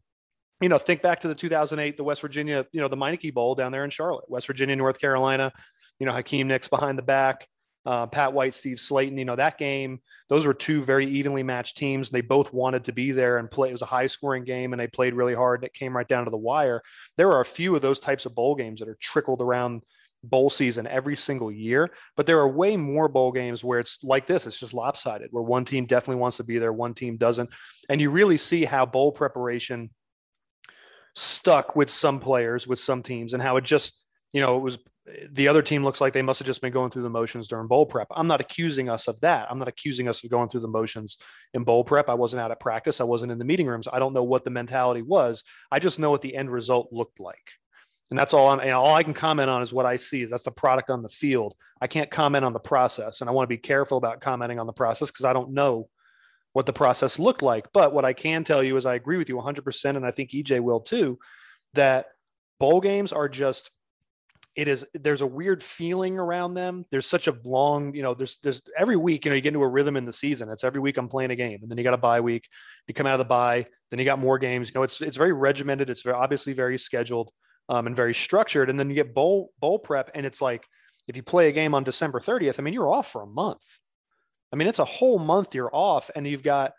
you 0.61 0.68
know, 0.68 0.78
think 0.78 1.02
back 1.02 1.20
to 1.20 1.28
the 1.28 1.35
2008, 1.35 1.96
the 1.96 2.04
West 2.04 2.20
Virginia, 2.20 2.66
you 2.72 2.81
know, 2.81 2.88
the 2.88 2.96
Meineke 2.96 3.33
Bowl 3.33 3.54
down 3.54 3.72
there 3.72 3.85
in 3.85 3.90
Charlotte, 3.90 4.28
West 4.28 4.46
Virginia, 4.46 4.76
North 4.76 5.00
Carolina, 5.00 5.52
you 5.98 6.07
know, 6.07 6.12
Hakeem 6.12 6.48
Nicks 6.48 6.68
behind 6.68 6.98
the 6.98 7.02
back, 7.02 7.46
uh, 7.87 8.07
Pat 8.07 8.33
White, 8.35 8.54
Steve 8.54 8.76
Slaton, 8.76 9.18
you 9.18 9.24
know, 9.24 9.37
that 9.37 9.57
game, 9.57 10.00
those 10.28 10.44
were 10.44 10.52
two 10.52 10.83
very 10.83 11.07
evenly 11.07 11.42
matched 11.42 11.78
teams. 11.78 12.11
They 12.11 12.20
both 12.20 12.52
wanted 12.52 12.85
to 12.85 12.92
be 12.92 13.12
there 13.12 13.38
and 13.38 13.50
play. 13.50 13.70
It 13.70 13.72
was 13.72 13.83
a 13.83 13.87
high 13.87 14.09
scoring 14.09 14.44
game 14.44 14.72
and 14.72 14.81
they 14.81 14.88
played 14.88 15.14
really 15.14 15.35
hard. 15.35 15.61
And 15.61 15.66
it 15.66 15.74
came 15.74 15.96
right 15.96 16.07
down 16.07 16.24
to 16.24 16.31
the 16.31 16.37
wire. 16.37 16.83
There 17.16 17.31
are 17.31 17.40
a 17.40 17.46
few 17.46 17.74
of 17.74 17.81
those 17.81 17.98
types 17.98 18.26
of 18.26 18.35
bowl 18.35 18.57
games 18.57 18.81
that 18.81 18.88
are 18.88 18.98
trickled 19.00 19.40
around 19.40 19.85
bowl 20.22 20.50
season 20.50 20.87
every 20.87 21.16
single 21.16 21.50
year, 21.50 21.90
but 22.16 22.26
there 22.26 22.38
are 22.40 22.48
way 22.48 22.76
more 22.76 23.09
bowl 23.09 23.33
games 23.33 23.62
where 23.62 23.78
it's 23.78 23.98
like 24.02 24.26
this. 24.26 24.46
It's 24.46 24.61
just 24.61 24.74
lopsided, 24.74 25.28
where 25.31 25.42
one 25.42 25.64
team 25.64 25.87
definitely 25.87 26.20
wants 26.20 26.38
to 26.38 26.44
be 26.44 26.59
there, 26.59 26.72
one 26.72 26.94
team 26.94 27.16
doesn't. 27.16 27.50
And 27.88 28.00
you 28.00 28.11
really 28.11 28.37
see 28.37 28.64
how 28.64 28.87
bowl 28.87 29.12
preparation 29.12 29.90
stuck 31.14 31.76
with 31.76 31.90
some 31.90 32.20
players, 32.20 32.66
with 32.66 32.81
some 32.81 33.02
teams, 33.02 33.35
and 33.35 33.42
how 33.42 33.57
it 33.57 33.64
just, 33.64 33.98
you 34.33 34.40
know, 34.40 34.57
it 34.57 34.61
was 34.61 34.78
the 35.31 35.48
other 35.48 35.62
team 35.62 35.85
looks 35.85 36.00
like 36.00 36.12
they 36.12 36.22
must 36.22 36.38
have 36.38 36.46
just 36.46 36.61
been 36.61 36.72
going 36.72 36.90
through 36.90 37.02
the 37.02 37.11
motions 37.11 37.48
during 37.48 37.66
bowl 37.66 37.87
prep. 37.87 38.09
I'm 38.11 38.26
not 38.26 38.40
accusing 38.40 38.88
us 38.88 39.09
of 39.09 39.18
that. 39.20 39.46
I'm 39.50 39.59
not 39.59 39.68
accusing 39.68 40.09
us 40.09 40.22
of 40.22 40.31
going 40.31 40.50
through 40.50 40.61
the 40.61 40.68
motions 40.68 41.16
in 41.54 41.64
bowl 41.64 41.83
prep. 41.83 42.09
I 42.11 42.14
wasn't 42.14 42.42
out 42.42 42.50
at 42.50 42.61
practice. 42.61 43.00
I 43.00 43.04
wasn't 43.04 43.33
in 43.33 43.38
the 43.38 43.44
meeting 43.44 43.66
rooms. 43.66 43.88
I 43.90 44.00
don't 44.00 44.12
know 44.12 44.22
what 44.22 44.44
the 44.44 44.50
mentality 44.50 45.02
was. 45.02 45.44
I 45.70 45.78
just 45.78 45.98
know 45.98 46.11
what 46.11 46.20
the 46.20 46.37
end 46.37 46.50
result 46.50 46.92
looked 46.92 47.20
like. 47.20 47.52
And 48.11 48.18
that's 48.18 48.33
all 48.33 48.49
I'm, 48.49 48.61
you 48.61 48.66
know, 48.66 48.81
all 48.81 48.94
I 48.94 49.03
can 49.03 49.14
comment 49.14 49.51
on 49.51 49.62
is 49.62 49.73
what 49.73 49.85
I 49.85 49.97
see. 49.97 50.25
That's 50.25 50.44
the 50.44 50.51
product 50.51 50.88
on 50.88 51.03
the 51.03 51.09
field. 51.09 51.55
I 51.81 51.87
can't 51.87 52.11
comment 52.11 52.44
on 52.44 52.55
the 52.55 52.59
process. 52.59 53.21
And 53.21 53.29
I 53.29 53.33
want 53.33 53.44
to 53.44 53.55
be 53.55 53.59
careful 53.59 53.99
about 53.99 54.21
commenting 54.21 54.59
on 54.59 54.66
the 54.66 54.73
process 54.73 55.11
because 55.11 55.25
I 55.25 55.35
don't 55.35 55.53
know 55.53 55.88
what 56.55 56.64
the 56.64 56.73
process 56.73 57.18
looked 57.18 57.42
like. 57.42 57.66
But 57.73 57.92
what 57.92 58.07
I 58.07 58.14
can 58.14 58.44
tell 58.44 58.62
you 58.62 58.77
is 58.77 58.87
I 58.87 58.94
agree 58.94 59.18
with 59.18 59.29
you 59.29 59.37
100%. 59.37 59.97
And 59.97 60.07
I 60.07 60.11
think 60.11 60.31
EJ 60.31 60.61
will 60.61 60.81
too, 60.81 61.18
that 61.75 62.07
bowl 62.59 62.81
games 62.81 63.12
are 63.12 63.29
just 63.29 63.71
it 64.59 64.66
is 64.66 64.85
there's 64.92 65.21
a 65.21 65.27
weird 65.27 65.62
feeling 65.62 66.18
around 66.18 66.55
them 66.55 66.85
there's 66.90 67.07
such 67.07 67.29
a 67.29 67.37
long 67.44 67.94
you 67.94 68.03
know 68.03 68.12
there's 68.12 68.38
there's 68.42 68.61
every 68.77 68.97
week 68.97 69.25
you 69.25 69.31
know 69.31 69.37
you 69.37 69.40
get 69.40 69.55
into 69.55 69.62
a 69.62 69.68
rhythm 69.68 69.97
in 69.97 70.05
the 70.05 70.12
season 70.12 70.49
it's 70.49 70.64
every 70.64 70.81
week 70.81 70.97
i'm 70.97 71.09
playing 71.09 71.31
a 71.31 71.37
game 71.37 71.61
and 71.62 71.71
then 71.71 71.79
you 71.79 71.85
got 71.85 71.94
a 71.94 71.99
bye 71.99 72.21
week 72.21 72.49
you 72.88 72.92
come 72.92 73.07
out 73.07 73.14
of 73.14 73.21
the 73.21 73.25
bye 73.25 73.64
then 73.90 74.01
you 74.01 74.05
got 74.05 74.18
more 74.18 74.37
games 74.37 74.68
you 74.68 74.73
know 74.75 74.83
it's 74.83 75.01
it's 75.01 75.16
very 75.16 75.33
regimented 75.33 75.88
it's 75.88 76.03
very 76.03 76.16
obviously 76.16 76.53
very 76.53 76.77
scheduled 76.77 77.31
um, 77.68 77.87
and 77.87 77.96
very 77.96 78.14
structured 78.14 78.70
and 78.70 78.78
then 78.78 78.88
you 78.88 78.94
get 78.94 79.14
bowl 79.14 79.52
bowl 79.61 79.78
prep 79.78 80.11
and 80.14 80.24
it's 80.24 80.40
like 80.40 80.66
if 81.07 81.16
you 81.16 81.22
play 81.22 81.48
a 81.48 81.52
game 81.52 81.74
on 81.74 81.85
december 81.85 82.20
30th 82.20 82.59
i 82.59 82.62
mean 82.62 82.74
you're 82.74 82.90
off 82.90 83.11
for 83.11 83.22
a 83.22 83.26
month 83.26 83.81
i 84.52 84.57
mean 84.57 84.68
it's 84.68 84.78
a 84.78 84.85
whole 84.85 85.18
month 85.18 85.54
you're 85.54 85.74
off 85.74 86.11
and 86.14 86.26
you've 86.26 86.42
got 86.42 86.72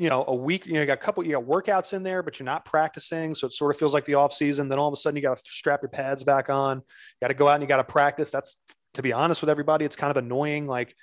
you 0.00 0.08
know, 0.08 0.24
a 0.28 0.34
week, 0.34 0.64
you 0.64 0.72
know, 0.72 0.80
you 0.80 0.86
got 0.86 0.94
a 0.94 0.96
couple, 0.96 1.22
you 1.26 1.32
got 1.32 1.44
workouts 1.44 1.92
in 1.92 2.02
there, 2.02 2.22
but 2.22 2.38
you're 2.38 2.46
not 2.46 2.64
practicing. 2.64 3.34
So 3.34 3.46
it 3.46 3.52
sort 3.52 3.70
of 3.70 3.78
feels 3.78 3.92
like 3.92 4.06
the 4.06 4.14
off 4.14 4.32
season. 4.32 4.66
Then 4.66 4.78
all 4.78 4.88
of 4.88 4.94
a 4.94 4.96
sudden 4.96 5.14
you 5.14 5.20
got 5.20 5.36
to 5.36 5.42
strap 5.44 5.82
your 5.82 5.90
pads 5.90 6.24
back 6.24 6.48
on, 6.48 6.78
you 6.78 6.84
got 7.20 7.28
to 7.28 7.34
go 7.34 7.48
out 7.48 7.56
and 7.56 7.62
you 7.62 7.68
got 7.68 7.76
to 7.76 7.84
practice. 7.84 8.30
That's 8.30 8.56
to 8.94 9.02
be 9.02 9.12
honest 9.12 9.42
with 9.42 9.50
everybody, 9.50 9.84
it's 9.84 9.96
kind 9.96 10.10
of 10.10 10.16
annoying. 10.16 10.66
Like 10.66 10.96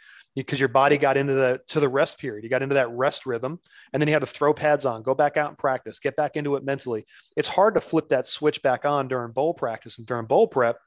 because 0.43 0.59
your 0.59 0.69
body 0.69 0.97
got 0.97 1.17
into 1.17 1.33
the 1.33 1.59
to 1.67 1.79
the 1.79 1.89
rest 1.89 2.19
period. 2.19 2.43
You 2.43 2.49
got 2.49 2.61
into 2.61 2.75
that 2.75 2.91
rest 2.91 3.25
rhythm, 3.25 3.59
and 3.91 4.01
then 4.01 4.07
you 4.07 4.13
had 4.13 4.19
to 4.19 4.27
throw 4.27 4.53
pads 4.53 4.85
on, 4.85 5.01
go 5.01 5.15
back 5.15 5.35
out 5.35 5.49
and 5.49 5.57
practice, 5.57 5.99
get 5.99 6.15
back 6.15 6.35
into 6.35 6.55
it 6.55 6.63
mentally. 6.63 7.05
It's 7.35 7.47
hard 7.47 7.73
to 7.73 7.81
flip 7.81 8.09
that 8.09 8.27
switch 8.27 8.61
back 8.61 8.85
on 8.85 9.07
during 9.07 9.31
bowl 9.31 9.53
practice 9.53 9.97
and 9.97 10.05
during 10.05 10.25
bowl 10.25 10.47
prep, 10.47 10.77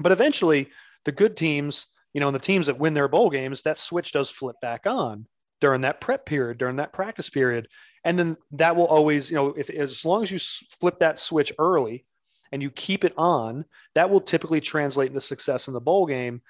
but 0.00 0.12
eventually 0.12 0.68
the 1.04 1.12
good 1.12 1.36
teams, 1.36 1.86
you 2.14 2.20
know, 2.20 2.28
and 2.28 2.34
the 2.34 2.40
teams 2.40 2.66
that 2.66 2.78
win 2.78 2.94
their 2.94 3.08
bowl 3.08 3.30
games, 3.30 3.62
that 3.62 3.78
switch 3.78 4.12
does 4.12 4.30
flip 4.30 4.56
back 4.62 4.86
on 4.86 5.26
during 5.60 5.82
that 5.82 6.00
prep 6.00 6.24
period, 6.24 6.58
during 6.58 6.76
that 6.76 6.92
practice 6.92 7.28
period. 7.28 7.68
And 8.04 8.18
then 8.18 8.36
that 8.52 8.74
will 8.74 8.86
always, 8.86 9.30
you 9.30 9.36
know, 9.36 9.48
if 9.48 9.70
as 9.70 10.04
long 10.04 10.22
as 10.22 10.30
you 10.30 10.38
flip 10.38 11.00
that 11.00 11.18
switch 11.18 11.52
early 11.58 12.06
and 12.52 12.62
you 12.62 12.70
keep 12.70 13.04
it 13.04 13.12
on, 13.18 13.66
that 13.94 14.08
will 14.08 14.20
typically 14.20 14.60
translate 14.60 15.08
into 15.08 15.20
success 15.20 15.68
in 15.68 15.74
the 15.74 15.80
bowl 15.80 16.06
game. 16.06 16.40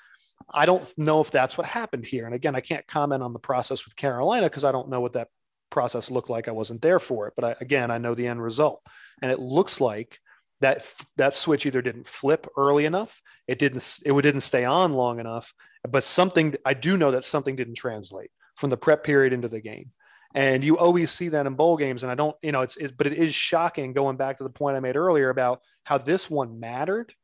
I 0.52 0.66
don't 0.66 0.86
know 0.98 1.20
if 1.20 1.30
that's 1.30 1.58
what 1.58 1.66
happened 1.66 2.06
here. 2.06 2.26
And 2.26 2.34
again, 2.34 2.56
I 2.56 2.60
can't 2.60 2.86
comment 2.86 3.22
on 3.22 3.32
the 3.32 3.38
process 3.38 3.84
with 3.84 3.96
Carolina 3.96 4.46
because 4.46 4.64
I 4.64 4.72
don't 4.72 4.88
know 4.88 5.00
what 5.00 5.12
that 5.12 5.28
process 5.70 6.10
looked 6.10 6.30
like. 6.30 6.48
I 6.48 6.52
wasn't 6.52 6.82
there 6.82 6.98
for 6.98 7.26
it. 7.26 7.34
But 7.36 7.44
I, 7.44 7.56
again, 7.60 7.90
I 7.90 7.98
know 7.98 8.14
the 8.14 8.26
end 8.26 8.42
result. 8.42 8.82
And 9.20 9.30
it 9.30 9.40
looks 9.40 9.80
like 9.80 10.18
that 10.60 10.90
that 11.16 11.34
switch 11.34 11.66
either 11.66 11.82
didn't 11.82 12.06
flip 12.06 12.46
early 12.56 12.84
enough, 12.84 13.22
it 13.46 13.58
didn't 13.58 13.98
it 14.04 14.12
didn't 14.22 14.40
stay 14.40 14.64
on 14.64 14.92
long 14.92 15.20
enough, 15.20 15.54
but 15.88 16.02
something 16.02 16.56
I 16.64 16.74
do 16.74 16.96
know 16.96 17.12
that 17.12 17.24
something 17.24 17.54
didn't 17.54 17.76
translate 17.76 18.30
from 18.56 18.70
the 18.70 18.76
prep 18.76 19.04
period 19.04 19.32
into 19.32 19.48
the 19.48 19.60
game. 19.60 19.92
And 20.34 20.62
you 20.62 20.76
always 20.76 21.10
see 21.10 21.28
that 21.30 21.46
in 21.46 21.54
bowl 21.54 21.76
games. 21.76 22.02
And 22.02 22.12
I 22.12 22.14
don't, 22.14 22.36
you 22.42 22.52
know, 22.52 22.60
it's, 22.60 22.76
it's, 22.76 22.92
but 22.92 23.06
it 23.06 23.14
is 23.14 23.34
shocking 23.34 23.94
going 23.94 24.16
back 24.16 24.36
to 24.38 24.44
the 24.44 24.50
point 24.50 24.76
I 24.76 24.80
made 24.80 24.96
earlier 24.96 25.30
about 25.30 25.62
how 25.84 25.96
this 25.96 26.28
one 26.28 26.60
mattered. 26.60 27.14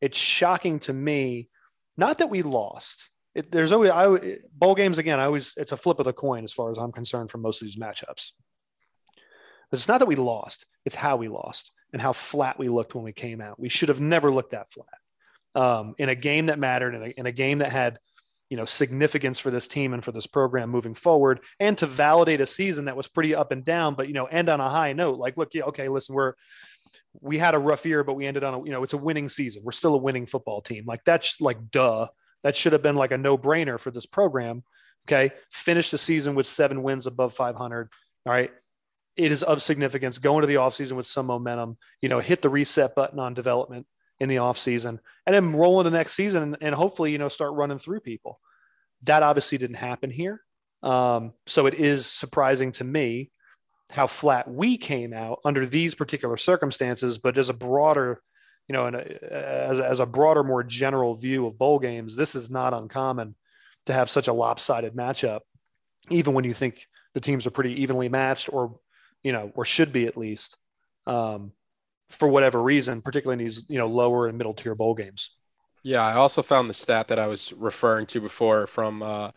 It's 0.00 0.16
shocking 0.16 0.78
to 0.80 0.92
me, 0.94 1.49
not 2.00 2.18
that 2.18 2.30
we 2.30 2.42
lost. 2.42 3.10
It, 3.34 3.52
there's 3.52 3.70
always, 3.70 3.90
I, 3.90 4.38
bowl 4.52 4.74
games 4.74 4.98
again, 4.98 5.20
I 5.20 5.26
always, 5.26 5.52
it's 5.56 5.70
a 5.70 5.76
flip 5.76 6.00
of 6.00 6.06
the 6.06 6.12
coin 6.12 6.42
as 6.42 6.52
far 6.52 6.72
as 6.72 6.78
I'm 6.78 6.90
concerned 6.90 7.30
for 7.30 7.38
most 7.38 7.62
of 7.62 7.68
these 7.68 7.76
matchups. 7.76 8.32
But 9.70 9.78
it's 9.78 9.86
not 9.86 9.98
that 9.98 10.06
we 10.06 10.16
lost, 10.16 10.66
it's 10.84 10.96
how 10.96 11.16
we 11.16 11.28
lost 11.28 11.70
and 11.92 12.02
how 12.02 12.12
flat 12.12 12.58
we 12.58 12.68
looked 12.68 12.96
when 12.96 13.04
we 13.04 13.12
came 13.12 13.40
out. 13.40 13.60
We 13.60 13.68
should 13.68 13.88
have 13.88 14.00
never 14.00 14.32
looked 14.32 14.50
that 14.50 14.68
flat. 14.72 14.86
Um, 15.54 15.94
in 15.98 16.08
a 16.08 16.14
game 16.14 16.46
that 16.46 16.58
mattered, 16.58 16.94
in 16.94 17.02
a, 17.02 17.06
in 17.06 17.26
a 17.26 17.32
game 17.32 17.58
that 17.58 17.70
had 17.70 17.98
you 18.48 18.56
know 18.56 18.64
significance 18.64 19.38
for 19.38 19.50
this 19.50 19.68
team 19.68 19.94
and 19.94 20.04
for 20.04 20.10
this 20.10 20.26
program 20.26 20.70
moving 20.70 20.94
forward 20.94 21.40
and 21.60 21.78
to 21.78 21.86
validate 21.86 22.40
a 22.40 22.46
season 22.46 22.86
that 22.86 22.96
was 22.96 23.06
pretty 23.06 23.32
up 23.32 23.52
and 23.52 23.64
down 23.64 23.94
but 23.94 24.08
you 24.08 24.12
know 24.12 24.26
end 24.26 24.48
on 24.48 24.60
a 24.60 24.68
high 24.68 24.92
note 24.92 25.18
like 25.18 25.36
look 25.36 25.54
yeah 25.54 25.62
okay 25.62 25.88
listen 25.88 26.16
we're 26.16 26.34
we 27.20 27.38
had 27.38 27.54
a 27.54 27.58
rough 27.58 27.84
year 27.84 28.04
but 28.04 28.14
we 28.14 28.26
ended 28.26 28.44
on 28.44 28.54
a 28.54 28.64
you 28.64 28.70
know 28.70 28.82
it's 28.82 28.92
a 28.92 28.98
winning 28.98 29.28
season. 29.28 29.62
We're 29.64 29.72
still 29.72 29.94
a 29.94 29.98
winning 29.98 30.26
football 30.26 30.60
team. 30.60 30.84
Like 30.86 31.04
that's 31.04 31.40
like 31.40 31.70
duh. 31.70 32.08
That 32.42 32.56
should 32.56 32.72
have 32.72 32.82
been 32.82 32.96
like 32.96 33.12
a 33.12 33.18
no-brainer 33.18 33.78
for 33.78 33.90
this 33.90 34.06
program 34.06 34.62
okay? 35.08 35.34
Finish 35.50 35.90
the 35.90 35.98
season 35.98 36.34
with 36.34 36.46
seven 36.46 36.82
wins 36.82 37.06
above 37.06 37.34
500 37.34 37.90
all 38.26 38.32
right? 38.32 38.50
It 39.16 39.32
is 39.32 39.42
of 39.42 39.60
significance. 39.60 40.18
Go 40.18 40.36
into 40.36 40.46
the 40.46 40.54
offseason 40.54 40.92
with 40.92 41.06
some 41.06 41.26
momentum 41.26 41.78
you 42.00 42.08
know 42.08 42.20
hit 42.20 42.42
the 42.42 42.48
reset 42.48 42.94
button 42.94 43.18
on 43.18 43.34
development 43.34 43.86
in 44.20 44.28
the 44.28 44.36
offseason 44.36 44.98
and 45.26 45.34
then 45.34 45.52
roll 45.54 45.80
into 45.80 45.90
next 45.90 46.12
season 46.12 46.56
and, 46.60 46.74
hopefully, 46.74 47.10
you 47.10 47.18
know, 47.18 47.28
start 47.28 47.54
running 47.54 47.78
through 47.78 48.00
people. 48.00 48.38
That 49.04 49.22
obviously 49.22 49.58
didn't 49.58 49.76
happen 49.76 50.10
here. 50.10 50.42
Um, 50.82 51.32
so 51.46 51.66
it 51.66 51.74
is 51.74 52.06
surprising 52.06 52.72
to 52.72 52.84
me 52.84 53.30
how 53.90 54.06
flat 54.06 54.48
we 54.50 54.76
came 54.76 55.12
out 55.12 55.40
under 55.44 55.66
these 55.66 55.94
particular 55.94 56.36
circumstances, 56.36 57.18
but 57.18 57.38
as 57.38 57.48
a 57.48 57.54
broader, 57.54 58.20
you 58.68 58.72
know, 58.72 58.86
and 58.86 58.96
as, 58.96 59.80
as 59.80 60.00
a 60.00 60.06
broader, 60.06 60.42
more 60.42 60.62
general 60.62 61.14
view 61.14 61.46
of 61.46 61.58
bowl 61.58 61.78
games, 61.78 62.16
this 62.16 62.34
is 62.34 62.50
not 62.50 62.74
uncommon 62.74 63.34
to 63.86 63.92
have 63.92 64.08
such 64.08 64.28
a 64.28 64.32
lopsided 64.32 64.94
matchup, 64.94 65.40
even 66.08 66.34
when 66.34 66.44
you 66.44 66.54
think 66.54 66.86
the 67.14 67.20
teams 67.20 67.46
are 67.46 67.50
pretty 67.50 67.82
evenly 67.82 68.08
matched 68.08 68.52
or, 68.52 68.78
you 69.22 69.32
know, 69.32 69.50
or 69.54 69.64
should 69.64 69.92
be 69.92 70.06
at 70.06 70.16
least. 70.16 70.56
Um, 71.06 71.52
for 72.10 72.28
whatever 72.28 72.60
reason, 72.60 73.00
particularly 73.00 73.40
in 73.40 73.46
these 73.46 73.64
you 73.68 73.78
know 73.78 73.86
lower 73.86 74.26
and 74.26 74.36
middle 74.36 74.54
tier 74.54 74.74
bowl 74.74 74.94
games. 74.94 75.30
Yeah, 75.82 76.04
I 76.04 76.14
also 76.14 76.42
found 76.42 76.68
the 76.68 76.74
stat 76.74 77.08
that 77.08 77.18
I 77.18 77.26
was 77.26 77.54
referring 77.54 78.06
to 78.06 78.20
before 78.20 78.66
from 78.66 79.02
uh, 79.02 79.30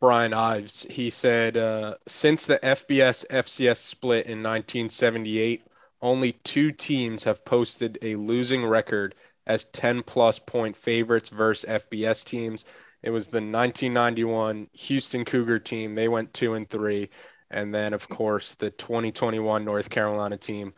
Brian 0.00 0.32
Ives. 0.32 0.84
He 0.90 1.10
said 1.10 1.56
uh, 1.56 1.94
since 2.06 2.46
the 2.46 2.58
FBS 2.58 3.26
FCS 3.28 3.78
split 3.78 4.26
in 4.26 4.42
1978, 4.42 5.64
only 6.00 6.32
two 6.32 6.70
teams 6.70 7.24
have 7.24 7.44
posted 7.44 7.98
a 8.02 8.16
losing 8.16 8.64
record 8.64 9.14
as 9.46 9.64
10 9.64 10.02
plus 10.02 10.38
point 10.38 10.76
favorites 10.76 11.30
versus 11.30 11.68
FBS 11.68 12.24
teams. 12.24 12.64
It 13.02 13.10
was 13.10 13.28
the 13.28 13.36
1991 13.38 14.68
Houston 14.72 15.24
Cougar 15.24 15.60
team. 15.60 15.94
They 15.94 16.08
went 16.08 16.34
two 16.34 16.54
and 16.54 16.68
three. 16.68 17.10
And 17.50 17.74
then, 17.74 17.92
of 17.94 18.08
course, 18.08 18.54
the 18.54 18.70
2021 18.70 19.64
North 19.64 19.90
Carolina 19.90 20.36
team 20.36 20.74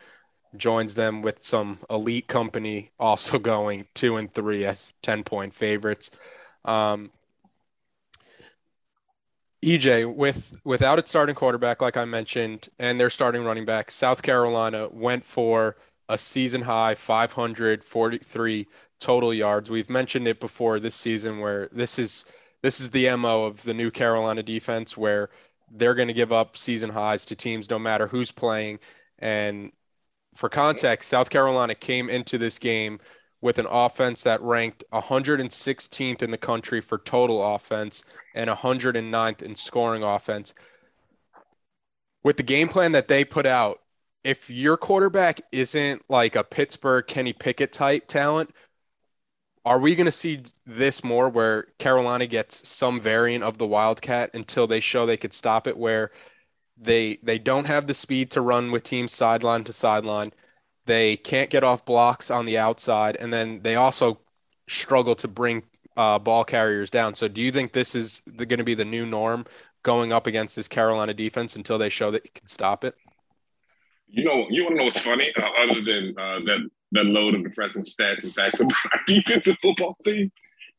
joins 0.57 0.95
them 0.95 1.23
with 1.23 1.43
some 1.43 1.79
elite 1.89 2.29
company 2.29 2.91
also 2.99 3.39
going 3.41 3.87
two 3.95 4.17
and 4.17 4.33
three 4.33 4.65
as 4.65 4.95
10 5.03 5.25
point 5.25 5.55
favorites. 5.55 6.11
Um, 6.65 7.11
EJ, 9.65 10.15
with 10.15 10.57
without 10.65 10.99
its 10.99 11.11
starting 11.11 11.35
quarterback, 11.35 11.83
like 11.83 11.97
I 11.97 12.07
mentioned, 12.07 12.69
and 12.79 12.99
their 12.99 13.11
starting 13.11 13.45
running 13.45 13.67
back, 13.67 13.91
South 13.91 14.23
Carolina 14.23 14.89
went 14.91 15.25
for 15.25 15.77
a 16.09 16.17
season 16.17 16.63
high 16.63 16.95
543 16.95 18.67
total 18.99 19.35
yards. 19.35 19.71
We've 19.71 19.91
mentioned 19.91 20.27
it 20.27 20.41
before 20.41 20.81
this 20.81 20.95
season 20.95 21.41
where 21.41 21.69
this 21.73 21.99
is 21.99 22.25
this 22.63 22.81
is 22.81 22.91
the 22.91 23.15
MO 23.17 23.45
of 23.45 23.63
the 23.65 23.75
new 23.75 23.91
Carolina 23.91 24.43
defense 24.43 24.97
where 24.97 25.29
they're 25.71 25.95
going 25.95 26.09
to 26.09 26.15
give 26.15 26.33
up 26.33 26.57
season 26.57 26.91
highs 26.91 27.25
to 27.27 27.37
teams 27.37 27.71
no 27.71 27.79
matter 27.79 28.09
who's 28.09 28.33
playing. 28.33 28.79
And 29.19 29.73
for 30.35 30.49
context, 30.49 31.09
South 31.09 31.31
Carolina 31.31 31.75
came 31.75 32.09
into 32.09 32.39
this 32.39 32.59
game 32.59 32.99
with 33.41 33.59
an 33.59 33.67
offense 33.71 34.23
that 34.23 34.43
ranked 34.43 34.85
116th 34.93 36.23
in 36.23 36.31
the 36.31 36.39
country 36.39 36.81
for 36.81 36.99
total 36.99 37.55
offense 37.55 38.05
and 38.35 38.51
109th 38.51 39.43
in 39.43 39.57
scoring 39.57 40.03
offense. 40.03 40.55
With 42.23 42.37
the 42.37 42.43
game 42.43 42.69
plan 42.69 42.93
that 42.93 43.09
they 43.09 43.25
put 43.25 43.47
out, 43.47 43.81
if 44.25 44.51
your 44.51 44.77
quarterback 44.77 45.41
isn't 45.53 46.03
like 46.09 46.37
a 46.37 46.45
Pittsburgh 46.45 47.07
Kenny 47.07 47.33
Pickett 47.33 47.73
type 47.73 48.07
talent, 48.09 48.51
are 49.65 49.79
we 49.79 49.95
going 49.95 50.07
to 50.07 50.13
see 50.13 50.43
this 50.67 51.05
more 51.05 51.29
where 51.29 51.69
Carolina 51.79 52.27
gets 52.27 52.67
some 52.69 53.01
variant 53.01 53.45
of 53.45 53.59
the 53.59 53.67
Wildcat 53.67 54.31
until 54.35 54.67
they 54.67 54.81
show 54.81 55.07
they 55.07 55.17
could 55.17 55.33
stop 55.33 55.67
it? 55.67 55.77
Where 55.77 56.11
they 56.77 57.19
they 57.23 57.39
don't 57.39 57.67
have 57.67 57.87
the 57.87 57.95
speed 57.95 58.31
to 58.33 58.41
run 58.41 58.71
with 58.71 58.83
teams 58.85 59.13
sideline 59.13 59.65
to 59.65 59.73
sideline. 59.73 60.33
They 60.87 61.17
can't 61.17 61.51
get 61.51 61.65
off 61.65 61.85
blocks 61.85 62.31
on 62.31 62.47
the 62.47 62.59
outside, 62.59 63.17
and 63.17 63.33
then 63.33 63.61
they 63.63 63.77
also 63.77 64.21
struggle 64.67 65.15
to 65.17 65.29
bring 65.29 65.65
uh, 66.01 66.19
ball 66.19 66.45
carriers 66.45 66.89
down. 66.89 67.15
So, 67.15 67.29
do 67.29 67.43
you 67.43 67.53
think 67.53 67.73
this 67.73 67.95
is 67.95 68.23
going 68.35 68.59
to 68.59 68.65
be 68.65 68.75
the 68.75 68.87
new 68.87 69.05
norm 69.05 69.45
going 69.83 70.13
up 70.13 70.27
against 70.27 70.57
this 70.57 70.67
Carolina 70.67 71.13
defense 71.13 71.57
until 71.57 71.77
they 71.77 71.91
show 71.91 72.11
that 72.11 72.25
you 72.25 72.31
can 72.35 72.47
stop 72.47 72.85
it? 72.85 72.95
You 74.09 74.25
know, 74.25 74.47
you 74.49 74.65
want 74.65 74.77
to 74.77 74.79
know 74.79 74.85
what's 74.85 75.01
funny? 75.01 75.31
Uh, 75.37 75.51
other 75.59 75.85
than 75.85 76.15
uh, 76.19 76.41
that, 76.47 76.71
that 76.93 77.05
load 77.05 77.35
of 77.35 77.45
depressing 77.45 77.85
stats 77.85 78.25
and 78.25 78.33
facts 78.33 78.61
about 78.61 78.73
our 78.93 79.01
defensive 79.07 79.59
football 79.61 79.95
team, 80.03 80.33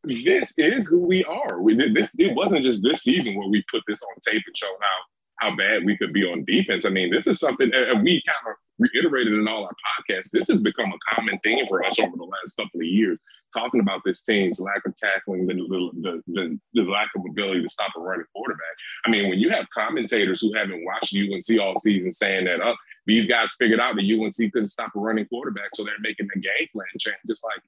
this 0.03 0.55
is 0.57 0.88
who 0.88 1.05
we 1.05 1.23
are. 1.25 1.62
We 1.62 1.75
this. 1.93 2.15
It 2.17 2.34
wasn't 2.36 2.63
just 2.63 2.81
this 2.81 3.03
season 3.03 3.38
where 3.38 3.47
we 3.47 3.63
put 3.69 3.84
this 3.88 4.01
on 4.01 4.19
tape 4.25 4.41
and 4.45 4.57
showed 4.57 4.75
how 4.81 5.49
how 5.49 5.55
bad 5.55 5.86
we 5.86 5.97
could 5.97 6.13
be 6.13 6.23
on 6.23 6.45
defense. 6.45 6.84
I 6.84 6.89
mean, 6.89 7.12
this 7.12 7.27
is 7.27 7.39
something, 7.39 7.69
and 7.71 8.03
we 8.03 8.23
kind 8.25 8.55
of 8.55 8.55
reiterated 8.79 9.34
in 9.34 9.47
all 9.47 9.65
our 9.65 9.71
podcasts. 9.71 10.31
This 10.31 10.47
has 10.47 10.62
become 10.62 10.91
a 10.91 11.15
common 11.15 11.38
theme 11.43 11.67
for 11.67 11.86
us 11.86 11.99
over 11.99 12.17
the 12.17 12.23
last 12.23 12.55
couple 12.55 12.79
of 12.79 12.88
years, 12.88 13.19
talking 13.53 13.81
about 13.81 14.01
this 14.05 14.21
team's 14.21 14.59
lack 14.59 14.85
of 14.85 14.95
tackling, 14.95 15.47
the 15.47 15.53
the, 15.53 16.21
the, 16.27 16.59
the 16.73 16.81
lack 16.83 17.09
of 17.15 17.23
ability 17.29 17.61
to 17.63 17.69
stop 17.69 17.91
a 17.97 17.99
running 17.99 18.25
quarterback. 18.33 18.75
I 19.05 19.09
mean, 19.09 19.29
when 19.29 19.39
you 19.39 19.49
have 19.49 19.65
commentators 19.73 20.41
who 20.41 20.53
haven't 20.53 20.83
watched 20.85 21.15
UNC 21.15 21.59
all 21.59 21.77
season 21.77 22.11
saying 22.11 22.45
that, 22.45 22.61
up, 22.61 22.75
oh, 22.75 22.75
these 23.05 23.27
guys 23.27 23.49
figured 23.57 23.79
out 23.79 23.95
that 23.95 24.03
UNC 24.03 24.51
couldn't 24.51 24.67
stop 24.67 24.91
a 24.95 24.99
running 24.99 25.25
quarterback, 25.25 25.69
so 25.75 25.83
they're 25.83 25.93
making 26.01 26.27
the 26.33 26.39
game 26.39 26.67
plan 26.71 26.87
change. 26.99 27.17
Just 27.27 27.43
like 27.43 27.61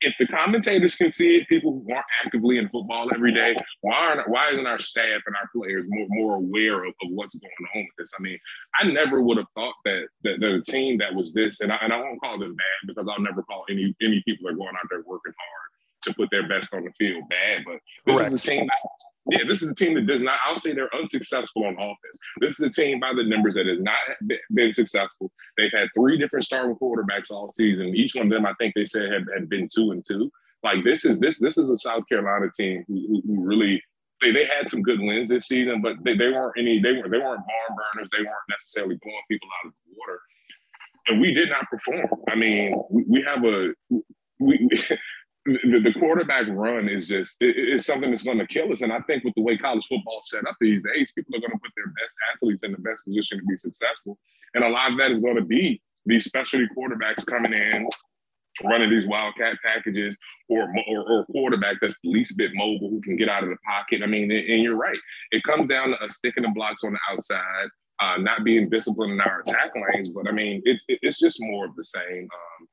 if 0.00 0.14
the 0.18 0.26
commentators 0.26 0.94
can 0.96 1.10
see 1.10 1.36
it, 1.36 1.48
people 1.48 1.72
who 1.72 1.94
aren't 1.94 2.06
actively 2.24 2.58
in 2.58 2.68
football 2.68 3.08
every 3.14 3.32
day, 3.32 3.56
why 3.80 3.94
aren't 3.94 4.28
why 4.28 4.50
isn't 4.50 4.66
our 4.66 4.78
staff 4.78 5.22
and 5.26 5.36
our 5.36 5.48
players 5.54 5.84
more, 5.88 6.06
more 6.10 6.36
aware 6.36 6.84
of, 6.84 6.94
of 7.02 7.10
what's 7.10 7.34
going 7.34 7.52
on 7.74 7.82
with 7.82 7.96
this? 7.98 8.12
I 8.18 8.22
mean, 8.22 8.38
I 8.80 8.86
never 8.88 9.22
would 9.22 9.38
have 9.38 9.46
thought 9.54 9.74
that 9.84 10.08
that, 10.24 10.40
that 10.40 10.54
a 10.54 10.62
team 10.62 10.98
that 10.98 11.14
was 11.14 11.32
this, 11.32 11.60
and 11.60 11.72
I, 11.72 11.78
and 11.82 11.92
I 11.92 11.98
won't 11.98 12.20
call 12.20 12.38
them 12.38 12.54
bad 12.54 12.86
because 12.86 13.08
I'll 13.10 13.22
never 13.22 13.42
call 13.42 13.64
any 13.70 13.94
any 14.02 14.22
people 14.26 14.46
that 14.46 14.54
are 14.54 14.56
going 14.56 14.74
out 14.76 14.88
there 14.90 15.02
working 15.06 15.32
hard 15.38 15.70
to 16.02 16.14
put 16.14 16.30
their 16.30 16.48
best 16.48 16.74
on 16.74 16.84
the 16.84 16.92
field 16.98 17.24
bad. 17.28 17.64
But 17.64 17.80
this 18.04 18.16
Correct. 18.16 18.34
is 18.34 18.44
a 18.44 18.50
team 18.50 18.66
that's 18.66 18.86
yeah, 19.30 19.44
this 19.48 19.62
is 19.62 19.70
a 19.70 19.74
team 19.74 19.94
that 19.94 20.06
does 20.06 20.22
not, 20.22 20.38
I'll 20.44 20.58
say 20.58 20.72
they're 20.72 20.94
unsuccessful 20.94 21.64
on 21.64 21.74
offense. 21.74 22.18
This 22.40 22.52
is 22.52 22.60
a 22.60 22.70
team 22.70 23.00
by 23.00 23.12
the 23.14 23.24
numbers 23.24 23.54
that 23.54 23.66
has 23.66 23.80
not 23.80 23.96
been 24.54 24.72
successful. 24.72 25.32
They've 25.56 25.72
had 25.72 25.88
three 25.96 26.18
different 26.18 26.44
starting 26.44 26.76
quarterbacks 26.76 27.30
all 27.30 27.48
season. 27.50 27.94
Each 27.94 28.14
one 28.14 28.26
of 28.26 28.32
them, 28.32 28.46
I 28.46 28.54
think 28.58 28.74
they 28.74 28.84
said, 28.84 29.12
had, 29.12 29.24
had 29.34 29.48
been 29.48 29.68
two 29.74 29.90
and 29.90 30.04
two. 30.06 30.30
Like 30.62 30.84
this 30.84 31.04
is 31.04 31.18
this 31.18 31.38
this 31.38 31.58
is 31.58 31.70
a 31.70 31.76
South 31.76 32.04
Carolina 32.08 32.50
team 32.56 32.84
who, 32.88 33.22
who 33.26 33.44
really 33.44 33.80
they, 34.22 34.32
they 34.32 34.46
had 34.46 34.68
some 34.68 34.82
good 34.82 35.00
wins 35.00 35.30
this 35.30 35.46
season, 35.46 35.82
but 35.82 35.92
they, 36.02 36.16
they 36.16 36.28
weren't 36.28 36.54
any 36.58 36.80
they 36.80 36.92
weren't 36.92 37.10
they 37.10 37.18
weren't 37.18 37.44
barn 37.46 37.76
burners. 37.76 38.08
They 38.10 38.18
weren't 38.18 38.48
necessarily 38.48 38.98
blowing 39.02 39.22
people 39.30 39.48
out 39.62 39.68
of 39.68 39.74
the 39.86 39.94
water. 39.96 40.20
And 41.08 41.20
we 41.20 41.34
did 41.34 41.50
not 41.50 41.68
perform. 41.70 42.08
I 42.28 42.34
mean, 42.34 42.74
we, 42.90 43.04
we 43.06 43.22
have 43.22 43.44
a 43.44 43.74
we 44.40 44.68
the, 45.46 45.80
the, 45.80 45.98
quarterback 45.98 46.46
run 46.48 46.88
is 46.88 47.08
just 47.08 47.36
it, 47.40 47.54
it's 47.56 47.86
something 47.86 48.10
that's 48.10 48.24
going 48.24 48.38
to 48.38 48.46
kill 48.46 48.72
us. 48.72 48.82
And 48.82 48.92
I 48.92 49.00
think 49.00 49.24
with 49.24 49.34
the 49.34 49.42
way 49.42 49.56
college 49.56 49.86
football 49.86 50.20
is 50.20 50.30
set 50.30 50.46
up 50.46 50.56
these 50.60 50.82
days, 50.82 51.12
people 51.14 51.36
are 51.36 51.40
going 51.40 51.52
to 51.52 51.58
put 51.58 51.72
their 51.76 51.86
best 51.86 52.16
athletes 52.32 52.62
in 52.62 52.72
the 52.72 52.78
best 52.78 53.04
position 53.04 53.38
to 53.38 53.44
be 53.44 53.56
successful. 53.56 54.18
And 54.54 54.64
a 54.64 54.68
lot 54.68 54.92
of 54.92 54.98
that 54.98 55.10
is 55.10 55.20
going 55.20 55.36
to 55.36 55.44
be 55.44 55.80
these 56.04 56.24
specialty 56.24 56.66
quarterbacks 56.76 57.24
coming 57.26 57.52
in, 57.52 57.88
running 58.64 58.90
these 58.90 59.06
wildcat 59.06 59.56
packages, 59.64 60.16
or 60.48 60.68
or, 60.88 61.12
or 61.12 61.26
quarterback 61.26 61.76
that's 61.80 61.96
the 62.02 62.10
least 62.10 62.36
bit 62.36 62.50
mobile 62.54 62.90
who 62.90 63.00
can 63.02 63.16
get 63.16 63.28
out 63.28 63.44
of 63.44 63.50
the 63.50 63.56
pocket. 63.64 64.02
I 64.02 64.06
mean, 64.06 64.30
and 64.30 64.62
you're 64.62 64.76
right. 64.76 64.98
It 65.30 65.42
comes 65.44 65.68
down 65.68 65.90
to 65.90 65.96
us 66.04 66.16
sticking 66.16 66.42
the 66.42 66.50
blocks 66.54 66.84
on 66.84 66.92
the 66.92 67.00
outside. 67.10 67.68
Uh, 67.98 68.18
not 68.18 68.44
being 68.44 68.68
disciplined 68.68 69.12
in 69.12 69.20
our 69.22 69.38
attack 69.38 69.70
lanes, 69.74 70.10
but 70.10 70.28
I 70.28 70.30
mean, 70.30 70.60
it's 70.66 70.84
it's 70.88 71.18
just 71.18 71.38
more 71.40 71.64
of 71.64 71.74
the 71.76 71.84
same. 71.84 72.24
Um, 72.24 72.68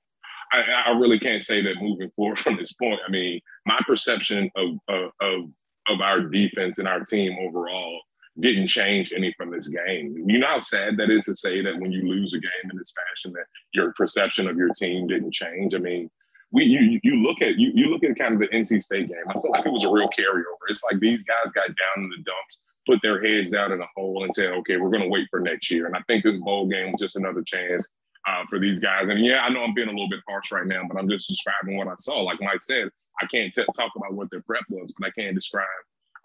I, 0.54 0.92
I, 0.92 0.92
really 0.92 1.20
can't 1.20 1.44
say 1.44 1.62
that 1.62 1.82
moving 1.82 2.12
forward 2.16 2.40
from 2.44 2.58
this 2.58 2.74
point. 2.74 3.00
I 3.06 3.12
mean, 3.12 3.42
my 3.66 3.80
perception 3.88 4.50
of, 4.56 4.78
of, 4.88 5.50
of 5.90 6.02
our 6.02 6.22
defense 6.22 6.80
and 6.80 6.88
our 6.88 7.02
team 7.02 7.36
overall 7.42 8.00
didn't 8.40 8.68
change 8.68 9.12
any 9.16 9.34
from 9.38 9.52
this 9.52 9.68
game. 9.68 10.24
You 10.28 10.40
know 10.40 10.48
how 10.48 10.60
sad 10.60 10.98
that 10.98 11.12
is 11.12 11.26
to 11.26 11.36
say 11.36 11.62
that 11.62 11.80
when 11.80 11.92
you 11.92 12.08
lose 12.08 12.34
a 12.34 12.40
game 12.40 12.72
in 12.72 12.78
this 12.78 12.94
fashion, 12.96 13.34
that 13.34 13.46
your 13.74 13.94
perception 13.94 14.48
of 14.48 14.58
your 14.58 14.70
team 14.70 15.08
didn't 15.08 15.34
change. 15.34 15.76
I 15.76 15.80
mean, 15.80 16.10
we 16.52 16.66
you 16.66 17.00
you 17.04 17.16
look 17.22 17.42
at 17.42 17.58
you 17.58 17.72
you 17.74 17.88
look 17.88 18.04
at 18.04 18.18
kind 18.18 18.34
of 18.34 18.40
the 18.40 18.48
NC 18.48 18.82
State 18.82 19.10
game. 19.10 19.18
I 19.28 19.34
feel 19.34 19.52
like 19.52 19.66
it 19.66 19.72
was 19.72 19.84
a 19.84 19.92
real 19.92 20.08
carryover. 20.08 20.70
It's 20.70 20.84
like 20.84 21.00
these 21.00 21.24
guys 21.24 21.52
got 21.52 21.68
down 21.68 22.04
in 22.04 22.10
the 22.10 22.18
dumps, 22.18 22.60
put 22.88 23.00
their 23.02 23.24
heads 23.24 23.50
down 23.50 23.72
in 23.72 23.82
a 23.82 23.88
hole, 23.96 24.24
and 24.24 24.34
said, 24.34 24.48
"Okay, 24.48 24.78
we're 24.78 24.92
going 24.92 25.04
to 25.04 25.10
wait 25.10 25.28
for 25.30 25.40
next 25.40 25.70
year." 25.72 25.88
And 25.88 25.96
I 25.96 26.02
think 26.08 26.24
this 26.24 26.40
bowl 26.40 26.68
game 26.68 26.92
was 26.92 27.02
just 27.02 27.16
another 27.16 27.44
chance 27.44 27.92
uh, 28.28 28.44
for 28.50 28.60
these 28.60 28.80
guys. 28.80 29.08
And 29.10 29.26
yeah, 29.26 29.42
I 29.42 29.50
know 29.50 29.64
I'm 29.64 29.74
being 29.74 29.88
a 29.88 29.92
little 29.92 30.10
bit 30.10 30.22
harsh 30.28 30.52
right 30.52 30.66
now, 30.66 30.82
but 30.88 30.98
I'm 30.98 31.10
just 31.10 31.28
describing 31.28 31.78
what 31.78 31.88
I 31.88 31.96
saw. 31.98 32.22
Like 32.22 32.40
Mike 32.42 32.62
said, 32.62 32.90
I 33.22 33.26
can't 33.28 33.54
t- 33.54 33.66
talk 33.76 33.92
about 33.96 34.14
what 34.14 34.30
their 34.32 34.42
prep 34.42 34.64
was, 34.70 34.92
but 34.98 35.08
I 35.08 35.12
can 35.12 35.36
describe 35.36 35.68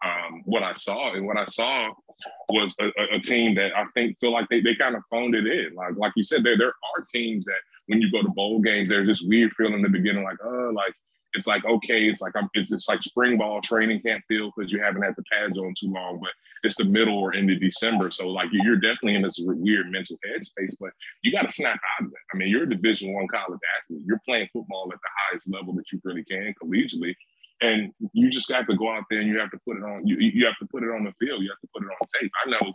um, 0.05 0.43
what 0.45 0.63
I 0.63 0.75
saw. 0.75 1.13
And 1.15 1.27
what 1.27 1.37
I 1.37 1.45
saw 1.47 1.93
was 2.49 2.75
a, 2.81 2.87
a, 2.87 3.17
a, 3.17 3.21
team 3.21 3.55
that 3.57 3.77
I 3.77 3.85
think 3.95 4.19
feel 4.21 4.33
like 4.33 4.49
they, 4.49 4.61
they 4.61 4.75
kind 4.75 4.95
of 4.95 5.03
phoned 5.11 5.35
it 5.35 5.47
in. 5.47 5.75
Like 5.75 5.97
like 5.97 6.13
you 6.17 6.25
said, 6.25 6.45
there 6.45 6.57
there 6.57 6.69
are 6.69 7.05
teams 7.13 7.45
that 7.47 7.61
when 7.87 8.01
you 8.01 8.11
go 8.11 8.23
to 8.23 8.29
bowl 8.29 8.61
games, 8.61 8.91
there's 8.91 9.09
this 9.09 9.23
weird 9.23 9.53
feeling 9.57 9.75
in 9.75 9.83
the 9.83 9.89
beginning, 9.89 10.25
like 10.25 10.39
oh, 10.45 10.71
like 10.75 10.95
it's 11.35 11.47
like 11.47 11.65
okay, 11.65 12.05
it's 12.05 12.21
like 12.21 12.33
I'm, 12.37 12.49
it's 12.55 12.73
it's 12.73 12.89
like 12.89 13.03
spring 13.03 13.37
ball 13.39 13.61
training 13.61 14.01
camp 14.01 14.25
feel 14.29 14.51
because 14.55 14.73
you 14.73 14.83
haven't 14.83 15.03
had 15.03 15.15
the 15.17 15.25
pads 15.31 15.59
on 15.59 15.75
too 15.79 15.93
long, 15.93 16.19
but 16.21 16.31
it's 16.63 16.77
the 16.77 16.85
middle 16.85 17.19
or 17.19 17.35
end 17.35 17.51
of 17.51 17.61
December, 17.61 18.11
so 18.11 18.29
like 18.29 18.49
you're 18.53 18.77
definitely 18.77 19.15
in 19.15 19.23
this 19.23 19.39
weird 19.39 19.91
mental 19.91 20.17
headspace. 20.27 20.75
But 20.81 20.91
you 21.23 21.33
got 21.33 21.47
to 21.47 21.53
snap 21.53 21.79
out 21.99 22.07
of 22.07 22.13
it. 22.13 22.19
I 22.33 22.37
mean, 22.37 22.49
you're 22.49 22.65
a 22.65 22.69
Division 22.69 23.13
One 23.13 23.29
college 23.29 23.61
athlete. 23.79 24.03
You're 24.07 24.21
playing 24.25 24.49
football 24.53 24.91
at 24.93 24.99
the 24.99 25.09
highest 25.19 25.53
level 25.53 25.75
that 25.75 25.85
you 25.93 26.01
really 26.05 26.25
can 26.25 26.55
collegiately, 26.63 27.15
and 27.61 27.93
you 28.13 28.31
just 28.31 28.51
have 28.53 28.67
to 28.67 28.77
go 28.77 28.91
out 28.91 29.05
there 29.11 29.21
and 29.21 29.29
you 29.29 29.39
have 29.39 29.51
to 29.51 29.59
put 29.67 29.77
it 29.77 29.83
on. 29.83 30.07
You 30.07 30.17
you 30.19 30.47
have 30.47 30.59
to 30.61 30.67
put 30.67 30.83
it 30.83 30.91
on 30.91 31.05
the 31.05 31.13
field. 31.21 31.43
You 31.43 31.51
have 31.51 31.61
to 31.61 31.69
put 31.75 31.83
it 31.83 31.89
on 31.89 32.07
tape. 32.21 32.33
I 32.47 32.51
know, 32.51 32.73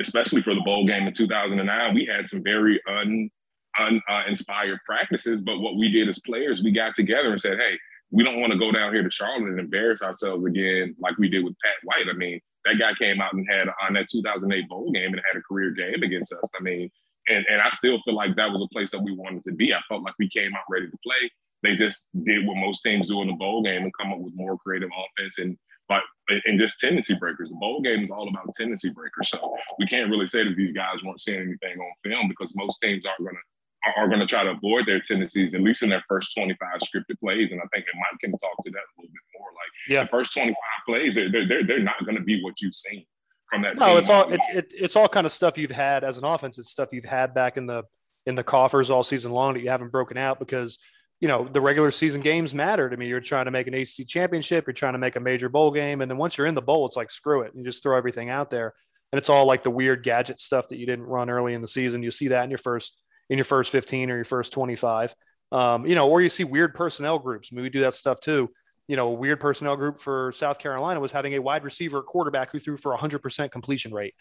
especially 0.00 0.42
for 0.42 0.54
the 0.54 0.62
bowl 0.62 0.86
game 0.86 1.06
in 1.06 1.12
2009, 1.12 1.94
we 1.94 2.06
had 2.06 2.28
some 2.28 2.42
very 2.42 2.80
un 2.88 3.30
uninspired 3.78 4.74
uh, 4.74 4.86
practices. 4.86 5.40
But 5.44 5.58
what 5.58 5.76
we 5.76 5.90
did 5.90 6.08
as 6.08 6.20
players, 6.20 6.62
we 6.62 6.72
got 6.72 6.94
together 6.94 7.30
and 7.30 7.40
said, 7.40 7.58
hey, 7.58 7.78
we 8.10 8.22
don't 8.22 8.40
want 8.40 8.52
to 8.52 8.58
go 8.58 8.70
down 8.70 8.92
here 8.92 9.02
to 9.02 9.10
Charlotte 9.10 9.48
and 9.48 9.58
embarrass 9.58 10.02
ourselves 10.02 10.44
again 10.44 10.94
like 11.00 11.16
we 11.18 11.28
did 11.28 11.44
with 11.44 11.54
Pat 11.64 11.74
White. 11.84 12.12
I 12.12 12.16
mean, 12.16 12.40
that 12.64 12.78
guy 12.78 12.92
came 12.98 13.20
out 13.20 13.32
and 13.32 13.46
had 13.50 13.68
on 13.82 13.94
that 13.94 14.08
2008 14.10 14.68
bowl 14.68 14.92
game 14.92 15.12
and 15.12 15.22
had 15.32 15.38
a 15.38 15.42
career 15.42 15.70
game 15.70 16.02
against 16.02 16.32
us. 16.32 16.48
I 16.58 16.62
mean, 16.62 16.90
and, 17.28 17.44
and 17.48 17.60
I 17.60 17.70
still 17.70 17.98
feel 18.04 18.14
like 18.14 18.36
that 18.36 18.50
was 18.50 18.62
a 18.62 18.72
place 18.72 18.90
that 18.90 19.02
we 19.02 19.14
wanted 19.14 19.44
to 19.44 19.52
be. 19.52 19.72
I 19.72 19.80
felt 19.88 20.02
like 20.02 20.14
we 20.18 20.28
came 20.28 20.54
out 20.54 20.64
ready 20.70 20.90
to 20.90 20.98
play. 21.04 21.30
They 21.62 21.74
just 21.74 22.08
did 22.24 22.46
what 22.46 22.56
most 22.56 22.82
teams 22.82 23.08
do 23.08 23.22
in 23.22 23.28
the 23.28 23.34
bowl 23.34 23.62
game 23.62 23.82
and 23.82 23.92
come 23.98 24.12
up 24.12 24.18
with 24.18 24.34
more 24.34 24.58
creative 24.58 24.90
offense 24.90 25.38
and 25.38 25.56
but 25.88 26.02
and 26.46 26.58
just 26.58 26.78
tendency 26.78 27.14
breakers. 27.14 27.48
The 27.48 27.56
bowl 27.56 27.80
game 27.82 28.02
is 28.02 28.10
all 28.10 28.28
about 28.28 28.54
tendency 28.54 28.90
breakers. 28.90 29.28
So 29.28 29.56
we 29.78 29.86
can't 29.86 30.10
really 30.10 30.26
say 30.26 30.44
that 30.44 30.56
these 30.56 30.72
guys 30.72 31.02
weren't 31.02 31.20
seeing 31.20 31.40
anything 31.40 31.78
on 31.78 31.92
film 32.04 32.28
because 32.28 32.54
most 32.56 32.78
teams 32.82 33.04
aren't 33.04 33.20
going 33.20 33.36
to 33.36 33.51
are, 33.96 34.08
going 34.08 34.20
to 34.20 34.26
try 34.26 34.44
to 34.44 34.50
avoid 34.50 34.86
their 34.86 35.00
tendencies, 35.00 35.54
at 35.54 35.60
least 35.60 35.82
in 35.82 35.90
their 35.90 36.04
first 36.08 36.34
25 36.34 36.80
scripted 36.80 37.18
plays. 37.20 37.52
And 37.52 37.60
I 37.60 37.66
think 37.72 37.86
and 37.92 38.00
Mike 38.00 38.20
can 38.20 38.30
talk 38.32 38.64
to 38.64 38.70
that 38.70 38.78
a 38.78 38.92
little 38.98 39.12
bit 39.12 39.38
more. 39.38 39.48
Like 39.48 39.72
yeah. 39.88 40.02
the 40.04 40.08
first 40.08 40.32
25 40.34 40.54
plays, 40.86 41.14
they're, 41.14 41.30
they're, 41.30 41.66
they're 41.66 41.82
not 41.82 42.04
going 42.04 42.16
to 42.16 42.22
be 42.22 42.42
what 42.42 42.60
you've 42.60 42.74
seen 42.74 43.04
from 43.50 43.62
that. 43.62 43.78
No, 43.78 43.96
it's 43.96 44.10
all, 44.10 44.32
it's, 44.32 44.46
it, 44.52 44.72
it's 44.72 44.96
all 44.96 45.08
kind 45.08 45.26
of 45.26 45.32
stuff 45.32 45.58
you've 45.58 45.70
had 45.70 46.04
as 46.04 46.16
an 46.16 46.24
offense. 46.24 46.58
It's 46.58 46.70
stuff 46.70 46.90
you've 46.92 47.04
had 47.04 47.34
back 47.34 47.56
in 47.56 47.66
the, 47.66 47.82
in 48.26 48.34
the 48.34 48.44
coffers 48.44 48.90
all 48.90 49.02
season 49.02 49.32
long 49.32 49.54
that 49.54 49.60
you 49.60 49.70
haven't 49.70 49.90
broken 49.90 50.16
out 50.16 50.38
because, 50.38 50.78
you 51.20 51.28
know, 51.28 51.48
the 51.50 51.60
regular 51.60 51.90
season 51.90 52.20
games 52.20 52.54
matter 52.54 52.88
to 52.88 52.96
me. 52.96 53.08
You're 53.08 53.20
trying 53.20 53.46
to 53.46 53.50
make 53.50 53.66
an 53.66 53.74
ACC 53.74 54.06
championship, 54.06 54.66
you're 54.66 54.74
trying 54.74 54.94
to 54.94 54.98
make 54.98 55.16
a 55.16 55.20
major 55.20 55.48
bowl 55.48 55.72
game. 55.72 56.00
And 56.00 56.10
then 56.10 56.18
once 56.18 56.38
you're 56.38 56.46
in 56.46 56.54
the 56.54 56.62
bowl, 56.62 56.86
it's 56.86 56.96
like, 56.96 57.10
screw 57.10 57.42
it. 57.42 57.52
And 57.52 57.58
you 57.58 57.64
just 57.64 57.82
throw 57.82 57.96
everything 57.96 58.30
out 58.30 58.50
there. 58.50 58.74
And 59.12 59.18
it's 59.18 59.28
all 59.28 59.44
like 59.44 59.62
the 59.62 59.70
weird 59.70 60.02
gadget 60.02 60.40
stuff 60.40 60.68
that 60.68 60.78
you 60.78 60.86
didn't 60.86 61.04
run 61.04 61.28
early 61.28 61.52
in 61.52 61.60
the 61.60 61.68
season. 61.68 62.02
You 62.02 62.10
see 62.10 62.28
that 62.28 62.44
in 62.44 62.50
your 62.50 62.58
first 62.58 62.96
in 63.28 63.38
your 63.38 63.44
first 63.44 63.70
15 63.70 64.10
or 64.10 64.16
your 64.16 64.24
first 64.24 64.52
25. 64.52 65.14
Um, 65.50 65.86
you 65.86 65.94
know, 65.94 66.08
or 66.08 66.20
you 66.20 66.28
see 66.28 66.44
weird 66.44 66.74
personnel 66.74 67.18
groups. 67.18 67.50
I 67.52 67.56
mean, 67.56 67.62
we 67.62 67.70
do 67.70 67.80
that 67.80 67.94
stuff 67.94 68.20
too. 68.20 68.50
You 68.88 68.96
know, 68.96 69.10
weird 69.10 69.40
personnel 69.40 69.76
group 69.76 70.00
for 70.00 70.32
South 70.32 70.58
Carolina 70.58 70.98
was 71.00 71.12
having 71.12 71.34
a 71.34 71.42
wide 71.42 71.64
receiver 71.64 72.02
quarterback 72.02 72.50
who 72.50 72.58
threw 72.58 72.76
for 72.76 72.96
100% 72.96 73.50
completion 73.50 73.92
rate. 73.92 74.14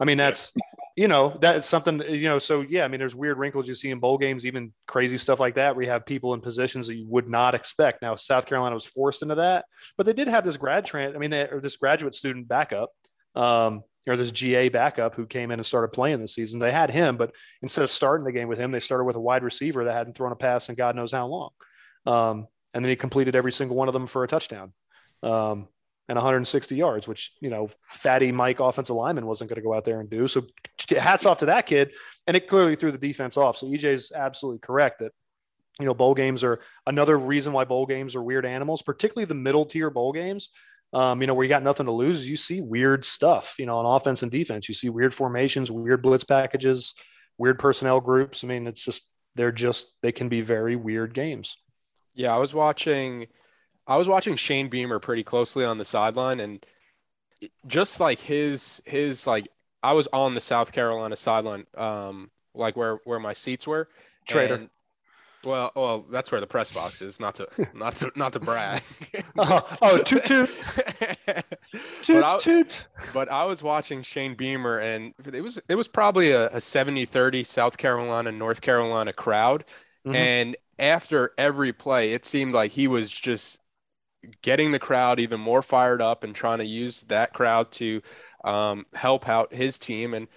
I 0.00 0.04
mean, 0.04 0.18
that's, 0.18 0.52
you 0.96 1.06
know, 1.06 1.36
that's 1.40 1.68
something, 1.68 2.00
you 2.00 2.24
know, 2.24 2.38
so 2.38 2.62
yeah, 2.62 2.84
I 2.84 2.88
mean, 2.88 2.98
there's 2.98 3.14
weird 3.14 3.38
wrinkles 3.38 3.68
you 3.68 3.74
see 3.74 3.90
in 3.90 4.00
bowl 4.00 4.18
games, 4.18 4.44
even 4.44 4.72
crazy 4.86 5.16
stuff 5.16 5.38
like 5.38 5.54
that, 5.54 5.76
where 5.76 5.84
you 5.84 5.90
have 5.90 6.04
people 6.04 6.34
in 6.34 6.40
positions 6.40 6.88
that 6.88 6.96
you 6.96 7.06
would 7.08 7.28
not 7.28 7.54
expect. 7.54 8.02
Now, 8.02 8.14
South 8.16 8.46
Carolina 8.46 8.74
was 8.74 8.84
forced 8.84 9.22
into 9.22 9.36
that, 9.36 9.66
but 9.96 10.06
they 10.06 10.12
did 10.12 10.28
have 10.28 10.44
this 10.44 10.56
grad 10.56 10.84
trend, 10.84 11.14
I 11.14 11.18
mean, 11.18 11.30
they, 11.30 11.42
or 11.42 11.60
this 11.60 11.76
graduate 11.76 12.14
student 12.14 12.48
backup. 12.48 12.90
Um, 13.34 13.82
or 14.06 14.16
this 14.16 14.32
GA 14.32 14.68
backup 14.68 15.14
who 15.14 15.26
came 15.26 15.50
in 15.50 15.58
and 15.58 15.66
started 15.66 15.88
playing 15.88 16.20
this 16.20 16.34
season. 16.34 16.58
They 16.58 16.72
had 16.72 16.90
him, 16.90 17.16
but 17.16 17.34
instead 17.62 17.82
of 17.82 17.90
starting 17.90 18.24
the 18.24 18.32
game 18.32 18.48
with 18.48 18.58
him, 18.58 18.72
they 18.72 18.80
started 18.80 19.04
with 19.04 19.16
a 19.16 19.20
wide 19.20 19.44
receiver 19.44 19.84
that 19.84 19.94
hadn't 19.94 20.14
thrown 20.14 20.32
a 20.32 20.36
pass 20.36 20.68
in 20.68 20.74
God 20.74 20.96
knows 20.96 21.12
how 21.12 21.26
long. 21.26 21.50
Um, 22.06 22.48
and 22.74 22.84
then 22.84 22.90
he 22.90 22.96
completed 22.96 23.36
every 23.36 23.52
single 23.52 23.76
one 23.76 23.88
of 23.88 23.92
them 23.92 24.06
for 24.06 24.24
a 24.24 24.28
touchdown 24.28 24.72
um, 25.22 25.68
and 26.08 26.16
160 26.16 26.74
yards, 26.74 27.06
which, 27.06 27.32
you 27.40 27.50
know, 27.50 27.68
fatty 27.80 28.32
Mike 28.32 28.60
offensive 28.60 28.96
lineman 28.96 29.26
wasn't 29.26 29.48
going 29.48 29.60
to 29.60 29.62
go 29.62 29.74
out 29.74 29.84
there 29.84 30.00
and 30.00 30.10
do. 30.10 30.26
So 30.26 30.46
hats 30.90 31.26
off 31.26 31.38
to 31.40 31.46
that 31.46 31.66
kid. 31.66 31.92
And 32.26 32.36
it 32.36 32.48
clearly 32.48 32.76
threw 32.76 32.92
the 32.92 32.98
defense 32.98 33.36
off. 33.36 33.56
So 33.56 33.66
EJ 33.66 33.84
is 33.84 34.12
absolutely 34.12 34.60
correct 34.60 35.00
that, 35.00 35.12
you 35.78 35.86
know, 35.86 35.94
bowl 35.94 36.14
games 36.14 36.42
are 36.44 36.60
another 36.86 37.16
reason 37.18 37.52
why 37.52 37.64
bowl 37.64 37.86
games 37.86 38.16
are 38.16 38.22
weird 38.22 38.46
animals, 38.46 38.82
particularly 38.82 39.26
the 39.26 39.34
middle 39.34 39.64
tier 39.64 39.90
bowl 39.90 40.12
games 40.12 40.50
um, 40.92 41.20
you 41.20 41.26
know, 41.26 41.34
where 41.34 41.44
you 41.44 41.48
got 41.48 41.62
nothing 41.62 41.86
to 41.86 41.92
lose, 41.92 42.28
you 42.28 42.36
see 42.36 42.60
weird 42.60 43.04
stuff, 43.04 43.54
you 43.58 43.66
know, 43.66 43.78
on 43.78 43.86
offense 43.86 44.22
and 44.22 44.30
defense. 44.30 44.68
You 44.68 44.74
see 44.74 44.90
weird 44.90 45.14
formations, 45.14 45.70
weird 45.70 46.02
blitz 46.02 46.24
packages, 46.24 46.94
weird 47.38 47.58
personnel 47.58 48.00
groups. 48.00 48.44
I 48.44 48.46
mean, 48.46 48.66
it's 48.66 48.84
just 48.84 49.10
they're 49.34 49.52
just 49.52 49.86
they 50.02 50.12
can 50.12 50.28
be 50.28 50.40
very 50.42 50.76
weird 50.76 51.14
games. 51.14 51.56
Yeah, 52.14 52.34
I 52.34 52.38
was 52.38 52.52
watching 52.52 53.26
I 53.86 53.96
was 53.96 54.08
watching 54.08 54.36
Shane 54.36 54.68
Beamer 54.68 54.98
pretty 54.98 55.24
closely 55.24 55.64
on 55.64 55.78
the 55.78 55.84
sideline 55.84 56.40
and 56.40 56.64
just 57.66 57.98
like 57.98 58.20
his 58.20 58.82
his 58.84 59.26
like 59.26 59.48
I 59.82 59.94
was 59.94 60.08
on 60.12 60.34
the 60.34 60.40
South 60.40 60.72
Carolina 60.72 61.16
sideline 61.16 61.66
um 61.76 62.30
like 62.54 62.76
where 62.76 62.98
where 63.04 63.18
my 63.18 63.32
seats 63.32 63.66
were. 63.66 63.88
Traitor. 64.28 64.68
Well, 65.44 65.72
well, 65.74 66.02
that's 66.08 66.30
where 66.30 66.40
the 66.40 66.46
press 66.46 66.70
box 66.70 67.02
is. 67.02 67.18
Not 67.18 67.34
to, 67.36 67.48
not 67.74 67.96
to, 67.96 68.12
not 68.14 68.32
to 68.34 68.40
brag. 68.40 68.82
oh, 69.38 69.62
oh, 69.82 69.98
toot 69.98 70.24
toot, 70.24 70.50
toot 72.02 72.22
I, 72.22 72.38
toot. 72.38 72.86
But 73.12 73.30
I 73.30 73.44
was 73.44 73.62
watching 73.62 74.02
Shane 74.02 74.34
Beamer, 74.34 74.78
and 74.78 75.14
it 75.32 75.42
was 75.42 75.60
it 75.68 75.74
was 75.74 75.88
probably 75.88 76.30
a, 76.30 76.48
a 76.48 76.60
70-30 76.60 77.42
South 77.42 77.76
Carolina 77.76 78.30
North 78.32 78.60
Carolina 78.60 79.12
crowd. 79.12 79.64
Mhm. 80.06 80.14
And 80.14 80.56
after 80.78 81.32
every 81.38 81.72
play, 81.72 82.12
it 82.12 82.24
seemed 82.24 82.54
like 82.54 82.72
he 82.72 82.88
was 82.88 83.10
just 83.10 83.58
getting 84.42 84.72
the 84.72 84.78
crowd 84.78 85.20
even 85.20 85.40
more 85.40 85.62
fired 85.62 86.02
up 86.02 86.24
and 86.24 86.34
trying 86.34 86.58
to 86.58 86.64
use 86.64 87.02
that 87.04 87.32
crowd 87.32 87.72
to 87.72 88.02
um, 88.44 88.86
help 88.94 89.28
out 89.28 89.54
his 89.54 89.78
team. 89.78 90.14
And 90.14 90.28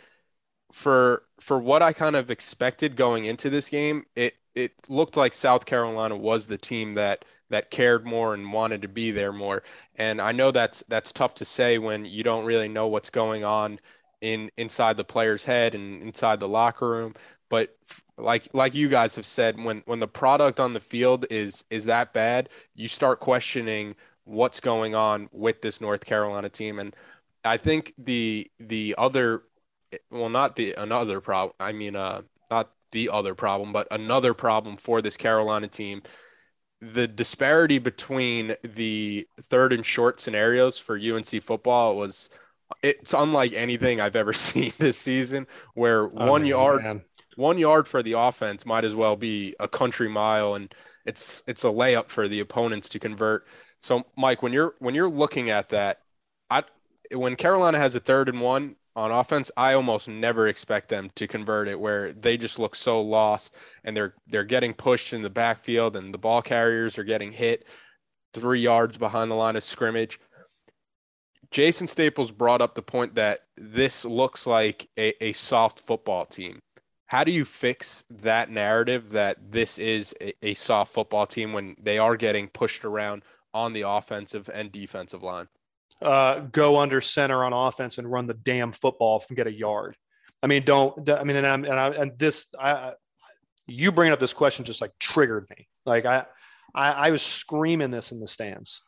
for 0.72 1.24
for 1.40 1.60
what 1.60 1.82
I 1.84 1.94
kind 1.94 2.16
of 2.16 2.32
expected 2.32 2.96
going 2.96 3.26
into 3.26 3.50
this 3.50 3.70
game, 3.70 4.06
it 4.16 4.36
it 4.56 4.74
looked 4.88 5.18
like 5.18 5.34
South 5.34 5.66
Carolina 5.66 6.16
was 6.16 6.48
the 6.48 6.58
team 6.58 6.94
that 6.94 7.26
that 7.50 7.70
cared 7.72 8.06
more 8.06 8.34
and 8.34 8.52
wanted 8.52 8.82
to 8.82 8.88
be 8.88 9.12
there 9.12 9.32
more. 9.32 9.64
And 9.96 10.20
I 10.22 10.32
know 10.32 10.52
that's 10.52 10.84
that's 10.88 11.14
tough 11.14 11.36
to 11.36 11.46
say 11.46 11.78
when 11.78 12.06
you 12.06 12.24
don't 12.24 12.46
really 12.46 12.68
know 12.68 12.88
what's 12.88 13.10
going 13.10 13.44
on 13.46 13.80
in 14.22 14.50
inside 14.58 14.98
the 14.98 15.04
player's 15.04 15.46
head 15.46 15.76
and 15.76 16.02
inside 16.02 16.40
the 16.40 16.48
locker 16.48 16.90
room. 16.90 17.14
But 17.50 17.76
like 18.18 18.48
like 18.54 18.74
you 18.74 18.90
guys 18.90 19.16
have 19.16 19.26
said, 19.26 19.62
when 19.64 19.84
when 19.86 20.00
the 20.00 20.08
product 20.08 20.60
on 20.60 20.74
the 20.74 20.80
field 20.80 21.26
is 21.30 21.64
is 21.70 21.86
that 21.86 22.14
bad, 22.14 22.50
you 22.74 22.88
start 22.88 23.20
questioning 23.20 23.96
what's 24.24 24.60
going 24.60 24.96
on 24.96 25.30
with 25.32 25.62
this 25.62 25.80
North 25.82 26.06
Carolina 26.06 26.50
team. 26.50 26.80
And 26.80 26.96
I 27.44 27.58
think 27.58 27.94
the 27.98 28.50
the 28.60 28.96
other 28.98 29.44
well 30.12 30.30
not 30.30 30.56
the 30.56 30.74
another 30.78 31.22
problem 31.22 31.54
I 31.60 31.72
mean 31.72 31.96
uh 31.96 32.22
the 32.96 33.12
other 33.12 33.36
problem, 33.36 33.74
but 33.74 33.88
another 33.92 34.34
problem 34.34 34.78
for 34.78 35.04
this 35.04 35.18
Carolina 35.18 35.70
team. 35.70 36.04
The 36.82 37.08
disparity 37.08 37.80
between 37.80 38.56
the 38.64 39.28
third 39.44 39.74
and 39.74 39.86
short 39.86 40.20
scenarios 40.20 40.78
for 40.80 40.98
UNC 40.98 41.42
football 41.42 41.96
was 41.98 42.30
it's 42.84 43.14
unlike 43.14 43.54
anything 43.54 44.02
I've 44.02 44.16
ever 44.16 44.34
seen 44.48 44.72
this 44.78 44.98
season 45.00 45.48
where 45.74 46.08
Oh, 46.18 46.32
one 46.32 46.46
yard 46.46 46.84
man. 46.84 47.06
one 47.36 47.58
yard 47.58 47.88
for 47.88 48.04
the 48.04 48.14
offense 48.14 48.66
might 48.66 48.86
as 48.86 48.96
well 48.96 49.16
be 49.16 49.56
a 49.60 49.68
country 49.68 50.10
mile 50.10 50.56
and 50.56 50.74
it's 51.06 51.44
it's 51.48 51.64
a 51.64 51.68
layup 51.68 52.10
for 52.10 52.28
the 52.28 52.40
opponents 52.40 52.90
to 52.90 53.00
convert. 53.00 53.46
So 53.82 54.06
Mike, 54.18 54.42
when 54.44 54.54
you're 54.54 54.76
when 54.80 54.96
you're 54.96 55.10
looking 55.10 55.50
at 55.50 55.70
that, 55.70 56.02
I 56.50 56.64
when 57.12 57.36
Carolina 57.36 57.80
has 57.80 57.96
a 57.96 58.00
third 58.00 58.30
and 58.30 58.42
one 58.42 58.76
on 58.96 59.12
offense, 59.12 59.52
I 59.58 59.74
almost 59.74 60.08
never 60.08 60.48
expect 60.48 60.90
them 60.90 61.12
to 61.16 61.28
convert 61.28 61.68
it 61.68 61.80
where 61.80 62.14
they 62.14 62.38
just 62.38 62.60
look 62.60 62.76
so 62.76 63.02
lost 63.02 63.54
and 63.84 63.96
they're 63.96 64.16
they're 64.28 64.44
getting 64.44 64.74
pushed 64.74 65.14
in 65.14 65.22
the 65.22 65.30
backfield 65.30 65.96
and 65.96 66.14
the 66.14 66.18
ball 66.18 66.42
carriers 66.42 66.98
are 66.98 67.04
getting 67.04 67.34
hit 67.34 67.68
3 68.34 68.60
yards 68.60 68.98
behind 68.98 69.30
the 69.30 69.36
line 69.36 69.56
of 69.56 69.64
scrimmage. 69.64 70.20
Jason 71.52 71.88
Staples 71.88 72.32
brought 72.32 72.62
up 72.62 72.76
the 72.76 72.82
point 72.82 73.16
that 73.16 73.42
this 73.58 74.04
looks 74.04 74.48
like 74.48 74.90
a, 74.98 75.24
a 75.24 75.34
soft 75.34 75.80
football 75.80 76.26
team. 76.26 76.60
How 77.08 77.24
do 77.24 77.32
you 77.32 77.46
fix 77.46 78.04
that 78.10 78.50
narrative 78.50 79.12
that 79.12 79.52
this 79.52 79.78
is 79.78 80.16
a, 80.20 80.34
a 80.42 80.54
soft 80.54 80.94
football 80.94 81.28
team 81.28 81.54
when 81.54 81.76
they 81.82 81.98
are 81.98 82.18
getting 82.18 82.48
pushed 82.48 82.84
around 82.84 83.24
on 83.54 83.74
the 83.74 83.82
offensive 83.82 84.50
and 84.54 84.72
defensive 84.72 85.22
line? 85.22 85.48
Uh, 86.06 86.40
go 86.52 86.78
under 86.78 87.02
center 87.02 87.44
on 87.44 87.52
offense 87.52 87.98
and 87.98 88.10
run 88.10 88.28
the 88.28 88.36
damn 88.36 88.72
football 88.72 89.24
and 89.28 89.36
get 89.36 89.48
a 89.48 89.52
yard. 89.52 89.98
I 90.44 90.48
mean, 90.48 90.64
don't. 90.64 91.10
I 91.10 91.24
mean, 91.24 91.36
and 91.36 91.48
I'm, 91.48 91.66
and, 91.66 91.74
I, 91.74 91.90
and 91.90 92.20
this, 92.20 92.48
I, 92.60 92.94
you 93.66 93.92
bringing 93.92 94.14
up 94.14 94.20
this 94.20 94.34
question 94.34 94.66
just 94.66 94.82
like 94.82 94.92
triggered 95.00 95.48
me. 95.50 95.68
Like 95.86 96.06
I, 96.06 96.26
I, 96.74 96.92
I 96.92 97.10
was 97.10 97.24
screaming 97.24 97.90
this 97.90 98.12
in 98.12 98.20
the 98.20 98.28
stands, 98.28 98.82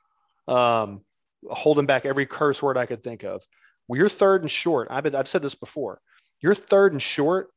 um, 0.47 1.01
holding 1.49 1.87
back 1.87 2.05
every 2.05 2.27
curse 2.27 2.61
word 2.61 2.77
I 2.77 2.85
could 2.85 3.03
think 3.03 3.23
of. 3.23 3.43
Well, 3.87 3.97
you're 3.97 4.09
third 4.09 4.41
and 4.43 4.51
short. 4.51 4.89
I've 4.91 5.03
been, 5.03 5.15
I've 5.15 5.27
said 5.27 5.41
this 5.41 5.55
before. 5.55 5.99
You're 6.39 6.53
third 6.53 6.91
and 6.91 7.01
short. 7.01 7.49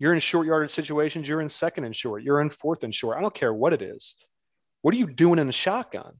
You're 0.00 0.12
in 0.12 0.18
short 0.18 0.46
yardage 0.46 0.72
situations. 0.72 1.28
You're 1.28 1.40
in 1.40 1.48
second 1.48 1.84
and 1.84 1.94
short. 1.94 2.24
You're 2.24 2.40
in 2.40 2.50
fourth 2.50 2.82
and 2.82 2.92
short. 2.92 3.16
I 3.16 3.20
don't 3.20 3.34
care 3.34 3.54
what 3.54 3.72
it 3.72 3.82
is. 3.82 4.16
What 4.82 4.92
are 4.94 4.98
you 4.98 5.06
doing 5.06 5.38
in 5.38 5.46
the 5.46 5.52
shotgun? 5.52 6.18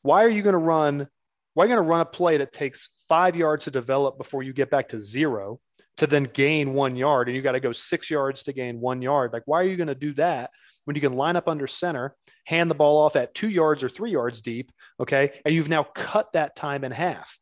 Why 0.00 0.24
are 0.24 0.30
you 0.30 0.42
going 0.42 0.54
to 0.54 0.58
run 0.58 1.08
why 1.54 1.64
are 1.64 1.66
you 1.68 1.74
going 1.74 1.84
to 1.84 1.90
run 1.90 2.00
a 2.00 2.04
play 2.04 2.36
that 2.36 2.52
takes 2.52 2.90
five 3.08 3.36
yards 3.36 3.64
to 3.64 3.70
develop 3.70 4.18
before 4.18 4.42
you 4.42 4.52
get 4.52 4.70
back 4.70 4.88
to 4.88 4.98
zero 4.98 5.60
to 5.96 6.06
then 6.06 6.24
gain 6.24 6.74
one 6.74 6.96
yard 6.96 7.28
and 7.28 7.36
you 7.36 7.42
got 7.42 7.52
to 7.52 7.60
go 7.60 7.72
six 7.72 8.10
yards 8.10 8.42
to 8.44 8.52
gain 8.52 8.80
one 8.80 9.00
yard? 9.00 9.32
Like, 9.32 9.44
why 9.46 9.60
are 9.62 9.66
you 9.66 9.76
going 9.76 9.88
to 9.88 9.94
do 9.94 10.12
that 10.14 10.50
when 10.84 10.96
you 10.96 11.00
can 11.00 11.14
line 11.14 11.36
up 11.36 11.48
under 11.48 11.66
center, 11.66 12.14
hand 12.44 12.70
the 12.70 12.74
ball 12.74 12.98
off 12.98 13.16
at 13.16 13.34
two 13.34 13.48
yards 13.48 13.84
or 13.84 13.88
three 13.88 14.10
yards 14.10 14.42
deep? 14.42 14.72
Okay. 14.98 15.32
And 15.44 15.54
you've 15.54 15.68
now 15.68 15.84
cut 15.84 16.32
that 16.32 16.56
time 16.56 16.84
in 16.84 16.92
half. 16.92 17.38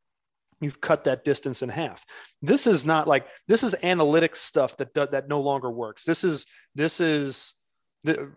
You've 0.61 0.81
cut 0.81 1.05
that 1.05 1.25
distance 1.25 1.63
in 1.63 1.71
half. 1.71 2.05
This 2.41 2.69
is 2.69 2.87
not 2.87 3.09
like 3.09 3.27
this 3.49 3.65
is 3.65 3.75
analytics 3.83 4.37
stuff 4.37 4.77
that 4.77 4.95
that 4.95 5.29
no 5.29 5.41
longer 5.41 5.69
works. 5.69 6.05
This 6.05 6.23
is 6.23 6.47
this 6.77 7.01
is 7.01 7.55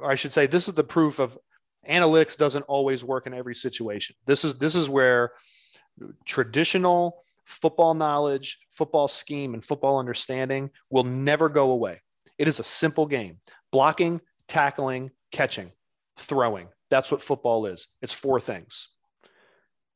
I 0.04 0.16
should 0.16 0.34
say 0.34 0.48
this 0.48 0.68
is 0.68 0.74
the 0.74 0.84
proof 0.84 1.20
of 1.20 1.38
analytics 1.88 2.36
doesn't 2.36 2.64
always 2.64 3.04
work 3.04 3.28
in 3.28 3.36
every 3.36 3.54
situation. 3.54 4.16
This 4.26 4.44
is 4.44 4.58
this 4.58 4.74
is 4.74 4.90
where 4.90 5.34
traditional 6.26 7.24
football 7.46 7.94
knowledge, 7.94 8.60
football 8.70 9.08
scheme, 9.08 9.54
and 9.54 9.64
football 9.64 10.00
understanding 10.00 10.72
will 10.90 11.04
never 11.04 11.50
go 11.50 11.72
away. 11.72 12.02
It 12.38 12.48
is 12.48 12.60
a 12.60 12.64
simple 12.64 13.06
game 13.06 13.38
blocking, 13.72 14.22
tackling, 14.48 15.12
catching, 15.32 15.72
throwing. 16.18 16.68
That's 16.90 17.12
what 17.12 17.22
football 17.22 17.66
is. 17.66 17.88
It's 18.02 18.14
four 18.14 18.40
things. 18.40 18.90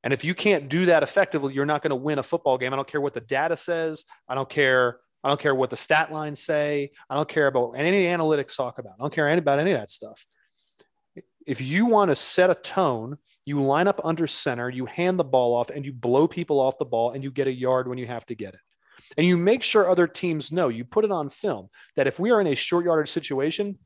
And 0.03 0.13
if 0.13 0.23
you 0.23 0.33
can't 0.33 0.69
do 0.69 0.85
that 0.85 1.03
effectively, 1.03 1.53
you're 1.53 1.65
not 1.65 1.81
going 1.81 1.89
to 1.89 1.95
win 1.95 2.19
a 2.19 2.23
football 2.23 2.57
game. 2.57 2.71
I 2.71 2.77
don't 2.77 2.87
care 2.87 3.01
what 3.01 3.13
the 3.13 3.21
data 3.21 3.57
says. 3.57 4.05
I 4.27 4.35
don't 4.35 4.49
care. 4.49 4.97
I 5.23 5.27
don't 5.27 5.39
care 5.39 5.53
what 5.53 5.69
the 5.69 5.77
stat 5.77 6.11
lines 6.11 6.41
say. 6.41 6.91
I 7.09 7.15
don't 7.15 7.27
care 7.27 7.47
about 7.47 7.73
any 7.75 8.05
analytics 8.05 8.55
talk 8.55 8.79
about. 8.79 8.93
I 8.93 9.03
don't 9.03 9.13
care 9.13 9.29
about 9.29 9.59
any 9.59 9.71
of 9.71 9.79
that 9.79 9.89
stuff 9.89 10.25
if 11.49 11.61
you 11.61 11.87
want 11.87 12.09
to 12.09 12.15
set 12.15 12.51
a 12.51 12.55
tone, 12.55 13.17
you 13.43 13.59
line 13.63 13.87
up 13.87 13.99
under 14.03 14.27
center, 14.27 14.69
you 14.69 14.85
hand 14.85 15.17
the 15.17 15.23
ball 15.23 15.55
off, 15.55 15.71
and 15.71 15.83
you 15.83 15.91
blow 15.91 16.27
people 16.27 16.59
off 16.59 16.77
the 16.77 16.85
ball, 16.85 17.09
and 17.09 17.23
you 17.23 17.31
get 17.31 17.47
a 17.47 17.51
yard 17.51 17.87
when 17.87 17.97
you 17.97 18.05
have 18.05 18.23
to 18.27 18.35
get 18.35 18.53
it. 18.53 18.59
And 19.17 19.25
you 19.25 19.35
make 19.35 19.63
sure 19.63 19.89
other 19.89 20.05
teams 20.05 20.51
know, 20.51 20.67
you 20.67 20.85
put 20.85 21.05
it 21.05 21.11
on 21.11 21.27
film 21.27 21.69
that 21.95 22.05
if 22.05 22.19
we 22.19 22.29
are 22.29 22.39
in 22.39 22.45
a 22.45 22.53
short 22.53 22.85
yardage 22.85 23.09
situation, 23.09 23.79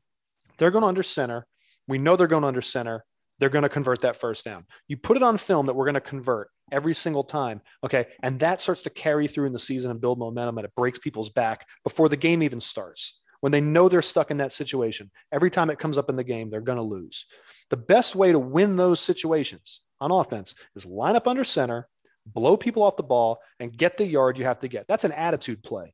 they're 0.58 0.70
going 0.70 0.82
to 0.82 0.88
under 0.88 1.02
center. 1.02 1.46
We 1.88 1.96
know 1.96 2.16
they're 2.16 2.26
going 2.26 2.42
to 2.42 2.48
under 2.48 2.60
center. 2.60 3.02
They're 3.38 3.48
going 3.48 3.62
to 3.62 3.70
convert 3.70 4.02
that 4.02 4.16
first 4.16 4.44
down. 4.44 4.66
You 4.86 4.98
put 4.98 5.16
it 5.16 5.22
on 5.22 5.38
film 5.38 5.64
that 5.66 5.74
we're 5.74 5.86
going 5.86 5.94
to 5.94 6.02
convert 6.02 6.50
every 6.70 6.94
single 6.94 7.24
time. 7.24 7.62
Okay. 7.82 8.08
And 8.22 8.40
that 8.40 8.60
starts 8.60 8.82
to 8.82 8.90
carry 8.90 9.26
through 9.26 9.46
in 9.46 9.54
the 9.54 9.58
season 9.58 9.90
and 9.90 10.00
build 10.02 10.18
momentum 10.18 10.58
and 10.58 10.66
it 10.66 10.74
breaks 10.76 10.98
people's 10.98 11.30
back 11.30 11.66
before 11.82 12.10
the 12.10 12.16
game 12.16 12.42
even 12.42 12.60
starts 12.60 13.20
when 13.44 13.52
they 13.52 13.60
know 13.60 13.90
they're 13.90 14.00
stuck 14.00 14.30
in 14.30 14.38
that 14.38 14.54
situation. 14.54 15.10
Every 15.30 15.50
time 15.50 15.68
it 15.68 15.78
comes 15.78 15.98
up 15.98 16.08
in 16.08 16.16
the 16.16 16.24
game, 16.24 16.48
they're 16.48 16.62
going 16.62 16.78
to 16.78 16.82
lose. 16.82 17.26
The 17.68 17.76
best 17.76 18.16
way 18.16 18.32
to 18.32 18.38
win 18.38 18.76
those 18.76 19.00
situations 19.00 19.82
on 20.00 20.10
offense 20.10 20.54
is 20.74 20.86
line 20.86 21.14
up 21.14 21.28
under 21.28 21.44
center, 21.44 21.86
blow 22.24 22.56
people 22.56 22.82
off 22.82 22.96
the 22.96 23.02
ball, 23.02 23.40
and 23.60 23.76
get 23.76 23.98
the 23.98 24.06
yard 24.06 24.38
you 24.38 24.46
have 24.46 24.60
to 24.60 24.68
get. 24.68 24.88
That's 24.88 25.04
an 25.04 25.12
attitude 25.12 25.62
play. 25.62 25.92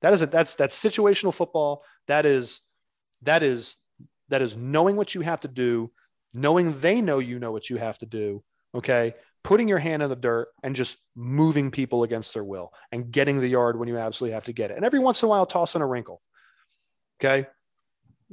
That 0.00 0.12
is 0.12 0.22
a, 0.22 0.26
that's 0.26 0.54
that's 0.54 0.80
situational 0.80 1.34
football. 1.34 1.82
That 2.06 2.24
is 2.24 2.60
that 3.22 3.42
is 3.42 3.74
that 4.28 4.40
is 4.40 4.56
knowing 4.56 4.94
what 4.94 5.12
you 5.12 5.22
have 5.22 5.40
to 5.40 5.48
do, 5.48 5.90
knowing 6.32 6.78
they 6.78 7.00
know 7.00 7.18
you 7.18 7.40
know 7.40 7.50
what 7.50 7.68
you 7.68 7.78
have 7.78 7.98
to 7.98 8.06
do. 8.06 8.42
Okay, 8.76 9.12
putting 9.42 9.66
your 9.66 9.80
hand 9.80 10.04
in 10.04 10.08
the 10.08 10.14
dirt 10.14 10.50
and 10.62 10.76
just 10.76 10.98
moving 11.16 11.72
people 11.72 12.04
against 12.04 12.32
their 12.32 12.44
will 12.44 12.72
and 12.92 13.10
getting 13.10 13.40
the 13.40 13.48
yard 13.48 13.76
when 13.76 13.88
you 13.88 13.98
absolutely 13.98 14.34
have 14.34 14.44
to 14.44 14.52
get 14.52 14.70
it. 14.70 14.76
And 14.76 14.84
every 14.84 15.00
once 15.00 15.20
in 15.20 15.26
a 15.26 15.30
while, 15.30 15.46
toss 15.46 15.74
in 15.74 15.82
a 15.82 15.86
wrinkle. 15.86 16.22
Okay. 17.20 17.46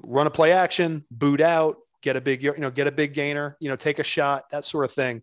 Run 0.02 0.28
a 0.28 0.32
play 0.32 0.52
action, 0.52 1.06
boot 1.12 1.42
out, 1.42 1.78
get 2.02 2.16
a 2.16 2.22
big, 2.22 2.44
you 2.44 2.56
know, 2.58 2.72
get 2.72 2.88
a 2.88 2.92
big 2.92 3.14
gainer, 3.14 3.58
you 3.60 3.70
know, 3.70 3.76
take 3.76 4.00
a 4.00 4.04
shot, 4.04 4.50
that 4.52 4.66
sort 4.66 4.86
of 4.86 4.92
thing. 4.92 5.22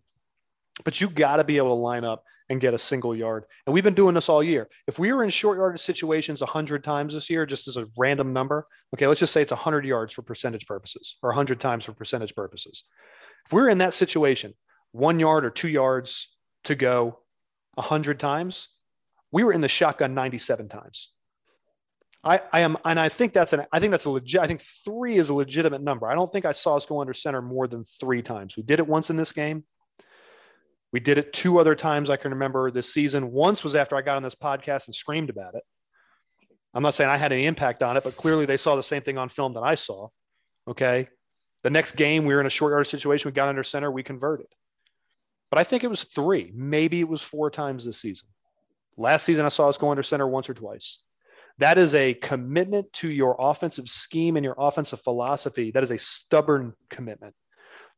But 0.83 1.01
you 1.01 1.09
got 1.09 1.37
to 1.37 1.43
be 1.43 1.57
able 1.57 1.69
to 1.69 1.81
line 1.81 2.05
up 2.05 2.23
and 2.49 2.59
get 2.59 2.73
a 2.73 2.77
single 2.77 3.15
yard. 3.15 3.45
And 3.65 3.73
we've 3.73 3.83
been 3.83 3.93
doing 3.93 4.13
this 4.13 4.27
all 4.27 4.43
year. 4.43 4.69
If 4.87 4.99
we 4.99 5.13
were 5.13 5.23
in 5.23 5.29
short 5.29 5.57
yardage 5.57 5.81
situations 5.81 6.41
100 6.41 6.83
times 6.83 7.13
this 7.13 7.29
year, 7.29 7.45
just 7.45 7.67
as 7.67 7.77
a 7.77 7.87
random 7.97 8.33
number, 8.33 8.67
okay, 8.93 9.07
let's 9.07 9.21
just 9.21 9.31
say 9.31 9.41
it's 9.41 9.51
100 9.51 9.85
yards 9.85 10.13
for 10.13 10.21
percentage 10.21 10.65
purposes 10.65 11.17
or 11.23 11.29
100 11.29 11.59
times 11.59 11.85
for 11.85 11.93
percentage 11.93 12.35
purposes. 12.35 12.83
If 13.45 13.53
we 13.53 13.61
we're 13.61 13.69
in 13.69 13.77
that 13.77 13.93
situation, 13.93 14.53
one 14.91 15.19
yard 15.19 15.45
or 15.45 15.49
two 15.49 15.69
yards 15.69 16.35
to 16.65 16.75
go 16.75 17.19
100 17.75 18.19
times, 18.19 18.67
we 19.31 19.43
were 19.43 19.53
in 19.53 19.61
the 19.61 19.67
shotgun 19.67 20.13
97 20.13 20.67
times. 20.67 21.09
I, 22.23 22.41
I 22.53 22.59
am, 22.59 22.77
and 22.85 22.99
I 22.99 23.09
think 23.09 23.33
that's 23.33 23.53
an, 23.53 23.65
I 23.71 23.79
think 23.79 23.91
that's 23.91 24.05
a 24.05 24.11
legit, 24.11 24.41
I 24.41 24.47
think 24.47 24.61
three 24.61 25.17
is 25.17 25.29
a 25.29 25.33
legitimate 25.33 25.81
number. 25.81 26.07
I 26.07 26.13
don't 26.13 26.31
think 26.31 26.45
I 26.45 26.51
saw 26.51 26.75
us 26.75 26.85
go 26.85 27.01
under 27.01 27.13
center 27.13 27.41
more 27.41 27.67
than 27.67 27.83
three 27.99 28.21
times. 28.21 28.55
We 28.55 28.63
did 28.63 28.79
it 28.79 28.87
once 28.87 29.09
in 29.09 29.15
this 29.15 29.31
game. 29.31 29.63
We 30.93 30.99
did 30.99 31.17
it 31.17 31.33
two 31.33 31.59
other 31.59 31.73
times 31.73 32.09
I 32.09 32.17
can 32.17 32.31
remember 32.31 32.69
this 32.69 32.93
season. 32.93 33.31
Once 33.31 33.63
was 33.63 33.75
after 33.75 33.95
I 33.95 34.01
got 34.01 34.17
on 34.17 34.23
this 34.23 34.35
podcast 34.35 34.87
and 34.87 34.93
screamed 34.93 35.29
about 35.29 35.55
it. 35.55 35.63
I'm 36.73 36.83
not 36.83 36.93
saying 36.93 37.09
I 37.09 37.17
had 37.17 37.31
any 37.31 37.45
impact 37.45 37.81
on 37.81 37.97
it, 37.97 38.03
but 38.03 38.15
clearly 38.15 38.45
they 38.45 38.57
saw 38.57 38.75
the 38.75 38.83
same 38.83 39.01
thing 39.01 39.17
on 39.17 39.29
film 39.29 39.53
that 39.53 39.63
I 39.63 39.75
saw. 39.75 40.09
Okay. 40.67 41.07
The 41.63 41.69
next 41.69 41.93
game, 41.93 42.25
we 42.25 42.33
were 42.33 42.39
in 42.39 42.45
a 42.45 42.51
short 42.51 42.71
yard 42.71 42.87
situation. 42.87 43.29
We 43.29 43.33
got 43.33 43.47
under 43.47 43.63
center, 43.63 43.91
we 43.91 44.03
converted. 44.03 44.47
But 45.49 45.59
I 45.59 45.63
think 45.63 45.83
it 45.83 45.89
was 45.89 46.03
three, 46.03 46.51
maybe 46.53 46.99
it 46.99 47.09
was 47.09 47.21
four 47.21 47.49
times 47.49 47.85
this 47.85 47.99
season. 47.99 48.29
Last 48.97 49.25
season, 49.25 49.45
I 49.45 49.49
saw 49.49 49.69
us 49.69 49.77
go 49.77 49.89
under 49.91 50.03
center 50.03 50.27
once 50.27 50.49
or 50.49 50.53
twice. 50.53 50.99
That 51.57 51.77
is 51.77 51.93
a 51.93 52.13
commitment 52.15 52.91
to 52.93 53.09
your 53.09 53.35
offensive 53.37 53.87
scheme 53.87 54.35
and 54.35 54.43
your 54.43 54.55
offensive 54.57 55.01
philosophy. 55.01 55.71
That 55.71 55.83
is 55.83 55.91
a 55.91 55.97
stubborn 55.97 56.73
commitment 56.89 57.35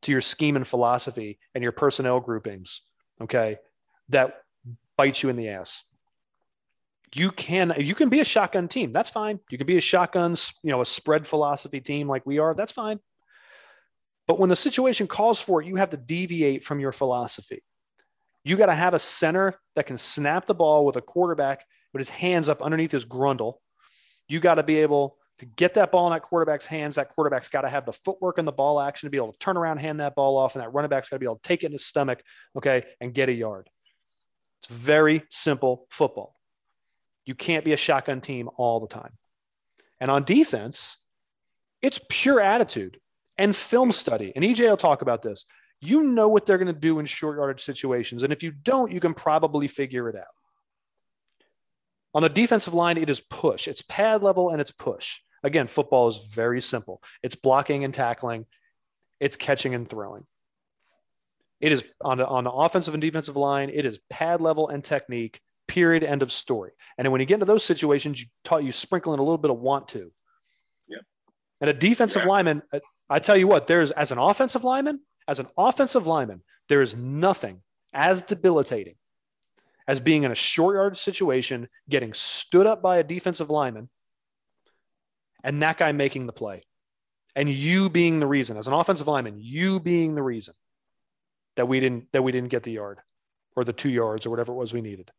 to 0.02 0.12
your 0.12 0.20
scheme 0.20 0.56
and 0.56 0.66
philosophy 0.66 1.38
and 1.54 1.62
your 1.62 1.72
personnel 1.72 2.20
groupings. 2.20 2.82
Okay. 3.22 3.58
That 4.10 4.42
bites 4.96 5.22
you 5.22 5.30
in 5.30 5.36
the 5.36 5.48
ass 5.48 5.82
you 7.14 7.30
can 7.30 7.72
you 7.78 7.94
can 7.94 8.08
be 8.08 8.20
a 8.20 8.24
shotgun 8.24 8.68
team. 8.68 8.92
That's 8.92 9.10
fine. 9.10 9.38
You 9.50 9.56
can 9.56 9.66
be 9.66 9.76
a 9.76 9.80
shotgun, 9.80 10.36
you 10.62 10.70
know, 10.70 10.80
a 10.80 10.86
spread 10.86 11.26
philosophy 11.26 11.80
team 11.80 12.08
like 12.08 12.26
we 12.26 12.38
are. 12.38 12.54
That's 12.54 12.72
fine. 12.72 12.98
But 14.26 14.38
when 14.38 14.50
the 14.50 14.56
situation 14.56 15.06
calls 15.06 15.40
for 15.40 15.62
it, 15.62 15.66
you 15.66 15.76
have 15.76 15.90
to 15.90 15.96
deviate 15.96 16.64
from 16.64 16.80
your 16.80 16.92
philosophy. 16.92 17.62
You 18.42 18.56
got 18.56 18.66
to 18.66 18.74
have 18.74 18.94
a 18.94 18.98
center 18.98 19.60
that 19.76 19.86
can 19.86 19.96
snap 19.96 20.46
the 20.46 20.54
ball 20.54 20.84
with 20.84 20.96
a 20.96 21.00
quarterback 21.00 21.64
with 21.94 22.00
his 22.00 22.10
hands 22.10 22.50
up 22.50 22.60
underneath 22.60 22.92
his 22.92 23.06
grundle. 23.06 23.54
You 24.28 24.40
got 24.40 24.56
to 24.56 24.62
be 24.62 24.80
able 24.80 25.16
to 25.38 25.46
get 25.46 25.74
that 25.74 25.90
ball 25.90 26.06
in 26.06 26.12
that 26.12 26.22
quarterback's 26.22 26.66
hands. 26.66 26.96
That 26.96 27.14
quarterback's 27.14 27.48
got 27.48 27.62
to 27.62 27.68
have 27.68 27.86
the 27.86 27.92
footwork 27.92 28.38
and 28.38 28.46
the 28.46 28.52
ball 28.52 28.80
action 28.80 29.06
to 29.06 29.10
be 29.10 29.16
able 29.16 29.32
to 29.32 29.38
turn 29.38 29.56
around, 29.56 29.78
hand 29.78 30.00
that 30.00 30.14
ball 30.14 30.36
off, 30.36 30.54
and 30.54 30.62
that 30.62 30.72
running 30.72 30.90
back's 30.90 31.08
got 31.08 31.16
to 31.16 31.20
be 31.20 31.26
able 31.26 31.36
to 31.36 31.42
take 31.42 31.62
it 31.62 31.66
in 31.66 31.72
his 31.72 31.86
stomach, 31.86 32.22
okay, 32.56 32.82
and 33.00 33.14
get 33.14 33.28
a 33.28 33.32
yard. 33.32 33.70
It's 34.62 34.72
very 34.72 35.22
simple 35.30 35.86
football. 35.88 36.34
You 37.24 37.34
can't 37.34 37.64
be 37.64 37.72
a 37.72 37.76
shotgun 37.76 38.20
team 38.20 38.50
all 38.56 38.80
the 38.80 38.88
time. 38.88 39.12
And 40.00 40.10
on 40.10 40.24
defense, 40.24 40.98
it's 41.80 42.00
pure 42.08 42.40
attitude 42.40 42.98
and 43.38 43.54
film 43.54 43.92
study. 43.92 44.32
And 44.34 44.44
EJ 44.44 44.68
will 44.68 44.76
talk 44.76 45.02
about 45.02 45.22
this. 45.22 45.46
You 45.80 46.02
know 46.02 46.28
what 46.28 46.46
they're 46.46 46.58
going 46.58 46.72
to 46.72 46.78
do 46.78 46.98
in 46.98 47.06
short 47.06 47.36
yardage 47.36 47.62
situations. 47.62 48.22
And 48.22 48.32
if 48.32 48.42
you 48.42 48.50
don't, 48.52 48.90
you 48.92 49.00
can 49.00 49.14
probably 49.14 49.68
figure 49.68 50.08
it 50.08 50.16
out. 50.16 50.24
On 52.14 52.22
the 52.22 52.28
defensive 52.28 52.74
line, 52.74 52.96
it 52.96 53.10
is 53.10 53.20
push. 53.20 53.66
It's 53.66 53.82
pad 53.82 54.22
level 54.22 54.50
and 54.50 54.60
it's 54.60 54.70
push. 54.70 55.20
Again, 55.42 55.66
football 55.66 56.08
is 56.08 56.24
very 56.32 56.60
simple. 56.60 57.02
It's 57.22 57.34
blocking 57.34 57.84
and 57.84 57.92
tackling, 57.92 58.46
it's 59.20 59.36
catching 59.36 59.74
and 59.74 59.88
throwing. 59.88 60.24
It 61.60 61.72
is 61.72 61.84
on 62.00 62.18
the, 62.18 62.26
on 62.26 62.44
the 62.44 62.50
offensive 62.50 62.94
and 62.94 63.00
defensive 63.00 63.36
line, 63.36 63.70
it 63.72 63.84
is 63.84 63.98
pad 64.10 64.40
level 64.40 64.68
and 64.68 64.82
technique 64.82 65.40
period, 65.66 66.04
end 66.04 66.22
of 66.22 66.30
story. 66.30 66.72
And 66.98 67.10
when 67.10 67.20
you 67.20 67.26
get 67.26 67.34
into 67.34 67.46
those 67.46 67.64
situations, 67.64 68.20
you 68.20 68.26
taught 68.44 68.64
you 68.64 68.72
sprinkle 68.72 69.14
in 69.14 69.20
a 69.20 69.22
little 69.22 69.38
bit 69.38 69.50
of 69.50 69.58
want 69.58 69.88
to. 69.88 70.12
Yeah. 70.88 70.98
And 71.60 71.70
a 71.70 71.72
defensive 71.72 72.22
yeah. 72.22 72.28
lineman, 72.28 72.62
uh, 72.72 72.80
I 73.08 73.18
tell 73.18 73.36
you 73.36 73.46
what, 73.46 73.66
there's 73.66 73.90
as 73.90 74.12
an 74.12 74.18
offensive 74.18 74.64
lineman, 74.64 75.00
as 75.26 75.38
an 75.38 75.46
offensive 75.56 76.06
lineman, 76.06 76.42
there 76.68 76.82
is 76.82 76.96
nothing 76.96 77.62
as 77.92 78.22
debilitating 78.22 78.96
as 79.86 80.00
being 80.00 80.22
in 80.22 80.32
a 80.32 80.36
short 80.36 80.76
yard 80.76 80.96
situation, 80.96 81.68
getting 81.88 82.14
stood 82.14 82.66
up 82.66 82.82
by 82.82 82.98
a 82.98 83.04
defensive 83.04 83.50
lineman, 83.50 83.88
and 85.42 85.62
that 85.62 85.78
guy 85.78 85.92
making 85.92 86.26
the 86.26 86.32
play. 86.32 86.62
And 87.36 87.48
you 87.48 87.90
being 87.90 88.20
the 88.20 88.26
reason, 88.26 88.56
as 88.56 88.66
an 88.66 88.72
offensive 88.72 89.08
lineman, 89.08 89.36
you 89.38 89.80
being 89.80 90.14
the 90.14 90.22
reason 90.22 90.54
that 91.56 91.66
we 91.66 91.80
didn't 91.80 92.12
that 92.12 92.22
we 92.22 92.32
didn't 92.32 92.50
get 92.50 92.62
the 92.62 92.72
yard 92.72 93.00
or 93.56 93.64
the 93.64 93.72
two 93.72 93.90
yards 93.90 94.26
or 94.26 94.30
whatever 94.30 94.52
it 94.52 94.56
was 94.56 94.72
we 94.72 94.80
needed 94.80 95.10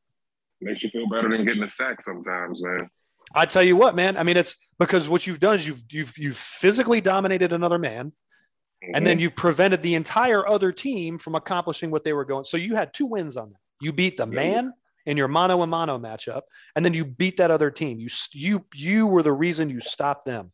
makes 0.62 0.84
you 0.84 0.90
feel 0.90 1.08
better 1.08 1.30
than 1.30 1.46
getting 1.46 1.64
a 1.64 1.70
sack 1.70 2.02
sometimes, 2.02 2.62
man. 2.62 2.90
I 3.34 3.46
tell 3.46 3.64
you 3.64 3.76
what, 3.76 3.96
man. 3.96 4.18
I 4.18 4.24
mean, 4.24 4.38
it's 4.38 4.56
because 4.80 5.10
what 5.10 5.26
you've 5.26 5.40
done 5.40 5.56
is 5.56 5.68
you've 5.68 5.84
you've 5.90 6.18
you've 6.18 6.38
physically 6.38 7.02
dominated 7.02 7.54
another 7.54 7.80
man, 7.80 8.08
mm-hmm. 8.08 8.92
and 8.96 9.06
then 9.06 9.20
you've 9.20 9.36
prevented 9.36 9.82
the 9.82 9.96
entire 9.96 10.48
other 10.48 10.72
team 10.72 11.18
from 11.18 11.36
accomplishing 11.36 11.92
what 11.92 12.04
they 12.04 12.14
were 12.14 12.26
going. 12.26 12.46
So 12.46 12.58
you 12.58 12.76
had 12.76 12.94
two 12.94 13.06
wins 13.06 13.36
on 13.38 13.52
that. 13.52 13.60
You 13.82 13.94
beat 13.94 14.18
the 14.18 14.26
man 14.26 14.74
in 15.06 15.18
your 15.18 15.28
mano 15.28 15.62
and 15.62 15.70
mano 15.70 16.00
matchup, 16.00 16.42
and 16.76 16.84
then 16.84 16.94
you 16.94 17.06
beat 17.06 17.38
that 17.38 17.52
other 17.52 17.72
team. 17.72 18.00
You 18.00 18.10
you 18.34 18.66
you 18.74 19.08
were 19.08 19.24
the 19.24 19.34
reason 19.34 19.70
you 19.70 19.80
stopped 19.80 20.26
them. 20.26 20.52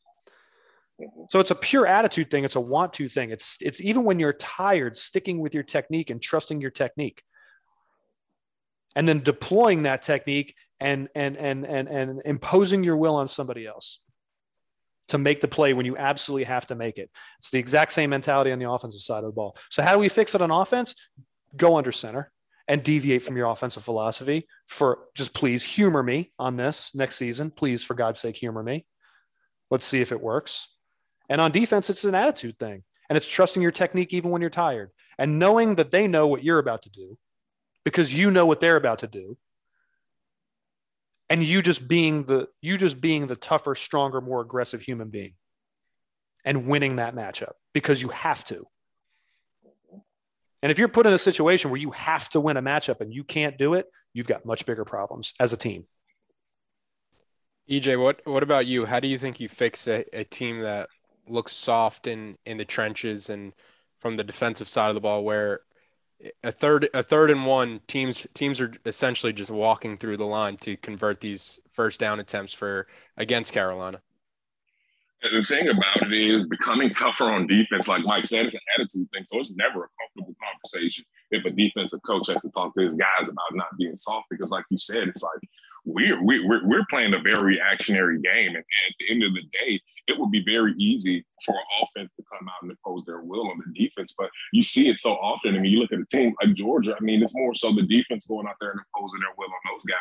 Mm-hmm. 0.99 1.23
So 1.29 1.39
it's 1.39 1.51
a 1.51 1.55
pure 1.55 1.87
attitude 1.87 2.29
thing. 2.29 2.43
It's 2.43 2.55
a 2.55 2.61
want 2.61 2.93
to 2.93 3.09
thing. 3.09 3.31
It's 3.31 3.57
it's 3.61 3.81
even 3.81 4.03
when 4.03 4.19
you're 4.19 4.33
tired, 4.33 4.97
sticking 4.97 5.39
with 5.39 5.53
your 5.53 5.63
technique 5.63 6.09
and 6.09 6.21
trusting 6.21 6.61
your 6.61 6.71
technique 6.71 7.23
and 8.95 9.07
then 9.07 9.21
deploying 9.21 9.83
that 9.83 10.01
technique 10.01 10.55
and 10.79 11.09
and 11.15 11.37
and 11.37 11.65
and 11.65 11.87
and 11.87 12.21
imposing 12.25 12.83
your 12.83 12.97
will 12.97 13.15
on 13.15 13.27
somebody 13.27 13.65
else 13.65 13.99
to 15.07 15.17
make 15.17 15.41
the 15.41 15.47
play 15.47 15.73
when 15.73 15.85
you 15.85 15.97
absolutely 15.97 16.45
have 16.45 16.65
to 16.67 16.75
make 16.75 16.97
it. 16.97 17.09
It's 17.39 17.49
the 17.49 17.59
exact 17.59 17.91
same 17.93 18.09
mentality 18.09 18.51
on 18.51 18.59
the 18.59 18.69
offensive 18.69 19.01
side 19.01 19.19
of 19.19 19.25
the 19.25 19.31
ball. 19.31 19.57
So 19.69 19.83
how 19.83 19.93
do 19.93 19.99
we 19.99 20.09
fix 20.09 20.35
it 20.35 20.41
on 20.41 20.51
offense? 20.51 20.95
Go 21.55 21.77
under 21.77 21.91
center 21.91 22.30
and 22.67 22.83
deviate 22.83 23.23
from 23.23 23.37
your 23.37 23.47
offensive 23.47 23.83
philosophy 23.83 24.47
for 24.67 24.99
just 25.15 25.33
please 25.33 25.63
humor 25.63 26.03
me 26.03 26.31
on 26.39 26.55
this 26.55 26.93
next 26.95 27.15
season. 27.15 27.51
Please, 27.51 27.83
for 27.83 27.93
God's 27.93 28.19
sake, 28.19 28.35
humor 28.35 28.63
me. 28.63 28.85
Let's 29.69 29.85
see 29.85 30.01
if 30.01 30.11
it 30.11 30.21
works. 30.21 30.69
And 31.29 31.41
on 31.41 31.51
defense, 31.51 31.89
it's 31.89 32.03
an 32.03 32.15
attitude 32.15 32.59
thing. 32.59 32.83
And 33.09 33.17
it's 33.17 33.27
trusting 33.27 33.61
your 33.61 33.71
technique 33.71 34.13
even 34.13 34.31
when 34.31 34.41
you're 34.41 34.49
tired 34.49 34.91
and 35.17 35.37
knowing 35.37 35.75
that 35.75 35.91
they 35.91 36.07
know 36.07 36.27
what 36.27 36.43
you're 36.43 36.59
about 36.59 36.83
to 36.83 36.89
do 36.89 37.17
because 37.83 38.13
you 38.13 38.31
know 38.31 38.45
what 38.45 38.59
they're 38.59 38.77
about 38.77 38.99
to 38.99 39.07
do 39.07 39.37
and 41.31 41.43
you 41.43 41.61
just 41.61 41.87
being 41.87 42.25
the 42.25 42.47
you 42.61 42.77
just 42.77 42.99
being 42.99 43.27
the 43.27 43.37
tougher 43.37 43.73
stronger 43.73 44.19
more 44.19 44.41
aggressive 44.41 44.81
human 44.81 45.09
being 45.09 45.33
and 46.43 46.67
winning 46.67 46.97
that 46.97 47.15
matchup 47.15 47.53
because 47.73 48.01
you 48.01 48.09
have 48.09 48.43
to 48.43 48.67
and 50.61 50.71
if 50.71 50.77
you're 50.77 50.87
put 50.87 51.05
in 51.05 51.13
a 51.13 51.17
situation 51.17 51.71
where 51.71 51.79
you 51.79 51.91
have 51.91 52.29
to 52.29 52.39
win 52.39 52.57
a 52.57 52.61
matchup 52.61 53.01
and 53.01 53.13
you 53.13 53.23
can't 53.23 53.57
do 53.57 53.73
it 53.73 53.87
you've 54.13 54.27
got 54.27 54.45
much 54.45 54.65
bigger 54.65 54.85
problems 54.85 55.33
as 55.39 55.53
a 55.53 55.57
team 55.57 55.85
ej 57.69 58.01
what 58.01 58.21
what 58.25 58.43
about 58.43 58.65
you 58.65 58.85
how 58.85 58.99
do 58.99 59.07
you 59.07 59.17
think 59.17 59.39
you 59.39 59.47
fix 59.47 59.87
a, 59.87 60.03
a 60.13 60.23
team 60.23 60.61
that 60.61 60.89
looks 61.27 61.53
soft 61.53 62.07
in 62.07 62.35
in 62.45 62.57
the 62.57 62.65
trenches 62.65 63.29
and 63.29 63.53
from 63.99 64.15
the 64.15 64.23
defensive 64.23 64.67
side 64.67 64.89
of 64.89 64.95
the 64.95 65.01
ball 65.01 65.23
where 65.23 65.61
a 66.43 66.51
third 66.51 66.89
a 66.93 67.03
third 67.03 67.31
and 67.31 67.45
one 67.45 67.81
teams 67.87 68.27
teams 68.33 68.59
are 68.61 68.73
essentially 68.85 69.33
just 69.33 69.49
walking 69.49 69.97
through 69.97 70.17
the 70.17 70.25
line 70.25 70.57
to 70.57 70.77
convert 70.77 71.21
these 71.21 71.59
first 71.69 71.99
down 71.99 72.19
attempts 72.19 72.53
for 72.53 72.87
against 73.17 73.53
Carolina. 73.53 74.01
The 75.21 75.43
thing 75.43 75.69
about 75.69 76.01
it 76.01 76.13
is 76.13 76.47
becoming 76.47 76.89
tougher 76.89 77.25
on 77.25 77.45
defense, 77.45 77.87
like 77.87 78.03
Mike 78.03 78.25
said, 78.25 78.45
it's 78.45 78.55
an 78.55 78.59
attitude 78.75 79.07
thing. 79.13 79.23
So 79.27 79.39
it's 79.39 79.53
never 79.55 79.83
a 79.83 79.89
comfortable 80.01 80.35
conversation 80.41 81.05
if 81.29 81.45
a 81.45 81.51
defensive 81.51 81.99
coach 82.05 82.27
has 82.27 82.41
to 82.41 82.49
talk 82.49 82.73
to 82.73 82.81
his 82.81 82.95
guys 82.95 83.29
about 83.29 83.53
not 83.53 83.67
being 83.77 83.95
soft. 83.95 84.27
Because, 84.31 84.49
like 84.49 84.65
you 84.71 84.79
said, 84.79 85.07
it's 85.07 85.21
like 85.21 85.39
we're 85.85 86.23
we're 86.23 86.67
we're 86.67 86.85
playing 86.89 87.13
a 87.13 87.19
very 87.19 87.55
reactionary 87.55 88.19
game, 88.21 88.49
and, 88.49 88.57
at 88.57 88.93
the 88.99 89.11
end 89.11 89.23
of 89.23 89.33
the 89.33 89.43
day, 89.51 89.79
it 90.07 90.19
would 90.19 90.31
be 90.31 90.43
very 90.43 90.73
easy 90.77 91.25
for 91.45 91.55
an 91.55 91.63
offense 91.81 92.11
to 92.15 92.23
come 92.31 92.47
out 92.47 92.61
and 92.61 92.71
impose 92.71 93.03
their 93.05 93.21
will 93.21 93.49
on 93.49 93.59
the 93.59 93.79
defense. 93.79 94.13
But 94.17 94.29
you 94.53 94.61
see 94.61 94.89
it 94.89 94.99
so 94.99 95.13
often. 95.13 95.55
I 95.55 95.59
mean, 95.59 95.71
you 95.71 95.79
look 95.79 95.91
at 95.91 95.99
a 95.99 96.05
team 96.05 96.33
like 96.41 96.55
Georgia. 96.55 96.95
I 96.95 97.03
mean, 97.03 97.23
it's 97.23 97.35
more 97.35 97.55
so 97.55 97.73
the 97.73 97.83
defense 97.83 98.25
going 98.25 98.47
out 98.47 98.55
there 98.59 98.71
and 98.71 98.79
imposing 98.79 99.21
their 99.21 99.33
will 99.37 99.45
on 99.45 99.73
those 99.73 99.83
guys. 99.85 99.97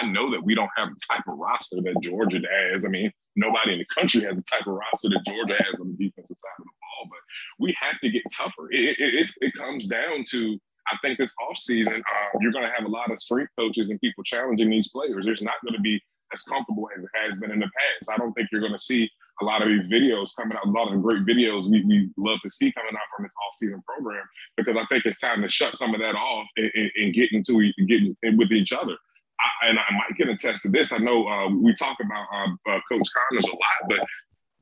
I 0.00 0.06
know 0.06 0.30
that 0.30 0.44
we 0.44 0.54
don't 0.54 0.70
have 0.76 0.88
the 0.90 1.00
type 1.10 1.26
of 1.26 1.38
roster 1.38 1.76
that 1.82 2.02
Georgia 2.02 2.40
has. 2.72 2.84
I 2.84 2.88
mean, 2.88 3.10
nobody 3.34 3.72
in 3.72 3.78
the 3.78 3.86
country 3.94 4.22
has 4.22 4.36
the 4.36 4.44
type 4.50 4.66
of 4.66 4.74
roster 4.74 5.08
that 5.08 5.24
Georgia 5.26 5.54
has 5.54 5.80
on 5.80 5.96
the 5.96 6.06
defensive 6.06 6.36
side 6.36 6.58
of 6.58 6.64
the 6.64 6.70
ball. 6.80 7.08
But 7.10 7.20
we 7.58 7.76
have 7.80 7.98
to 8.02 8.10
get 8.10 8.22
tougher. 8.36 8.70
It, 8.70 8.96
it, 8.98 9.28
it 9.40 9.52
comes 9.54 9.86
down 9.86 10.24
to 10.30 10.58
I 10.90 10.96
think 11.02 11.18
this 11.18 11.34
offseason, 11.40 11.98
uh, 11.98 12.38
you're 12.40 12.52
going 12.52 12.64
to 12.64 12.72
have 12.76 12.86
a 12.86 12.90
lot 12.90 13.10
of 13.10 13.18
strength 13.18 13.52
coaches 13.58 13.90
and 13.90 14.00
people 14.00 14.22
challenging 14.24 14.70
these 14.70 14.88
players. 14.88 15.24
There's 15.24 15.42
not 15.42 15.54
going 15.64 15.74
to 15.74 15.80
be 15.80 16.00
as 16.32 16.42
comfortable 16.42 16.88
as 16.96 17.02
it 17.02 17.10
has 17.24 17.38
been 17.38 17.50
in 17.50 17.58
the 17.58 17.66
past. 17.66 18.10
I 18.12 18.16
don't 18.16 18.32
think 18.34 18.48
you're 18.50 18.60
going 18.60 18.72
to 18.72 18.78
see 18.78 19.08
a 19.42 19.44
lot 19.44 19.62
of 19.62 19.68
these 19.68 19.88
videos 19.88 20.30
coming 20.34 20.56
out, 20.56 20.66
a 20.66 20.70
lot 20.70 20.88
of 20.88 20.94
the 20.94 21.00
great 21.00 21.26
videos 21.26 21.70
we, 21.70 21.84
we 21.84 22.08
love 22.16 22.38
to 22.42 22.50
see 22.50 22.72
coming 22.72 22.94
out 22.94 23.08
from 23.14 23.24
this 23.24 23.32
off-season 23.46 23.82
program, 23.86 24.24
because 24.56 24.76
I 24.76 24.86
think 24.86 25.04
it's 25.04 25.20
time 25.20 25.42
to 25.42 25.48
shut 25.48 25.76
some 25.76 25.94
of 25.94 26.00
that 26.00 26.14
off 26.14 26.46
and, 26.56 26.70
and, 26.74 26.90
and 26.96 27.14
get 27.14 27.32
into 27.32 27.70
getting 27.86 28.16
with 28.36 28.50
each 28.50 28.72
other. 28.72 28.96
I, 29.38 29.68
and 29.68 29.78
I 29.78 29.92
might 29.92 30.16
get 30.16 30.28
attest 30.28 30.62
to 30.62 30.70
this. 30.70 30.92
I 30.92 30.98
know 30.98 31.28
uh, 31.28 31.50
we 31.50 31.74
talk 31.74 31.98
about 32.02 32.26
uh, 32.32 32.72
uh, 32.72 32.80
Coach 32.90 33.08
Connors 33.14 33.44
a 33.44 33.52
lot, 33.52 33.88
but 33.90 34.00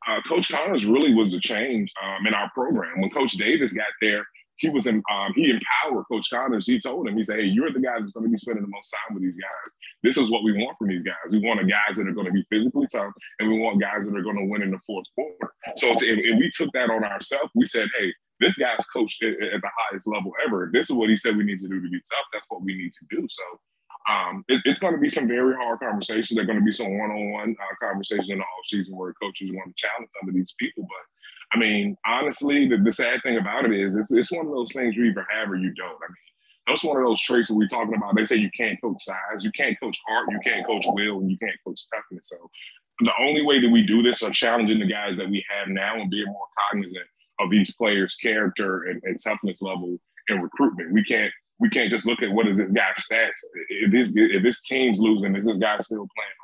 uh, 0.08 0.20
Coach 0.28 0.50
Connors 0.50 0.84
really 0.84 1.14
was 1.14 1.30
the 1.30 1.40
change 1.40 1.92
um, 2.02 2.26
in 2.26 2.34
our 2.34 2.50
program. 2.52 3.00
When 3.00 3.10
Coach 3.10 3.32
Davis 3.34 3.72
got 3.72 3.86
there, 4.00 4.26
he 4.56 4.68
was 4.68 4.86
in, 4.86 5.02
um, 5.10 5.32
he 5.34 5.50
empowered 5.50 6.04
Coach 6.10 6.30
Connors. 6.30 6.66
He 6.66 6.78
told 6.78 7.08
him, 7.08 7.16
he 7.16 7.22
said, 7.22 7.40
"Hey, 7.40 7.46
you're 7.46 7.72
the 7.72 7.80
guy 7.80 7.98
that's 7.98 8.12
going 8.12 8.24
to 8.24 8.30
be 8.30 8.36
spending 8.36 8.62
the 8.62 8.70
most 8.70 8.90
time 8.90 9.14
with 9.14 9.22
these 9.22 9.38
guys. 9.38 9.72
this 10.02 10.16
is 10.16 10.30
what 10.30 10.44
we 10.44 10.52
want 10.52 10.76
from 10.78 10.88
these 10.88 11.02
guys. 11.02 11.32
We 11.32 11.40
want 11.40 11.60
guys 11.60 11.96
that 11.96 12.06
are 12.06 12.12
going 12.12 12.26
to 12.26 12.32
be 12.32 12.44
physically 12.50 12.86
tough, 12.92 13.12
and 13.40 13.50
we 13.50 13.58
want 13.58 13.80
guys 13.80 14.06
that 14.06 14.16
are 14.16 14.22
going 14.22 14.36
to 14.36 14.46
win 14.46 14.62
in 14.62 14.70
the 14.70 14.78
fourth 14.86 15.06
quarter. 15.14 15.52
So 15.76 15.88
if, 15.90 16.02
if 16.02 16.38
we 16.38 16.50
took 16.50 16.70
that 16.74 16.90
on 16.90 17.04
ourselves, 17.04 17.50
we 17.54 17.64
said, 17.64 17.88
hey, 17.98 18.12
this 18.40 18.56
guy's 18.56 18.84
coached 18.92 19.22
at, 19.22 19.32
at, 19.32 19.60
the 19.60 19.70
highest 19.78 20.06
level 20.06 20.32
ever. 20.46 20.70
This 20.72 20.90
is 20.90 20.96
what 20.96 21.08
he 21.08 21.16
said 21.16 21.36
we 21.36 21.44
need 21.44 21.58
to 21.60 21.68
do 21.68 21.80
to 21.80 21.88
be 21.88 21.98
tough. 21.98 22.26
That's 22.32 22.46
what 22.48 22.62
we 22.62 22.74
need 22.76 22.92
to 22.92 23.16
do. 23.16 23.26
So 23.28 23.44
um, 24.08 24.44
it, 24.48 24.60
it's 24.64 24.80
going 24.80 24.94
to 24.94 25.00
be 25.00 25.08
some 25.08 25.26
very 25.26 25.54
hard 25.54 25.80
conversations. 25.80 26.34
There 26.34 26.44
are 26.44 26.46
going 26.46 26.58
to 26.58 26.64
be 26.64 26.72
some 26.72 26.98
one-on-one 26.98 27.56
uh, 27.58 27.86
conversations 27.86 28.30
in 28.30 28.38
the 28.38 28.44
offseason 28.44 28.92
where 28.92 29.14
coaches 29.14 29.50
want 29.52 29.74
to 29.74 29.80
challenge 29.80 30.10
some 30.20 30.28
of 30.28 30.34
these 30.34 30.54
people. 30.58 30.84
But 30.84 31.04
I 31.54 31.58
mean, 31.58 31.96
honestly, 32.04 32.68
the, 32.68 32.78
the 32.78 32.90
sad 32.90 33.20
thing 33.22 33.38
about 33.38 33.64
it 33.64 33.72
is 33.72 33.96
it's, 33.96 34.12
it's 34.12 34.32
one 34.32 34.46
of 34.46 34.52
those 34.52 34.72
things 34.72 34.96
you 34.96 35.04
either 35.04 35.26
have 35.30 35.50
or 35.50 35.56
you 35.56 35.72
don't. 35.74 35.86
I 35.86 36.08
mean, 36.08 36.16
that's 36.66 36.82
one 36.82 36.96
of 36.96 37.04
those 37.04 37.20
traits 37.20 37.48
that 37.48 37.54
we're 37.54 37.68
talking 37.68 37.94
about. 37.94 38.16
They 38.16 38.24
say 38.24 38.36
you 38.36 38.50
can't 38.56 38.80
coach 38.82 39.02
size, 39.02 39.42
you 39.42 39.52
can't 39.52 39.78
coach 39.78 40.00
heart, 40.08 40.28
you 40.30 40.40
can't 40.44 40.66
coach 40.66 40.84
will, 40.88 41.20
and 41.20 41.30
you 41.30 41.38
can't 41.38 41.56
coach 41.64 41.80
toughness. 41.94 42.28
So 42.28 42.50
the 43.00 43.12
only 43.20 43.42
way 43.44 43.60
that 43.60 43.68
we 43.68 43.86
do 43.86 44.02
this 44.02 44.22
are 44.22 44.30
challenging 44.30 44.78
the 44.78 44.86
guys 44.86 45.16
that 45.18 45.28
we 45.28 45.44
have 45.50 45.68
now 45.68 45.94
and 46.00 46.10
being 46.10 46.26
more 46.26 46.46
cognizant 46.70 47.06
of 47.38 47.50
these 47.50 47.74
players' 47.74 48.16
character 48.16 48.84
and, 48.84 49.00
and 49.04 49.18
toughness 49.22 49.62
level 49.62 49.98
and 50.28 50.42
recruitment. 50.42 50.92
We 50.92 51.04
can't 51.04 51.32
we 51.60 51.68
can't 51.70 51.90
just 51.90 52.06
look 52.06 52.22
at 52.22 52.32
what 52.32 52.48
is 52.48 52.56
this 52.56 52.70
guy's 52.72 53.06
stats. 53.10 53.40
If 53.68 53.92
this 53.92 54.12
if 54.14 54.42
this 54.42 54.62
team's 54.62 54.98
losing, 55.00 55.36
is 55.36 55.44
this 55.44 55.58
guy 55.58 55.76
still 55.78 55.98
playing? 55.98 56.38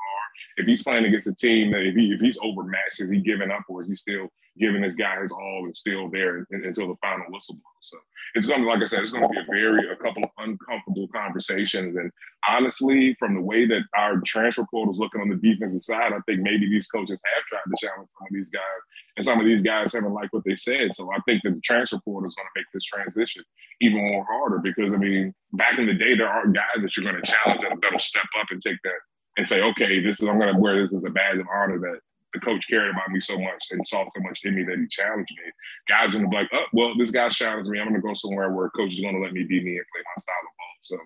If 0.56 0.66
he's 0.66 0.82
playing 0.82 1.04
against 1.04 1.26
a 1.26 1.34
team 1.34 1.72
that 1.72 1.82
if 1.82 1.94
he 1.94 2.12
if 2.12 2.20
he's 2.20 2.38
overmatched, 2.42 3.00
is 3.00 3.10
he 3.10 3.18
giving 3.18 3.50
up 3.50 3.62
or 3.68 3.82
is 3.82 3.88
he 3.88 3.94
still 3.94 4.28
giving 4.58 4.82
this 4.82 4.96
guy 4.96 5.20
his 5.20 5.32
all 5.32 5.62
and 5.64 5.76
still 5.76 6.10
there 6.10 6.46
until 6.50 6.88
the 6.88 6.96
final 7.00 7.26
whistle 7.30 7.54
blows? 7.54 7.62
So 7.80 7.98
it's 8.34 8.46
going 8.46 8.62
to, 8.62 8.68
like 8.68 8.82
I 8.82 8.84
said, 8.84 9.00
it's 9.00 9.12
going 9.12 9.24
to 9.24 9.28
be 9.28 9.40
a 9.40 9.44
very, 9.44 9.90
a 9.90 9.96
couple 9.96 10.22
of 10.22 10.30
uncomfortable 10.38 11.08
conversations. 11.08 11.96
And 11.96 12.10
honestly, 12.48 13.16
from 13.18 13.34
the 13.34 13.40
way 13.40 13.66
that 13.66 13.82
our 13.96 14.20
transfer 14.20 14.64
portal 14.70 14.92
is 14.92 15.00
looking 15.00 15.20
on 15.20 15.28
the 15.28 15.36
defensive 15.36 15.82
side, 15.82 16.12
I 16.12 16.20
think 16.26 16.40
maybe 16.40 16.68
these 16.68 16.86
coaches 16.86 17.20
have 17.34 17.44
tried 17.48 17.70
to 17.70 17.86
challenge 17.86 18.10
some 18.10 18.26
of 18.28 18.34
these 18.34 18.50
guys, 18.50 18.80
and 19.16 19.24
some 19.24 19.40
of 19.40 19.46
these 19.46 19.62
guys 19.62 19.92
haven't 19.92 20.12
liked 20.12 20.32
what 20.32 20.44
they 20.44 20.54
said. 20.54 20.94
So 20.94 21.10
I 21.12 21.18
think 21.26 21.42
that 21.44 21.54
the 21.54 21.60
transfer 21.60 21.98
portal 22.04 22.28
is 22.28 22.34
going 22.34 22.46
to 22.46 22.60
make 22.60 22.66
this 22.72 22.84
transition 22.84 23.42
even 23.80 23.98
more 23.98 24.24
harder 24.24 24.58
because 24.58 24.94
I 24.94 24.98
mean, 24.98 25.34
back 25.52 25.78
in 25.78 25.86
the 25.86 25.94
day, 25.94 26.16
there 26.16 26.28
are 26.28 26.46
guys 26.46 26.82
that 26.82 26.96
you're 26.96 27.10
going 27.10 27.22
to 27.22 27.30
challenge 27.30 27.62
that'll 27.62 27.98
step 27.98 28.26
up 28.40 28.46
and 28.50 28.62
take 28.62 28.78
that 28.84 29.00
and 29.36 29.46
say, 29.46 29.60
okay, 29.60 30.00
this 30.00 30.20
is 30.20 30.28
I'm 30.28 30.38
going 30.38 30.54
to 30.54 30.60
wear 30.60 30.82
this 30.82 30.94
as 30.94 31.04
a 31.04 31.10
badge 31.10 31.38
of 31.38 31.46
honor 31.52 31.78
that 31.78 32.00
the 32.32 32.40
coach 32.40 32.66
cared 32.68 32.90
about 32.90 33.10
me 33.10 33.20
so 33.20 33.38
much 33.38 33.66
and 33.70 33.86
saw 33.86 34.04
so 34.04 34.22
much 34.22 34.40
in 34.44 34.54
me 34.54 34.62
that 34.64 34.78
he 34.78 34.86
challenged 34.88 35.32
me. 35.44 35.50
Guys 35.88 36.14
gonna 36.14 36.28
be 36.28 36.36
like, 36.36 36.48
oh, 36.52 36.64
well, 36.72 36.96
this 36.96 37.10
guy 37.10 37.28
challenged 37.28 37.68
me. 37.70 37.80
I'm 37.80 37.88
gonna 37.88 38.00
go 38.00 38.12
somewhere 38.12 38.50
where 38.52 38.66
a 38.66 38.70
coach 38.70 38.92
is 38.94 39.00
gonna 39.00 39.18
let 39.18 39.32
me 39.32 39.44
be 39.44 39.62
me 39.62 39.76
and 39.76 39.86
play 39.92 40.02
my 40.04 40.20
style 40.20 40.34
of 40.40 40.56
ball. 40.56 40.76
So 40.82 40.98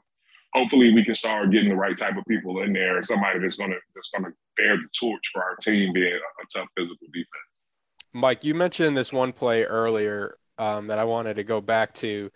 hopefully 0.52 0.92
we 0.92 1.04
can 1.04 1.14
start 1.14 1.50
getting 1.50 1.70
the 1.70 1.76
right 1.76 1.96
type 1.96 2.16
of 2.16 2.24
people 2.26 2.62
in 2.62 2.72
there, 2.72 3.00
somebody 3.02 3.38
that's 3.38 3.56
gonna 3.56 3.76
that's 3.94 4.10
gonna 4.10 4.32
bear 4.56 4.76
the 4.76 4.88
torch 4.98 5.22
for 5.32 5.42
our 5.42 5.56
team 5.56 5.92
being 5.92 6.12
a, 6.12 6.16
a 6.16 6.46
tough 6.52 6.68
physical 6.76 7.06
defense. 7.12 7.28
Mike, 8.12 8.44
you 8.44 8.54
mentioned 8.54 8.96
this 8.96 9.12
one 9.12 9.32
play 9.32 9.64
earlier 9.64 10.36
um, 10.58 10.86
that 10.86 10.98
I 10.98 11.04
wanted 11.04 11.36
to 11.36 11.44
go 11.44 11.60
back 11.60 11.94
to 11.94 12.30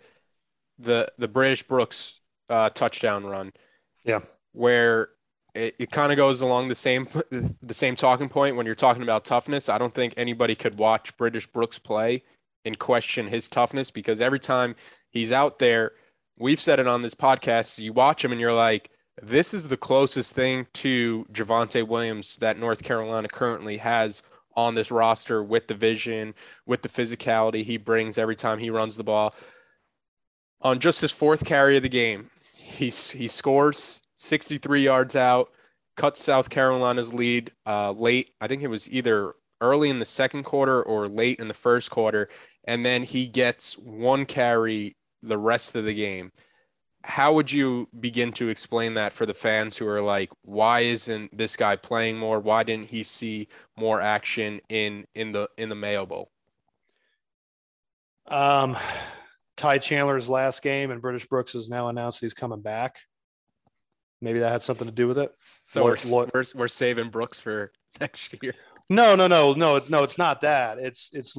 the 0.79 1.13
the 1.19 1.29
British 1.29 1.63
Brooks 1.63 2.21
uh, 2.49 2.71
touchdown 2.71 3.25
run. 3.27 3.53
Yeah, 4.03 4.21
where 4.53 5.11
it, 5.55 5.75
it 5.79 5.91
kind 5.91 6.13
of 6.13 6.17
goes 6.17 6.41
along 6.41 6.69
the 6.69 6.75
same 6.75 7.09
the 7.31 7.75
same 7.75 7.97
talking 7.97 8.29
point 8.29 8.57
when 8.57 8.67
you're 8.67 8.75
talking 8.75 9.03
about 9.03 9.25
toughness. 9.25 9.69
I 9.69 9.79
don't 9.79 9.95
think 9.95 10.15
anybody 10.17 10.55
could 10.55 10.79
watch 10.79 11.17
British 11.17 11.47
Brooks 11.47 11.79
play 11.79 12.23
and 12.65 12.79
question 12.79 13.29
his 13.29 13.49
toughness 13.49 13.91
because 13.91 14.21
every 14.21 14.41
time 14.41 14.77
he's 15.11 15.33
out 15.33 15.59
there, 15.59 15.93
we've 16.39 16.61
said 16.61 16.79
it 16.79 16.87
on 16.87 17.03
this 17.03 17.15
podcast. 17.15 17.79
You 17.79 17.93
watch 17.93 18.25
him 18.25 18.33
and 18.33 18.41
you're 18.41 18.55
like, 18.55 18.91
this 19.21 19.53
is 19.53 19.69
the 19.69 19.77
closest 19.77 20.35
thing 20.35 20.67
to 20.75 21.27
Javonte 21.33 21.87
Williams 21.87 22.37
that 22.37 22.59
North 22.59 22.83
Carolina 22.83 23.29
currently 23.29 23.79
has 23.79 24.23
on 24.55 24.75
this 24.75 24.91
roster 24.91 25.43
with 25.43 25.69
the 25.69 25.75
vision, 25.75 26.35
with 26.67 26.83
the 26.83 26.89
physicality 26.89 27.65
he 27.65 27.77
brings 27.77 28.19
every 28.19 28.37
time 28.37 28.59
he 28.59 28.71
runs 28.71 28.97
the 28.97 29.05
ball. 29.05 29.35
On 30.61 30.81
just 30.81 31.01
his 31.01 31.13
fourth 31.13 31.45
carry 31.45 31.77
of 31.77 31.85
the 31.85 31.89
game, 31.89 32.31
he 32.57 32.91
he 32.91 33.29
scores 33.29 34.03
63 34.19 34.83
yards 34.83 35.17
out, 35.17 35.51
cut 35.97 36.17
South 36.17 36.51
Carolina's 36.51 37.15
lead 37.15 37.53
uh, 37.67 37.93
late. 37.93 38.35
I 38.41 38.47
think 38.47 38.63
it 38.63 38.69
was 38.69 38.91
either 38.91 39.35
early 39.61 39.91
in 39.91 39.99
the 39.99 40.05
second 40.05 40.45
quarter 40.45 40.83
or 40.83 41.09
late 41.09 41.41
in 41.41 41.49
the 41.49 41.55
first 41.55 41.91
quarter. 41.91 42.29
And 42.65 42.85
then 42.85 43.03
he 43.03 43.27
gets 43.27 43.79
one 43.79 44.27
carry 44.27 44.97
the 45.23 45.39
rest 45.39 45.75
of 45.75 45.85
the 45.85 45.95
game. 45.95 46.33
How 47.05 47.33
would 47.33 47.51
you 47.51 47.89
begin 47.99 48.33
to 48.35 48.49
explain 48.49 48.95
that 48.95 49.13
for 49.13 49.25
the 49.25 49.35
fans 49.35 49.77
who 49.77 49.87
are 49.87 50.03
like, 50.03 50.31
why 50.43 50.81
isn't 50.81 51.37
this 51.37 51.57
guy 51.57 51.77
playing 51.77 52.19
more? 52.19 52.41
Why 52.41 52.65
didn't 52.65 52.89
he 52.89 53.03
see 53.03 53.49
more 53.77 54.01
action 54.01 54.61
in 54.69 55.07
in 55.15 55.33
the 55.33 55.49
in 55.57 55.69
the 55.69 55.75
Mayo 55.77 56.05
Bowl? 56.07 56.31
Um, 58.27 58.77
Ty 59.57 59.79
Chandler's 59.79 60.29
last 60.29 60.63
game, 60.63 60.91
and 60.91 61.01
British 61.01 61.27
Brooks 61.27 61.53
has 61.53 61.71
now 61.71 61.89
announced 61.89 62.21
he's 62.21 62.35
coming 62.35 62.61
back. 62.61 62.99
Maybe 64.21 64.41
that 64.41 64.53
had 64.53 64.63
something 64.63 64.87
to 64.87 64.93
do 64.93 65.07
with 65.07 65.19
it. 65.19 65.33
So 65.39 65.85
we're, 65.85 65.97
we're, 66.35 66.45
we're 66.55 66.69
saving 66.69 67.11
Brooks 67.11 67.41
for 67.41 67.73
next 68.01 68.35
year. 68.43 68.55
No, 68.91 69.15
no, 69.15 69.27
no, 69.27 69.53
no, 69.53 69.81
no. 69.89 70.03
It's 70.03 70.17
not 70.17 70.41
that. 70.41 70.79
It's 70.79 71.11
it's 71.13 71.37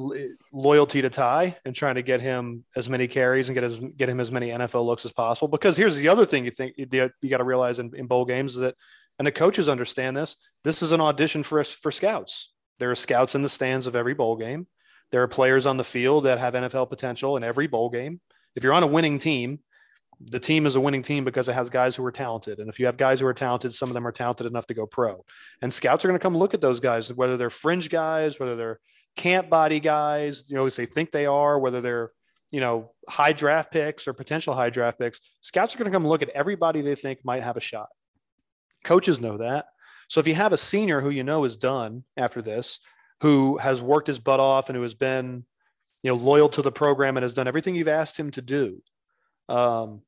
loyalty 0.52 1.02
to 1.02 1.10
Ty 1.10 1.56
and 1.64 1.74
trying 1.74 1.96
to 1.96 2.02
get 2.02 2.20
him 2.20 2.64
as 2.76 2.88
many 2.88 3.08
carries 3.08 3.48
and 3.48 3.54
get 3.54 3.64
as 3.64 3.78
get 3.96 4.08
him 4.08 4.20
as 4.20 4.30
many 4.30 4.50
NFL 4.50 4.86
looks 4.86 5.04
as 5.04 5.10
possible. 5.10 5.48
Because 5.48 5.76
here's 5.76 5.96
the 5.96 6.08
other 6.08 6.24
thing 6.24 6.44
you 6.44 6.52
think 6.52 6.74
you, 6.76 6.86
you 7.20 7.28
got 7.28 7.38
to 7.38 7.44
realize 7.44 7.80
in, 7.80 7.90
in 7.96 8.06
bowl 8.06 8.24
games 8.24 8.54
is 8.54 8.60
that, 8.60 8.76
and 9.18 9.26
the 9.26 9.32
coaches 9.32 9.68
understand 9.68 10.16
this. 10.16 10.36
This 10.62 10.80
is 10.80 10.92
an 10.92 11.00
audition 11.00 11.42
for 11.42 11.58
us 11.58 11.72
for 11.72 11.90
scouts. 11.90 12.52
There 12.78 12.92
are 12.92 12.96
scouts 12.96 13.34
in 13.34 13.42
the 13.42 13.48
stands 13.48 13.88
of 13.88 13.96
every 13.96 14.14
bowl 14.14 14.36
game. 14.36 14.68
There 15.10 15.22
are 15.22 15.28
players 15.28 15.66
on 15.66 15.76
the 15.76 15.84
field 15.84 16.24
that 16.24 16.38
have 16.38 16.54
NFL 16.54 16.88
potential 16.88 17.36
in 17.36 17.42
every 17.42 17.66
bowl 17.66 17.90
game. 17.90 18.20
If 18.54 18.62
you're 18.62 18.72
on 18.72 18.84
a 18.84 18.88
winning 18.88 19.18
team, 19.18 19.58
the 20.20 20.38
team 20.38 20.66
is 20.66 20.76
a 20.76 20.80
winning 20.80 21.02
team 21.02 21.24
because 21.24 21.48
it 21.48 21.54
has 21.54 21.70
guys 21.70 21.96
who 21.96 22.04
are 22.04 22.12
talented. 22.12 22.58
And 22.58 22.68
if 22.68 22.78
you 22.78 22.86
have 22.86 22.96
guys 22.98 23.20
who 23.20 23.26
are 23.26 23.34
talented, 23.34 23.72
some 23.74 23.88
of 23.88 23.94
them 23.94 24.06
are 24.06 24.12
talented 24.12 24.46
enough 24.46 24.66
to 24.66 24.74
go 24.74 24.84
pro. 24.84 25.24
And 25.62 25.72
scouts 25.72 26.04
are 26.04 26.08
going 26.08 26.18
to 26.18 26.22
come 26.22 26.36
look 26.36 26.52
at 26.52 26.60
those 26.60 26.80
guys, 26.80 27.12
whether 27.12 27.36
they're 27.36 27.48
fringe 27.48 27.88
guys, 27.88 28.38
whether 28.38 28.54
they're 28.54 28.80
camp 29.16 29.48
body 29.48 29.80
guys, 29.80 30.44
you 30.48 30.56
know, 30.56 30.66
as 30.66 30.76
they 30.76 30.86
think 30.86 31.10
they 31.10 31.26
are, 31.26 31.58
whether 31.58 31.80
they're, 31.80 32.12
you 32.50 32.60
know, 32.60 32.92
high 33.08 33.32
draft 33.32 33.72
picks 33.72 34.06
or 34.06 34.12
potential 34.12 34.54
high 34.54 34.70
draft 34.70 34.98
picks. 34.98 35.20
Scouts 35.40 35.74
are 35.74 35.78
going 35.78 35.90
to 35.90 35.94
come 35.94 36.06
look 36.06 36.22
at 36.22 36.28
everybody 36.30 36.82
they 36.82 36.94
think 36.94 37.20
might 37.24 37.42
have 37.42 37.56
a 37.56 37.60
shot. 37.60 37.88
Coaches 38.84 39.20
know 39.20 39.38
that. 39.38 39.66
So 40.08 40.20
if 40.20 40.26
you 40.26 40.34
have 40.34 40.52
a 40.52 40.58
senior 40.58 41.00
who 41.00 41.10
you 41.10 41.22
know 41.22 41.44
is 41.44 41.56
done 41.56 42.04
after 42.16 42.42
this, 42.42 42.80
who 43.20 43.58
has 43.58 43.80
worked 43.80 44.06
his 44.06 44.18
butt 44.18 44.40
off 44.40 44.68
and 44.68 44.76
who 44.76 44.82
has 44.82 44.94
been, 44.94 45.44
you 46.02 46.10
know, 46.10 46.16
loyal 46.16 46.48
to 46.50 46.62
the 46.62 46.72
program 46.72 47.16
and 47.16 47.22
has 47.22 47.34
done 47.34 47.46
everything 47.46 47.74
you've 47.74 47.88
asked 47.88 48.18
him 48.18 48.30
to 48.32 48.42
do, 48.42 48.82
um, 49.48 50.02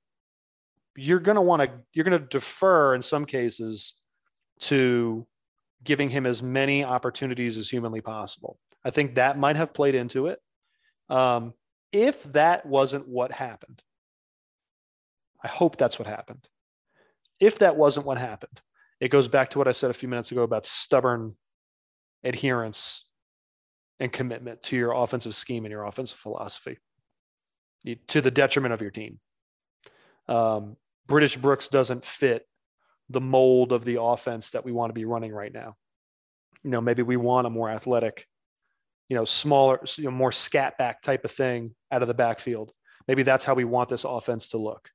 you're 0.96 1.20
going 1.20 1.36
to 1.36 1.42
want 1.42 1.62
to 1.62 1.70
you're 1.92 2.04
going 2.04 2.20
to 2.20 2.26
defer 2.26 2.94
in 2.94 3.02
some 3.02 3.24
cases 3.24 3.94
to 4.60 5.26
giving 5.84 6.08
him 6.08 6.26
as 6.26 6.42
many 6.42 6.84
opportunities 6.84 7.56
as 7.56 7.68
humanly 7.68 8.00
possible. 8.00 8.58
I 8.84 8.90
think 8.90 9.16
that 9.16 9.38
might 9.38 9.56
have 9.56 9.72
played 9.72 9.94
into 9.94 10.28
it. 10.28 10.38
Um, 11.08 11.54
if 11.92 12.22
that 12.32 12.64
wasn't 12.66 13.08
what 13.08 13.32
happened, 13.32 13.82
I 15.42 15.48
hope 15.48 15.76
that's 15.76 15.98
what 15.98 16.08
happened. 16.08 16.48
If 17.40 17.58
that 17.58 17.76
wasn't 17.76 18.06
what 18.06 18.18
happened, 18.18 18.60
it 19.00 19.08
goes 19.10 19.28
back 19.28 19.48
to 19.50 19.58
what 19.58 19.66
I 19.66 19.72
said 19.72 19.90
a 19.90 19.94
few 19.94 20.08
minutes 20.08 20.30
ago 20.30 20.42
about 20.42 20.64
stubborn 20.64 21.34
adherence 22.22 23.04
and 23.98 24.12
commitment 24.12 24.62
to 24.64 24.76
your 24.76 24.92
offensive 24.92 25.34
scheme 25.34 25.64
and 25.64 25.72
your 25.72 25.84
offensive 25.84 26.18
philosophy 26.18 26.78
to 28.06 28.20
the 28.20 28.30
detriment 28.30 28.72
of 28.72 28.80
your 28.80 28.92
team. 28.92 29.18
Um, 30.32 30.76
British 31.06 31.36
Brooks 31.36 31.68
doesn't 31.68 32.04
fit 32.04 32.46
the 33.10 33.20
mold 33.20 33.72
of 33.72 33.84
the 33.84 34.00
offense 34.00 34.50
that 34.50 34.64
we 34.64 34.72
want 34.72 34.88
to 34.88 34.94
be 34.94 35.04
running 35.04 35.32
right 35.32 35.52
now. 35.52 35.76
You 36.62 36.70
know, 36.70 36.80
maybe 36.80 37.02
we 37.02 37.18
want 37.18 37.46
a 37.46 37.50
more 37.50 37.68
athletic, 37.68 38.26
you 39.10 39.16
know, 39.16 39.26
smaller, 39.26 39.80
you 39.96 40.04
know, 40.04 40.10
more 40.10 40.32
scat 40.32 40.78
back 40.78 41.02
type 41.02 41.26
of 41.26 41.30
thing 41.30 41.74
out 41.90 42.00
of 42.00 42.08
the 42.08 42.14
backfield. 42.14 42.72
Maybe 43.06 43.24
that's 43.24 43.44
how 43.44 43.54
we 43.54 43.64
want 43.64 43.90
this 43.90 44.04
offense 44.04 44.48
to 44.48 44.58
look. 44.58 44.90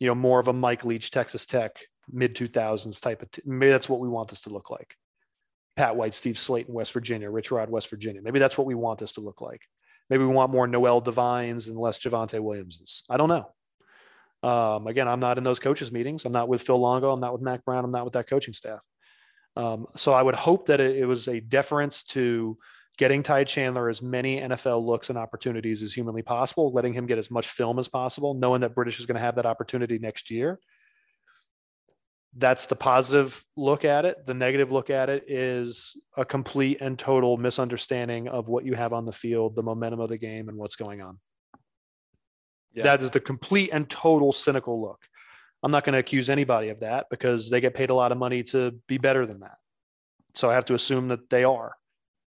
You 0.00 0.08
know, 0.08 0.16
more 0.16 0.40
of 0.40 0.48
a 0.48 0.52
Mike 0.52 0.84
Leach, 0.84 1.12
Texas 1.12 1.46
Tech, 1.46 1.78
mid 2.10 2.34
2000s 2.34 3.00
type 3.00 3.22
of. 3.22 3.30
T- 3.30 3.42
maybe 3.44 3.70
that's 3.70 3.88
what 3.88 4.00
we 4.00 4.08
want 4.08 4.28
this 4.28 4.42
to 4.42 4.50
look 4.50 4.68
like. 4.68 4.96
Pat 5.76 5.94
White, 5.94 6.14
Steve 6.14 6.34
Slaton, 6.34 6.70
West 6.70 6.92
Virginia, 6.92 7.30
Rich 7.30 7.52
Rod, 7.52 7.70
West 7.70 7.88
Virginia. 7.88 8.20
Maybe 8.20 8.40
that's 8.40 8.58
what 8.58 8.66
we 8.66 8.74
want 8.74 8.98
this 8.98 9.12
to 9.12 9.20
look 9.20 9.40
like. 9.40 9.62
Maybe 10.10 10.24
we 10.24 10.34
want 10.34 10.50
more 10.50 10.66
Noel 10.66 11.00
Devines 11.00 11.68
and 11.68 11.78
less 11.78 12.00
Javonte 12.00 12.40
Williamses. 12.40 13.04
I 13.08 13.16
don't 13.16 13.28
know. 13.28 13.46
Um, 14.42 14.86
again, 14.86 15.06
I'm 15.06 15.20
not 15.20 15.38
in 15.38 15.44
those 15.44 15.60
coaches 15.60 15.92
meetings. 15.92 16.24
I'm 16.24 16.32
not 16.32 16.48
with 16.48 16.62
Phil 16.62 16.78
Longo. 16.78 17.12
I'm 17.12 17.20
not 17.20 17.32
with 17.32 17.42
Mack 17.42 17.64
Brown. 17.64 17.84
I'm 17.84 17.92
not 17.92 18.04
with 18.04 18.14
that 18.14 18.26
coaching 18.26 18.54
staff. 18.54 18.84
Um, 19.56 19.86
so 19.96 20.12
I 20.12 20.22
would 20.22 20.34
hope 20.34 20.66
that 20.66 20.80
it, 20.80 20.96
it, 20.96 21.04
was 21.04 21.28
a 21.28 21.38
deference 21.38 22.02
to 22.04 22.56
getting 22.96 23.22
Ty 23.22 23.44
Chandler 23.44 23.88
as 23.88 24.00
many 24.00 24.40
NFL 24.40 24.84
looks 24.84 25.10
and 25.10 25.18
opportunities 25.18 25.82
as 25.82 25.92
humanly 25.92 26.22
possible, 26.22 26.72
letting 26.72 26.92
him 26.94 27.06
get 27.06 27.18
as 27.18 27.30
much 27.30 27.48
film 27.48 27.78
as 27.78 27.88
possible, 27.88 28.34
knowing 28.34 28.62
that 28.62 28.74
British 28.74 28.98
is 28.98 29.06
going 29.06 29.16
to 29.16 29.20
have 29.20 29.36
that 29.36 29.46
opportunity 29.46 29.98
next 29.98 30.30
year. 30.30 30.58
that's 32.34 32.66
the 32.66 32.76
positive 32.76 33.44
look 33.56 33.84
at 33.84 34.06
it. 34.06 34.26
The 34.26 34.34
negative 34.34 34.72
look 34.72 34.88
at 34.88 35.10
it 35.10 35.24
is 35.28 36.00
a 36.16 36.24
complete 36.24 36.80
and 36.80 36.98
total 36.98 37.36
misunderstanding 37.36 38.28
of 38.28 38.48
what 38.48 38.64
you 38.64 38.72
have 38.74 38.94
on 38.94 39.04
the 39.04 39.12
field, 39.12 39.54
the 39.54 39.62
momentum 39.62 40.00
of 40.00 40.08
the 40.08 40.16
game, 40.16 40.48
and 40.48 40.56
what's 40.56 40.76
going 40.76 41.02
on. 41.02 41.18
Yeah. 42.74 42.84
That 42.84 43.02
is 43.02 43.10
the 43.10 43.20
complete 43.20 43.70
and 43.72 43.88
total 43.88 44.32
cynical 44.32 44.80
look. 44.80 45.06
I'm 45.62 45.70
not 45.70 45.84
going 45.84 45.92
to 45.92 45.98
accuse 45.98 46.28
anybody 46.28 46.70
of 46.70 46.80
that 46.80 47.06
because 47.10 47.50
they 47.50 47.60
get 47.60 47.74
paid 47.74 47.90
a 47.90 47.94
lot 47.94 48.12
of 48.12 48.18
money 48.18 48.42
to 48.44 48.72
be 48.88 48.98
better 48.98 49.26
than 49.26 49.40
that. 49.40 49.58
So 50.34 50.50
I 50.50 50.54
have 50.54 50.64
to 50.66 50.74
assume 50.74 51.08
that 51.08 51.30
they 51.30 51.44
are 51.44 51.74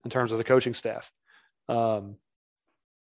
in 0.05 0.11
terms 0.11 0.33
of 0.33 0.39
the 0.39 0.45
coaching 0.45 0.75
staff. 0.75 1.11
Um, 1.69 2.17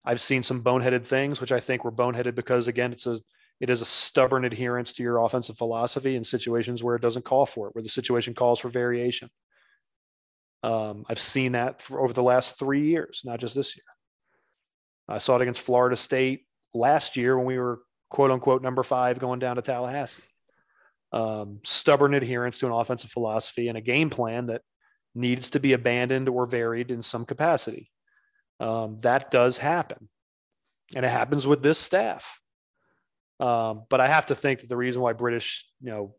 I've 0.05 0.21
seen 0.21 0.43
some 0.43 0.63
boneheaded 0.63 1.05
things, 1.05 1.41
which 1.41 1.51
I 1.51 1.59
think 1.59 1.83
were 1.83 1.91
boneheaded 1.91 2.35
because 2.35 2.67
again, 2.67 2.91
it's 2.91 3.07
a 3.07 3.19
it 3.59 3.69
is 3.69 3.81
a 3.81 3.85
stubborn 3.85 4.43
adherence 4.43 4.91
to 4.93 5.03
your 5.03 5.19
offensive 5.19 5.57
philosophy 5.57 6.15
in 6.15 6.23
situations 6.23 6.83
where 6.83 6.95
it 6.95 7.01
doesn't 7.01 7.23
call 7.23 7.45
for 7.45 7.67
it, 7.67 7.75
where 7.75 7.83
the 7.83 7.89
situation 7.89 8.33
calls 8.33 8.59
for 8.59 8.69
variation. 8.69 9.29
Um, 10.61 11.05
I've 11.09 11.19
seen 11.19 11.53
that 11.53 11.81
over 11.89 12.11
the 12.11 12.23
last 12.23 12.59
three 12.59 12.87
years, 12.87 13.21
not 13.23 13.39
just 13.39 13.55
this 13.55 13.77
year. 13.77 13.85
I 15.07 15.19
saw 15.19 15.37
it 15.37 15.41
against 15.41 15.61
Florida 15.61 15.95
State 15.95 16.44
last 16.75 17.17
year 17.17 17.37
when 17.37 17.47
we 17.47 17.57
were 17.57 17.79
quote 18.09 18.31
unquote 18.31 18.61
number 18.61 18.83
five 18.83 19.19
going 19.19 19.39
down 19.39 19.55
to 19.55 19.61
Tallahassee. 19.61 20.23
Um, 21.11 21.59
stubborn 21.63 22.13
adherence 22.13 22.59
to 22.59 22.65
an 22.65 22.71
offensive 22.73 23.09
philosophy 23.09 23.67
and 23.67 23.77
a 23.77 23.81
game 23.81 24.09
plan 24.09 24.47
that 24.47 24.61
needs 25.13 25.51
to 25.51 25.59
be 25.59 25.73
abandoned 25.73 26.27
or 26.27 26.45
varied 26.45 26.91
in 26.91 27.01
some 27.01 27.25
capacity. 27.25 27.89
Um, 28.59 28.99
that 29.01 29.31
does 29.31 29.57
happen. 29.57 30.09
And 30.95 31.05
it 31.05 31.09
happens 31.09 31.47
with 31.47 31.63
this 31.63 31.79
staff. 31.79 32.39
Um, 33.39 33.83
but 33.89 34.01
I 34.01 34.07
have 34.07 34.27
to 34.27 34.35
think 34.35 34.61
that 34.61 34.69
the 34.69 34.77
reason 34.77 35.01
why 35.01 35.13
British, 35.13 35.65
you 35.81 35.89
know, 35.89 36.15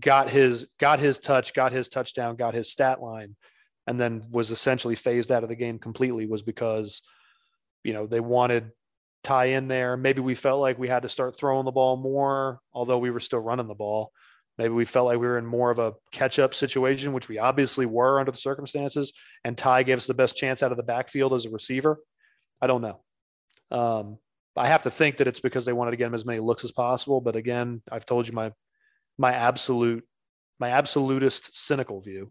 got 0.00 0.28
his 0.28 0.68
got 0.78 0.98
his 0.98 1.18
touch, 1.18 1.54
got 1.54 1.72
his 1.72 1.88
touchdown, 1.88 2.36
got 2.36 2.54
his 2.54 2.70
stat 2.70 3.00
line, 3.00 3.36
and 3.86 3.98
then 3.98 4.24
was 4.30 4.50
essentially 4.50 4.94
phased 4.94 5.32
out 5.32 5.42
of 5.42 5.48
the 5.48 5.56
game 5.56 5.78
completely 5.78 6.26
was 6.26 6.42
because, 6.42 7.02
you 7.84 7.92
know, 7.92 8.06
they 8.06 8.20
wanted 8.20 8.70
Ty 9.22 9.46
in 9.46 9.68
there. 9.68 9.96
Maybe 9.96 10.20
we 10.20 10.34
felt 10.34 10.60
like 10.60 10.78
we 10.78 10.88
had 10.88 11.02
to 11.02 11.08
start 11.08 11.36
throwing 11.36 11.64
the 11.64 11.70
ball 11.70 11.96
more, 11.96 12.60
although 12.72 12.98
we 12.98 13.10
were 13.10 13.20
still 13.20 13.38
running 13.38 13.68
the 13.68 13.74
ball. 13.74 14.12
Maybe 14.58 14.74
we 14.74 14.84
felt 14.84 15.06
like 15.06 15.18
we 15.18 15.26
were 15.26 15.38
in 15.38 15.46
more 15.46 15.70
of 15.70 15.78
a 15.78 15.94
catch 16.10 16.38
up 16.38 16.54
situation, 16.54 17.12
which 17.12 17.28
we 17.28 17.38
obviously 17.38 17.86
were 17.86 18.20
under 18.20 18.32
the 18.32 18.38
circumstances. 18.38 19.12
And 19.44 19.56
Ty 19.56 19.84
gave 19.84 19.96
us 19.96 20.06
the 20.06 20.14
best 20.14 20.36
chance 20.36 20.62
out 20.62 20.72
of 20.72 20.76
the 20.76 20.82
backfield 20.82 21.32
as 21.32 21.46
a 21.46 21.50
receiver. 21.50 21.98
I 22.60 22.66
don't 22.66 22.82
know. 22.82 23.00
Um, 23.70 24.18
I 24.54 24.66
have 24.66 24.82
to 24.82 24.90
think 24.90 25.16
that 25.16 25.28
it's 25.28 25.40
because 25.40 25.64
they 25.64 25.72
wanted 25.72 25.92
to 25.92 25.96
get 25.96 26.06
him 26.06 26.14
as 26.14 26.26
many 26.26 26.40
looks 26.40 26.64
as 26.64 26.72
possible. 26.72 27.20
But 27.20 27.36
again, 27.36 27.82
I've 27.90 28.04
told 28.04 28.28
you 28.28 28.34
my 28.34 28.52
my 29.16 29.32
absolute 29.32 30.06
my 30.58 30.70
absolutist 30.70 31.56
cynical 31.56 32.00
view. 32.00 32.30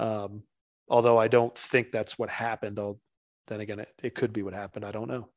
Um, 0.00 0.44
although 0.88 1.18
I 1.18 1.28
don't 1.28 1.56
think 1.56 1.92
that's 1.92 2.18
what 2.18 2.30
happened. 2.30 2.78
I'll, 2.78 2.98
then 3.48 3.60
again, 3.60 3.80
it, 3.80 3.88
it 4.02 4.14
could 4.14 4.32
be 4.32 4.42
what 4.42 4.54
happened. 4.54 4.84
I 4.84 4.92
don't 4.92 5.08
know. 5.08 5.28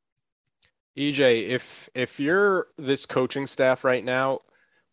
EJ, 0.96 1.48
if 1.48 1.88
if 1.94 2.20
you're 2.20 2.68
this 2.76 3.06
coaching 3.06 3.46
staff 3.46 3.84
right 3.84 4.04
now, 4.04 4.40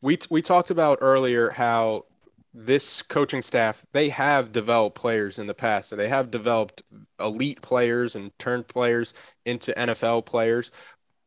we 0.01 0.17
we 0.29 0.41
talked 0.41 0.71
about 0.71 0.99
earlier 1.01 1.51
how 1.51 2.05
this 2.53 3.01
coaching 3.01 3.41
staff 3.41 3.85
they 3.91 4.09
have 4.09 4.51
developed 4.51 4.95
players 4.95 5.37
in 5.37 5.47
the 5.47 5.53
past. 5.53 5.89
So 5.89 5.95
they 5.95 6.07
have 6.09 6.31
developed 6.31 6.83
elite 7.19 7.61
players 7.61 8.15
and 8.15 8.37
turned 8.39 8.67
players 8.67 9.13
into 9.45 9.73
NFL 9.73 10.25
players. 10.25 10.71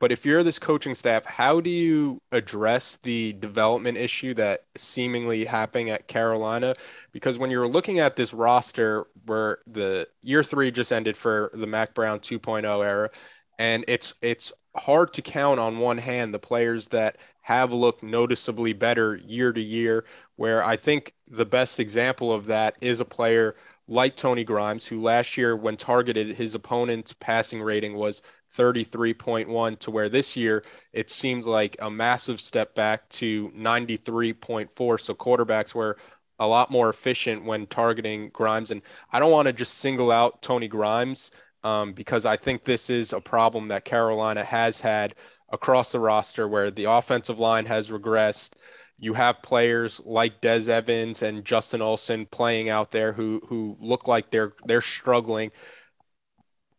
But 0.01 0.11
if 0.11 0.27
you're 0.27 0.43
this 0.43 0.59
coaching 0.59 0.95
staff 0.97 1.27
how 1.27 1.61
do 1.61 1.71
you 1.71 2.21
address 2.33 2.99
the 3.03 3.35
development 3.35 3.99
issue 3.99 4.35
that 4.35 4.65
seemingly 4.77 5.45
happening 5.45 5.91
at 5.91 6.09
Carolina? 6.09 6.75
Because 7.13 7.39
when 7.39 7.51
you're 7.51 7.69
looking 7.69 7.99
at 8.01 8.17
this 8.17 8.35
roster 8.35 9.07
where 9.27 9.59
the 9.67 10.09
year 10.23 10.43
3 10.43 10.71
just 10.73 10.93
ended 10.93 11.17
for 11.17 11.51
the 11.55 11.67
Mack 11.67 11.95
Brown 11.95 12.21
2.0 12.21 12.85
era 12.85 13.11
and 13.59 13.85
it's 13.87 14.15
it's 14.23 14.53
hard 14.77 15.13
to 15.15 15.23
count 15.23 15.61
on 15.61 15.79
one 15.79 15.99
hand 15.99 16.33
the 16.33 16.39
players 16.39 16.89
that 16.89 17.17
have 17.43 17.73
looked 17.73 18.03
noticeably 18.03 18.73
better 18.73 19.17
year 19.17 19.53
to 19.53 19.61
year. 19.61 20.05
Where 20.37 20.65
I 20.65 20.77
think 20.77 21.15
the 21.29 21.47
best 21.47 21.79
example 21.79 22.33
of 22.33 22.47
that 22.47 22.77
is 22.81 23.01
a 23.01 23.05
player 23.05 23.55
like 23.89 24.17
Tony 24.17 24.45
Grimes, 24.45 24.87
who 24.87 25.01
last 25.01 25.37
year, 25.37 25.57
when 25.57 25.77
targeted, 25.77 26.37
his 26.37 26.55
opponent's 26.55 27.13
passing 27.13 27.61
rating 27.61 27.95
was 27.95 28.23
33.1, 28.57 29.79
to 29.81 29.91
where 29.91 30.09
this 30.09 30.37
year 30.37 30.65
it 30.93 31.11
seemed 31.11 31.45
like 31.45 31.77
a 31.81 31.91
massive 31.91 32.41
step 32.41 32.75
back 32.75 33.09
to 33.11 33.51
93.4. 33.51 35.01
So 35.01 35.15
quarterbacks 35.15 35.75
were 35.75 35.97
a 36.39 36.47
lot 36.47 36.71
more 36.71 36.89
efficient 36.89 37.45
when 37.45 37.67
targeting 37.67 38.31
Grimes. 38.31 38.71
And 38.71 38.83
I 39.13 39.19
don't 39.19 39.33
want 39.33 39.47
to 39.47 39.53
just 39.53 39.75
single 39.75 40.11
out 40.11 40.43
Tony 40.43 40.69
Grimes 40.69 41.31
um, 41.65 41.93
because 41.93 42.27
I 42.27 42.37
think 42.37 42.65
this 42.65 42.91
is 42.91 43.13
a 43.13 43.21
problem 43.21 43.69
that 43.69 43.85
Carolina 43.85 44.45
has 44.45 44.81
had 44.81 45.15
across 45.51 45.93
the 45.93 46.01
roster 46.01 46.49
where 46.49 46.71
the 46.71 46.85
offensive 46.85 47.39
line 47.39 47.67
has 47.67 47.91
regressed. 47.91 48.55
You 48.99 49.15
have 49.15 49.43
players 49.43 50.01
like 50.05 50.41
Des 50.41 50.71
Evans 50.71 51.23
and 51.23 51.45
Justin 51.45 51.83
Olson 51.83 52.27
playing 52.27 52.69
out 52.69 52.91
there 52.91 53.13
who 53.13 53.41
who 53.49 53.77
look 53.81 54.09
like 54.09 54.31
they're 54.31 54.55
they're 54.65 54.81
struggling. 54.81 55.51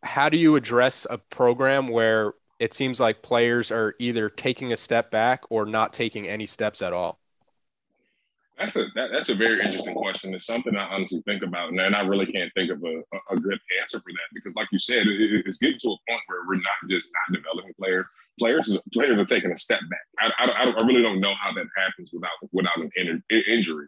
How 0.04 0.30
do 0.30 0.38
you 0.38 0.56
address 0.56 1.08
a 1.10 1.18
program 1.18 1.88
where 1.88 2.34
it 2.60 2.74
seems 2.74 3.00
like 3.00 3.22
players 3.22 3.72
are 3.72 3.96
either 4.00 4.30
taking 4.30 4.74
a 4.74 4.78
step 4.78 5.12
back 5.12 5.44
or 5.50 5.66
not 5.66 5.94
taking 5.94 6.28
any 6.28 6.46
steps 6.46 6.82
at 6.82 6.94
all? 6.94 7.23
That's 8.58 8.76
a 8.76 8.86
that, 8.96 9.10
that's 9.12 9.30
a 9.30 9.36
very 9.36 9.64
interesting 9.64 9.96
question. 9.96 10.34
It's 10.34 10.46
something 10.46 10.76
I 10.76 10.86
honestly 10.94 11.22
think 11.26 11.44
about, 11.44 11.70
and 11.70 11.96
I 11.96 12.02
really 12.02 12.28
can't 12.28 12.54
think 12.54 12.72
of 12.72 12.84
a, 12.84 13.02
a 13.32 13.36
good 13.36 13.60
answer 13.82 14.00
for 14.00 14.12
that 14.12 14.30
because, 14.34 14.56
like 14.56 14.68
you 14.72 14.80
said, 14.80 15.08
it, 15.08 15.44
it's 15.46 15.58
getting 15.58 15.80
to 15.80 15.88
a 15.90 15.98
point 16.08 16.22
where 16.28 16.46
we're 16.48 16.56
not 16.56 16.90
just 16.90 17.10
not 17.14 17.36
developing 17.36 17.74
players. 17.80 18.06
Players 18.40 18.78
players 18.94 19.18
are 19.18 19.26
taking 19.26 19.52
a 19.52 19.58
step 19.58 19.80
back. 19.90 20.34
I, 20.40 20.46
I, 20.46 20.70
I 20.70 20.86
really 20.86 21.02
don't 21.02 21.20
know 21.20 21.34
how 21.40 21.52
that 21.54 21.66
happens 21.76 22.12
without 22.14 22.32
without 22.52 22.78
an 22.78 22.90
in, 22.96 23.24
injury. 23.48 23.88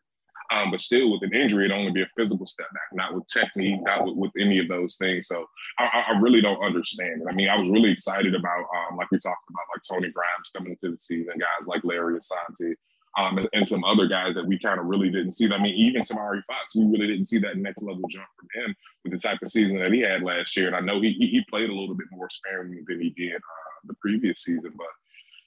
Um, 0.52 0.72
but 0.72 0.80
still, 0.80 1.12
with 1.12 1.24
an 1.24 1.34
injury, 1.34 1.66
it'd 1.66 1.76
only 1.76 1.92
be 1.92 2.04
a 2.04 2.10
physical 2.16 2.46
step 2.46 2.68
back, 2.72 2.90
not 2.94 3.16
with 3.16 3.26
technique, 3.28 3.82
not 3.82 4.06
with, 4.06 4.16
with 4.16 4.32
any 4.40 4.60
of 4.60 4.68
those 4.68 4.96
things. 4.96 5.28
So 5.28 5.46
I, 5.80 6.06
I, 6.10 6.20
really 6.20 6.40
don't 6.40 6.64
understand 6.64 7.22
it. 7.22 7.28
I 7.28 7.34
mean, 7.34 7.50
I 7.50 7.58
was 7.58 7.68
really 7.68 7.92
excited 7.92 8.36
about, 8.36 8.66
um, 8.76 8.98
like 8.98 9.10
we 9.12 9.18
talked 9.18 9.50
about, 9.50 9.66
like 9.74 9.82
Tony 9.90 10.12
Grimes 10.14 10.52
coming 10.56 10.74
into 10.74 10.96
the 10.96 11.02
season, 11.02 11.34
guys 11.40 11.68
like 11.68 11.84
Larry 11.84 12.20
Asante, 12.20 12.76
um, 13.18 13.38
and, 13.38 13.50
and, 13.54 13.68
some 13.68 13.84
other 13.84 14.08
guys 14.08 14.34
that 14.34 14.46
we 14.46 14.60
kind 14.60 14.80
of 14.80 14.86
really 14.86 15.10
didn't 15.10 15.32
see. 15.32 15.52
I 15.52 15.62
mean, 15.62 15.76
even 15.76 16.02
Samari 16.02 16.44
Fox, 16.46 16.76
we 16.76 16.86
really 16.86 17.08
didn't 17.08 17.28
see 17.28 17.40
that 17.40 17.58
next 17.58 17.82
level 17.82 18.04
jump 18.10 18.28
from 18.38 18.48
him 18.62 18.76
with 19.04 19.14
the 19.14 19.20
type 19.20 19.40
of 19.42 19.50
season 19.50 19.80
that 19.80 19.94
he 19.94 20.02
had 20.02 20.22
last 20.22 20.56
year. 20.58 20.68
And 20.68 20.76
I 20.76 20.82
know 20.82 21.02
he 21.02 21.14
he 21.14 21.44
played 21.50 21.70
a 21.70 21.74
little 21.74 21.96
bit 21.96 22.08
more 22.12 22.30
sparingly 22.30 22.82
than 22.88 23.00
he 23.00 23.12
did 23.12 23.36
uh, 23.36 23.80
the 23.86 23.94
previous 24.02 24.44
season, 24.44 24.74
but 24.76 24.88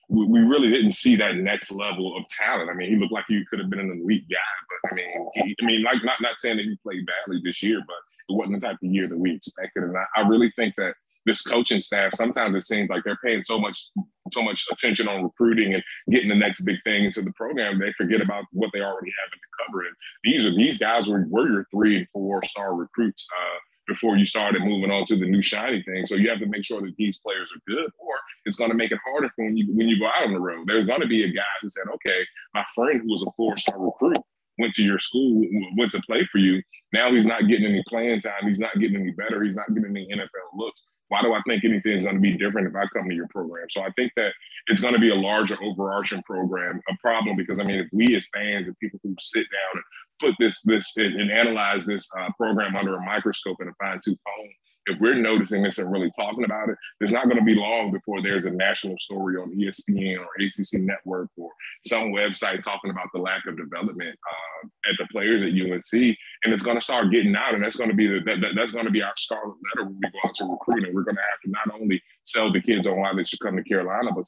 we, 0.09 0.25
we, 0.25 0.41
really 0.41 0.71
didn't 0.71 0.93
see 0.93 1.17
that 1.17 1.37
next 1.37 1.71
level 1.71 2.17
of 2.17 2.27
talent. 2.29 2.71
I 2.71 2.75
mean, 2.75 2.91
he 2.91 2.97
looked 2.97 3.13
like 3.13 3.27
he 3.29 3.45
could 3.51 3.59
have 3.59 3.69
been 3.69 3.81
an 3.81 4.01
elite 4.03 4.27
guy, 4.31 4.37
but 4.71 4.93
I 4.93 4.95
mean, 4.95 5.29
he, 5.35 5.57
I 5.61 5.65
mean, 5.67 5.83
like 5.83 6.03
not 6.03 6.17
not 6.21 6.41
saying 6.41 6.57
that 6.57 6.65
he 6.65 6.77
played 6.83 7.07
badly 7.07 7.43
this 7.45 7.63
year, 7.63 7.83
but 7.87 7.97
it 8.29 8.37
wasn't 8.37 8.61
the 8.61 8.67
type 8.67 8.79
of 8.83 8.91
year 8.91 9.09
that 9.09 9.19
we 9.19 9.35
expected. 9.35 9.85
And 9.85 9.97
I, 9.97 10.05
I 10.17 10.27
really 10.27 10.51
think 10.51 10.75
that 10.77 10.95
this 11.27 11.43
coaching 11.43 11.81
staff, 11.81 12.13
sometimes 12.15 12.57
it 12.57 12.65
seems 12.65 12.89
like 12.89 13.05
they're 13.05 13.19
paying 13.23 13.45
so 13.45 13.59
much 13.59 13.91
so 14.33 14.43
much 14.43 14.67
attention 14.71 15.09
on 15.09 15.23
recruiting 15.23 15.75
and 15.75 15.83
getting 16.11 16.29
the 16.29 16.35
next 16.35 16.63
big 16.63 16.77
thing 16.85 17.05
into 17.05 17.23
the 17.23 17.33
program, 17.33 17.79
they 17.79 17.93
forget 17.93 18.21
about 18.21 18.45
what 18.53 18.71
they 18.73 18.81
already 18.81 19.13
have 19.23 19.33
to 19.33 19.39
cover. 19.65 19.81
And 19.81 19.95
these 20.25 20.47
are 20.47 20.55
these 20.55 20.79
guys 20.79 21.09
were, 21.09 21.27
were 21.29 21.49
your 21.49 21.67
three 21.71 21.99
and 21.99 22.07
four 22.13 22.43
star 22.45 22.75
recruits 22.75 23.29
uh, 23.33 23.59
before 23.87 24.17
you 24.17 24.25
started 24.25 24.63
moving 24.63 24.91
on 24.91 25.05
to 25.07 25.17
the 25.17 25.27
new 25.27 25.43
shiny 25.43 25.83
thing. 25.83 26.05
So 26.07 26.15
you 26.15 26.29
have 26.29 26.41
to 26.41 26.47
make 26.47 26.65
sure 26.65 26.81
that 26.81 26.95
these 26.97 27.19
players 27.19 27.51
are 27.53 27.61
good, 27.67 27.91
or 27.99 28.15
it's 28.45 28.57
going 28.57 28.71
to 28.71 28.77
make 28.77 28.93
it 28.93 28.99
harder 29.05 29.31
for 29.35 29.45
when 29.45 29.57
you 29.57 29.67
when 29.75 29.89
you 29.89 29.99
go 29.99 30.07
out 30.07 30.25
on 30.25 30.33
the 30.33 30.41
road. 30.41 30.67
There's 30.67 30.87
going 30.87 31.01
to 31.01 31.09
be 31.09 31.25
a 31.25 31.33
guy 31.33 31.43
who 31.63 31.71
said, 31.71 31.85
"Okay, 31.95 32.27
my 32.55 32.65
friend 32.75 33.01
who 33.03 33.09
was 33.09 33.25
a 33.27 33.33
four 33.37 33.57
star 33.57 33.79
recruit." 33.79 34.19
Went 34.61 34.75
to 34.75 34.83
your 34.83 34.99
school, 34.99 35.41
went 35.77 35.93
to 35.93 36.03
play 36.03 36.27
for 36.33 36.39
you. 36.39 36.61
Now 36.93 37.13
he's 37.13 37.27
not 37.27 37.47
getting 37.47 37.67
any 37.67 37.81
playing 37.89 38.19
time. 38.19 38.43
He's 38.43 38.59
not 38.59 38.77
getting 38.81 38.97
any 38.97 39.13
better. 39.13 39.45
He's 39.45 39.55
not 39.55 39.73
getting 39.73 39.91
any 39.91 40.09
NFL 40.13 40.59
looks 40.59 40.83
why 41.09 41.23
do 41.23 41.33
I 41.33 41.41
think 41.47 41.65
anything 41.65 41.93
is 41.93 42.03
going 42.03 42.17
to 42.17 42.21
be 42.21 42.37
different 42.37 42.69
if 42.69 42.77
I 42.77 42.87
come 42.93 43.09
to 43.09 43.15
your 43.15 43.29
program? 43.29 43.69
So 43.71 43.83
I 43.83 43.91
think 43.93 44.13
that 44.17 44.33
it's 44.67 44.81
going 44.81 44.95
to 44.95 45.01
be 45.01 45.11
a 45.11 45.15
larger 45.15 45.57
overarching 45.63 46.23
program, 46.23 46.81
a 46.89 46.97
problem 47.01 47.37
because 47.37 47.59
I 47.59 47.65
mean, 47.65 47.81
if 47.81 47.89
we 47.93 48.17
as 48.17 48.23
fans 48.35 48.67
and 48.67 48.79
people 48.79 49.01
who 49.03 49.15
sit 49.21 49.47
down 49.51 49.75
and 49.75 49.83
put 50.21 50.35
this 50.39 50.63
this 50.63 50.97
and 50.97 51.31
analyze 51.31 51.87
this 51.87 52.09
uh, 52.19 52.29
program 52.37 52.77
under 52.77 52.97
a 52.97 53.05
microscope 53.05 53.57
and 53.61 53.71
a 53.71 53.75
fine 53.81 54.01
tooth 54.05 54.19
comb, 54.27 54.49
if 54.89 54.99
we're 55.01 55.15
noticing 55.15 55.63
this 55.63 55.79
and 55.79 55.93
really 55.93 56.11
talking 56.17 56.45
about 56.45 56.69
it, 56.69 56.77
there's 56.99 57.13
not 57.13 57.25
going 57.25 57.37
to 57.39 57.45
be 57.45 57.55
long 57.55 57.93
before 57.93 58.21
there's 58.21 58.47
a 58.47 58.51
national 58.51 58.97
story 58.99 59.37
on 59.37 59.55
ESPN 59.55 60.19
or 60.19 60.29
ACC 60.41 60.81
Network 60.81 61.29
or 61.37 61.51
some 61.87 62.13
website 62.13 62.63
talking 62.63 62.91
about 62.91 63.09
the 63.13 63.21
lack 63.21 63.47
of 63.47 63.57
development 63.57 64.19
uh, 64.31 64.91
at 64.91 64.97
the 64.99 65.07
players 65.13 65.43
at 65.43 65.49
UNC, 65.49 66.17
and 66.45 66.55
it's 66.55 66.63
going 66.63 66.77
to 66.77 66.85
start 66.85 67.11
getting 67.11 67.35
out, 67.35 67.55
and 67.55 67.63
that's 67.63 67.77
going 67.77 67.91
to 67.91 67.97
be 67.97 68.07
the 68.07 68.21
that, 68.27 68.53
that's 68.55 68.73
going 68.73 68.85
to 68.85 68.91
be 68.91 69.03
our 69.03 69.13
scarlet 69.17 69.57
letter 69.77 69.89
when 69.89 70.01
we 70.03 70.11
go 70.11 70.19
out 70.25 70.35
to 70.35 70.45
recruit, 70.45 70.85
and 70.85 70.95
we're 70.95 71.03
going 71.03 71.17
to 71.17 71.23
have 71.23 71.41
to 71.45 71.51
not 71.51 71.81
only 71.81 72.03
sell 72.25 72.53
the 72.53 72.61
kids 72.61 72.87
on 72.87 73.01
why 73.01 73.13
they 73.15 73.25
should 73.25 73.41
come 73.41 73.57
to 73.57 73.63
Carolina, 73.65 74.11
but 74.15 74.21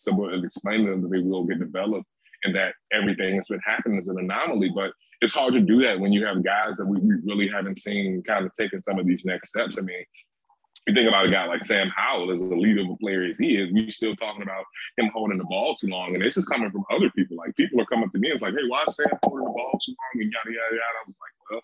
explain 0.44 0.84
to 0.84 0.90
them 0.90 1.02
that 1.02 1.10
they 1.10 1.20
will 1.20 1.44
get 1.44 1.58
developed 1.58 2.08
and 2.44 2.54
that 2.54 2.74
everything 2.92 3.36
that's 3.36 3.48
been 3.48 3.60
happening 3.64 3.98
is 3.98 4.08
an 4.08 4.18
anomaly. 4.18 4.70
But 4.74 4.92
it's 5.20 5.34
hard 5.34 5.54
to 5.54 5.60
do 5.60 5.82
that 5.82 6.00
when 6.00 6.12
you 6.12 6.24
have 6.24 6.42
guys 6.42 6.76
that 6.78 6.86
we, 6.86 6.98
we 7.00 7.14
really 7.24 7.48
haven't 7.48 7.78
seen 7.78 8.22
kind 8.26 8.46
of 8.46 8.52
taking 8.52 8.82
some 8.82 8.98
of 8.98 9.06
these 9.06 9.24
next 9.24 9.50
steps. 9.50 9.76
I 9.78 9.82
mean, 9.82 10.02
you 10.86 10.94
think 10.94 11.08
about 11.08 11.26
a 11.26 11.30
guy 11.30 11.46
like 11.46 11.64
Sam 11.64 11.90
Howell 11.94 12.32
as 12.32 12.40
a 12.40 12.56
leader 12.56 12.80
of 12.80 12.90
a 12.90 12.96
player 12.96 13.24
as 13.24 13.38
he 13.38 13.56
is, 13.56 13.70
we're 13.72 13.90
still 13.90 14.14
talking 14.14 14.42
about 14.42 14.64
him 14.96 15.10
holding 15.12 15.38
the 15.38 15.44
ball 15.44 15.76
too 15.76 15.88
long. 15.88 16.14
And 16.14 16.24
this 16.24 16.36
is 16.36 16.46
coming 16.46 16.70
from 16.70 16.84
other 16.90 17.10
people. 17.10 17.36
Like 17.36 17.54
people 17.56 17.80
are 17.80 17.86
coming 17.86 18.10
to 18.10 18.18
me 18.18 18.28
and 18.28 18.34
it's 18.34 18.42
like, 18.42 18.54
hey, 18.54 18.66
why 18.66 18.84
is 18.88 18.96
Sam 18.96 19.06
holding 19.22 19.44
the 19.44 19.52
ball 19.52 19.78
too 19.84 19.92
long? 19.92 20.22
And 20.22 20.32
yada, 20.32 20.50
yada, 20.50 20.74
yada. 20.74 20.98
I 20.98 21.04
was 21.06 21.16
like, 21.20 21.50
well, 21.50 21.60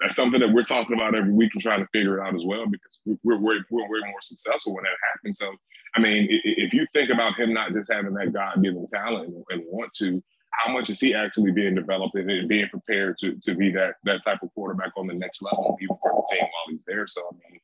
that's 0.00 0.16
something 0.16 0.40
that 0.40 0.52
we're 0.52 0.62
talking 0.62 0.94
about 0.94 1.14
every 1.14 1.32
week 1.32 1.52
and 1.54 1.62
trying 1.62 1.80
to 1.80 1.88
figure 1.92 2.18
it 2.18 2.26
out 2.26 2.34
as 2.34 2.44
well 2.44 2.66
because 2.66 2.98
we're, 3.22 3.38
we're, 3.38 3.64
we're 3.70 3.88
way 3.88 4.00
more 4.10 4.20
successful 4.20 4.74
when 4.74 4.84
that 4.84 4.96
happens. 5.12 5.38
So, 5.38 5.52
I 5.94 6.00
mean, 6.00 6.28
if 6.30 6.74
you 6.74 6.86
think 6.92 7.10
about 7.10 7.38
him 7.38 7.54
not 7.54 7.72
just 7.72 7.90
having 7.90 8.14
that 8.14 8.32
God 8.32 8.62
given 8.62 8.86
talent 8.86 9.34
and 9.48 9.62
want 9.66 9.92
to, 9.94 10.22
how 10.50 10.72
much 10.72 10.90
is 10.90 11.00
he 11.00 11.14
actually 11.14 11.52
being 11.52 11.74
developed 11.74 12.14
and 12.14 12.48
being 12.48 12.68
prepared 12.68 13.16
to, 13.18 13.36
to 13.42 13.54
be 13.54 13.70
that 13.72 13.94
that 14.04 14.24
type 14.24 14.42
of 14.42 14.52
quarterback 14.54 14.92
on 14.96 15.06
the 15.06 15.14
next 15.14 15.42
level, 15.42 15.76
even 15.80 15.96
for 16.02 16.12
the 16.12 16.34
team 16.34 16.44
while 16.44 16.70
he's 16.70 16.84
there? 16.86 17.06
So, 17.06 17.22
I 17.22 17.50
mean, 17.50 17.60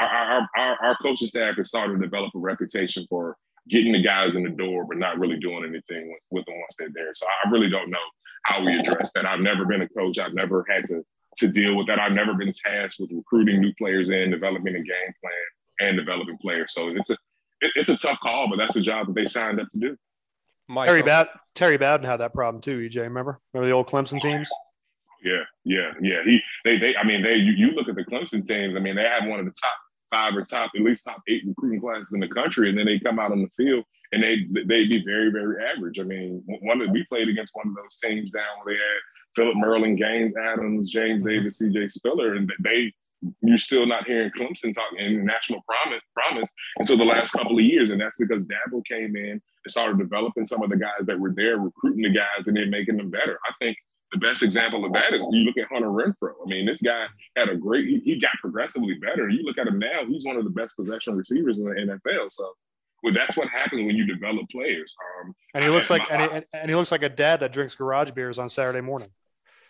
our, 0.00 0.48
our, 0.56 0.76
our 0.84 0.96
coaching 1.02 1.28
staff 1.28 1.56
has 1.56 1.68
started 1.68 1.94
to 1.94 2.00
develop 2.00 2.32
a 2.34 2.38
reputation 2.38 3.06
for 3.08 3.36
getting 3.68 3.92
the 3.92 4.02
guys 4.02 4.36
in 4.36 4.44
the 4.44 4.50
door, 4.50 4.84
but 4.84 4.98
not 4.98 5.18
really 5.18 5.38
doing 5.38 5.64
anything 5.64 6.08
with, 6.08 6.20
with 6.30 6.46
them 6.46 6.54
once 6.58 6.74
they're 6.78 6.88
there. 6.94 7.12
So 7.14 7.26
I 7.26 7.50
really 7.50 7.68
don't 7.68 7.90
know 7.90 7.98
how 8.44 8.64
we 8.64 8.76
address 8.78 9.12
that. 9.14 9.26
I've 9.26 9.40
never 9.40 9.64
been 9.64 9.82
a 9.82 9.88
coach. 9.88 10.18
I've 10.18 10.34
never 10.34 10.64
had 10.68 10.86
to 10.86 11.02
to 11.38 11.48
deal 11.48 11.76
with 11.76 11.86
that. 11.86 11.98
I've 11.98 12.12
never 12.12 12.34
been 12.34 12.52
tasked 12.52 13.00
with 13.00 13.10
recruiting 13.12 13.60
new 13.60 13.72
players 13.74 14.10
in, 14.10 14.30
developing 14.30 14.74
a 14.74 14.78
game 14.78 15.14
plan, 15.22 15.32
and 15.80 15.96
developing 15.96 16.38
players. 16.38 16.72
So 16.72 16.88
it's 16.88 17.10
a 17.10 17.16
it, 17.60 17.72
it's 17.74 17.88
a 17.88 17.96
tough 17.96 18.18
call, 18.22 18.48
but 18.48 18.56
that's 18.56 18.76
a 18.76 18.80
job 18.80 19.06
that 19.08 19.14
they 19.14 19.26
signed 19.26 19.60
up 19.60 19.68
to 19.70 19.78
do. 19.78 19.96
Michael. 20.68 20.92
Terry 20.92 21.02
Bad 21.02 21.28
Terry 21.54 21.78
Bowden 21.78 22.06
had 22.06 22.18
that 22.18 22.34
problem 22.34 22.60
too. 22.60 22.78
EJ, 22.78 23.02
remember? 23.02 23.40
Remember 23.52 23.68
the 23.68 23.74
old 23.74 23.88
Clemson 23.88 24.20
teams? 24.20 24.48
Yeah, 25.22 25.42
yeah, 25.64 25.92
yeah. 26.00 26.22
He 26.24 26.40
they 26.64 26.78
they. 26.78 26.96
I 26.96 27.04
mean, 27.04 27.22
they 27.22 27.34
you, 27.34 27.52
you 27.52 27.70
look 27.72 27.88
at 27.88 27.96
the 27.96 28.04
Clemson 28.04 28.46
teams. 28.46 28.76
I 28.76 28.80
mean, 28.80 28.94
they 28.94 29.02
have 29.02 29.28
one 29.28 29.40
of 29.40 29.46
the 29.46 29.52
top 29.52 29.74
five 30.10 30.36
or 30.36 30.42
top 30.42 30.70
at 30.74 30.82
least 30.82 31.04
top 31.04 31.22
eight 31.28 31.42
recruiting 31.46 31.80
classes 31.80 32.12
in 32.12 32.20
the 32.20 32.28
country, 32.28 32.68
and 32.68 32.78
then 32.78 32.86
they 32.86 32.98
come 32.98 33.18
out 33.18 33.32
on 33.32 33.42
the 33.42 33.50
field 33.62 33.84
and 34.12 34.22
they 34.22 34.46
they'd 34.64 34.88
be 34.88 35.02
very 35.04 35.30
very 35.30 35.56
average. 35.64 36.00
I 36.00 36.04
mean, 36.04 36.42
one 36.46 36.78
that 36.78 36.90
we 36.90 37.04
played 37.04 37.28
against 37.28 37.52
one 37.54 37.68
of 37.68 37.74
those 37.74 37.96
teams 37.96 38.30
down 38.30 38.44
where 38.62 38.74
they 38.74 38.78
had 38.78 39.00
Philip 39.38 39.54
Merling, 39.54 39.96
Gaines 39.96 40.34
Adams, 40.36 40.90
James 40.90 41.22
mm-hmm. 41.22 41.28
Davis, 41.28 41.58
C.J. 41.58 41.88
Spiller, 41.88 42.34
and 42.34 42.52
they 42.60 42.92
you're 43.42 43.58
still 43.58 43.86
not 43.86 44.06
hearing 44.06 44.30
Clemson 44.36 44.74
talk 44.74 44.90
in 44.96 45.24
national 45.24 45.60
promise, 45.62 46.02
promise 46.14 46.52
until 46.78 46.96
the 46.96 47.04
last 47.04 47.32
couple 47.32 47.58
of 47.58 47.64
years. 47.64 47.90
And 47.90 48.00
that's 48.00 48.16
because 48.16 48.46
Dabo 48.46 48.82
came 48.84 49.16
in 49.16 49.30
and 49.30 49.42
started 49.66 49.98
developing 49.98 50.44
some 50.44 50.62
of 50.62 50.70
the 50.70 50.76
guys 50.76 51.04
that 51.06 51.18
were 51.18 51.32
there, 51.34 51.58
recruiting 51.58 52.02
the 52.02 52.10
guys, 52.10 52.46
and 52.46 52.56
then 52.56 52.70
making 52.70 52.96
them 52.96 53.10
better. 53.10 53.38
I 53.44 53.52
think 53.60 53.76
the 54.12 54.18
best 54.18 54.42
example 54.42 54.84
of 54.84 54.92
that 54.92 55.14
is 55.14 55.26
you 55.32 55.40
look 55.40 55.56
at 55.56 55.66
Hunter 55.68 55.88
Renfrow. 55.88 56.34
I 56.44 56.48
mean, 56.48 56.66
this 56.66 56.80
guy 56.80 57.06
had 57.36 57.48
a 57.48 57.56
great, 57.56 57.86
he, 57.86 57.98
he 58.04 58.20
got 58.20 58.32
progressively 58.40 58.94
better. 58.94 59.28
You 59.28 59.42
look 59.42 59.58
at 59.58 59.66
him 59.66 59.78
now, 59.78 60.04
he's 60.06 60.24
one 60.24 60.36
of 60.36 60.44
the 60.44 60.50
best 60.50 60.76
possession 60.76 61.16
receivers 61.16 61.58
in 61.58 61.64
the 61.64 61.70
NFL. 61.70 62.28
So, 62.30 62.52
well, 63.02 63.14
that's 63.14 63.36
what 63.36 63.48
happens 63.48 63.84
when 63.84 63.96
you 63.96 64.06
develop 64.06 64.48
players. 64.50 64.94
Um, 65.20 65.34
and 65.54 65.64
he 65.64 65.70
looks 65.70 65.90
like, 65.90 66.02
and 66.10 66.22
he, 66.22 66.42
and 66.52 66.70
he, 66.70 66.74
looks 66.76 66.90
like 66.90 67.02
a 67.02 67.08
dad 67.08 67.40
that 67.40 67.52
drinks 67.52 67.74
garage 67.74 68.12
beers 68.12 68.38
on 68.38 68.48
Saturday 68.48 68.80
morning. 68.80 69.08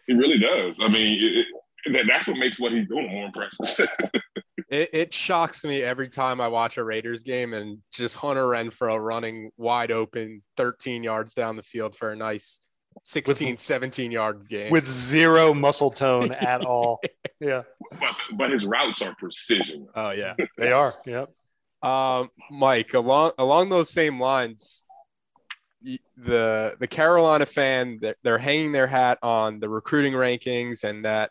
He 0.09 0.15
really 0.15 0.39
does. 0.39 0.81
I 0.81 0.89
mean, 0.89 1.19
it, 1.23 1.47
it, 1.85 2.07
that's 2.09 2.27
what 2.27 2.39
makes 2.39 2.59
what 2.59 2.73
he's 2.73 2.89
doing 2.89 3.09
more 3.11 3.27
impressive. 3.27 3.87
it, 4.71 4.89
it 4.93 5.15
shocks 5.15 5.65
me 5.65 5.83
every 5.83 6.09
time 6.09 6.41
I 6.41 6.49
watch 6.49 6.79
a 6.79 6.85
Raiders 6.85 7.23
game 7.23 7.55
and 7.55 7.79
just 7.93 8.17
Hunter 8.17 8.45
Renfrow 8.45 8.99
running 8.99 9.51
wide 9.57 9.93
open 9.93 10.43
13 10.57 11.05
yards 11.05 11.35
down 11.35 11.57
the 11.57 11.63
field 11.63 11.95
for 11.95 12.11
a 12.11 12.17
nice 12.17 12.59
16, 13.05 13.51
with, 13.53 13.61
17 13.61 14.11
yard 14.11 14.49
game 14.49 14.73
with 14.73 14.87
zero 14.87 15.55
muscle 15.55 15.91
tone 15.91 16.33
at 16.33 16.65
all. 16.65 17.01
Yeah. 17.41 17.63
But, 18.01 18.17
but 18.33 18.51
his 18.51 18.67
routes 18.67 19.01
are 19.01 19.15
precision. 19.15 19.87
Oh, 19.95 20.11
yeah. 20.11 20.35
they 20.57 20.73
are. 20.73 20.93
Yep. 21.07 21.31
Um, 21.89 22.31
Mike, 22.51 22.95
along 22.95 23.31
along 23.39 23.69
those 23.69 23.91
same 23.91 24.19
lines, 24.19 24.85
the 26.17 26.77
the 26.79 26.87
Carolina 26.89 27.47
fan 27.47 27.99
they're, 28.01 28.17
they're 28.23 28.39
hanging 28.39 28.73
their 28.73 28.87
hat 28.87 29.19
on 29.23 29.61
the 29.61 29.69
recruiting 29.69 30.13
rankings 30.13 30.85
and 30.85 31.05
that 31.05 31.31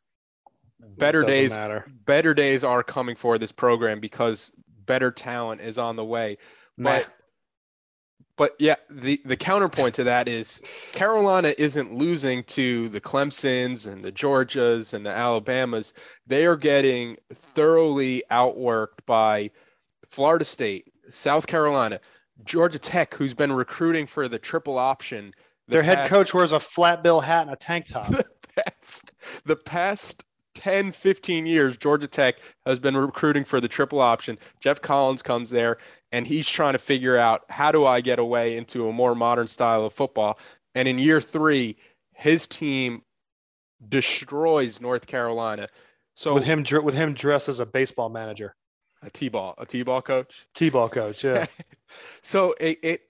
better 0.97 1.21
days 1.21 1.49
matter. 1.49 1.85
better 2.05 2.33
days 2.33 2.63
are 2.63 2.83
coming 2.83 3.15
for 3.15 3.37
this 3.37 3.51
program 3.51 3.99
because 3.99 4.51
better 4.85 5.11
talent 5.11 5.61
is 5.61 5.77
on 5.77 5.95
the 5.95 6.05
way. 6.05 6.37
But 6.77 7.09
but 8.37 8.55
yeah, 8.59 8.75
the, 8.89 9.19
the 9.25 9.35
counterpoint 9.35 9.95
to 9.95 10.03
that 10.03 10.27
is 10.27 10.61
Carolina 10.93 11.55
isn't 11.57 11.93
losing 11.93 12.43
to 12.43 12.87
the 12.89 13.01
Clemsons 13.01 13.91
and 13.91 14.03
the 14.03 14.11
Georgias 14.11 14.93
and 14.93 15.03
the 15.03 15.09
Alabamas. 15.09 15.93
They 16.27 16.45
are 16.45 16.55
getting 16.55 17.17
thoroughly 17.33 18.23
outworked 18.29 19.05
by 19.07 19.49
Florida 20.07 20.45
State, 20.45 20.93
South 21.09 21.47
Carolina, 21.47 21.99
Georgia 22.43 22.79
Tech, 22.79 23.13
who's 23.15 23.33
been 23.33 23.51
recruiting 23.51 24.05
for 24.05 24.27
the 24.27 24.39
triple 24.39 24.77
option. 24.77 25.33
The 25.67 25.73
Their 25.73 25.83
past, 25.83 25.97
head 25.97 26.09
coach 26.09 26.33
wears 26.33 26.51
a 26.51 26.59
flat 26.59 27.03
bill 27.03 27.21
hat 27.21 27.43
and 27.43 27.51
a 27.51 27.55
tank 27.55 27.85
top. 27.89 28.07
The 28.07 28.25
past, 28.55 29.11
the 29.45 29.55
past 29.55 30.23
10, 30.55 30.91
15 30.91 31.45
years, 31.45 31.77
Georgia 31.77 32.07
Tech 32.07 32.39
has 32.65 32.79
been 32.79 32.97
recruiting 32.97 33.43
for 33.43 33.59
the 33.59 33.67
triple 33.67 33.99
option. 33.99 34.37
Geoff 34.59 34.81
Collins 34.81 35.21
comes 35.21 35.49
there 35.49 35.77
and 36.11 36.25
he's 36.25 36.47
trying 36.49 36.73
to 36.73 36.79
figure 36.79 37.17
out 37.17 37.43
how 37.49 37.71
do 37.71 37.85
I 37.85 38.01
get 38.01 38.17
away 38.19 38.57
into 38.57 38.87
a 38.87 38.93
more 38.93 39.13
modern 39.13 39.47
style 39.47 39.85
of 39.85 39.93
football. 39.93 40.39
And 40.73 40.87
in 40.87 40.99
year 40.99 41.21
three, 41.21 41.77
his 42.13 42.47
team 42.47 43.03
destroys 43.87 44.81
North 44.81 45.05
Carolina. 45.05 45.67
So 46.15 46.33
with 46.33 46.45
him 46.45 46.65
with 46.83 46.95
him 46.95 47.13
dressed 47.13 47.47
as 47.47 47.59
a 47.59 47.65
baseball 47.65 48.09
manager, 48.09 48.55
a 49.03 49.09
t-ball, 49.09 49.55
a 49.57 49.65
t-ball 49.65 50.01
coach, 50.01 50.47
t-ball 50.53 50.89
coach, 50.89 51.23
yeah. 51.23 51.45
so 52.21 52.53
it, 52.59 52.77
it 52.83 53.01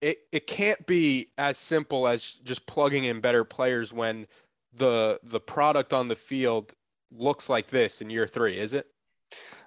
it 0.00 0.18
it 0.32 0.46
can't 0.46 0.86
be 0.86 1.30
as 1.36 1.58
simple 1.58 2.08
as 2.08 2.24
just 2.44 2.66
plugging 2.66 3.04
in 3.04 3.20
better 3.20 3.44
players 3.44 3.92
when 3.92 4.26
the 4.72 5.20
the 5.22 5.40
product 5.40 5.92
on 5.92 6.08
the 6.08 6.16
field 6.16 6.74
looks 7.12 7.48
like 7.48 7.68
this 7.68 8.00
in 8.00 8.10
year 8.10 8.26
three, 8.26 8.56
is 8.56 8.74
it? 8.74 8.86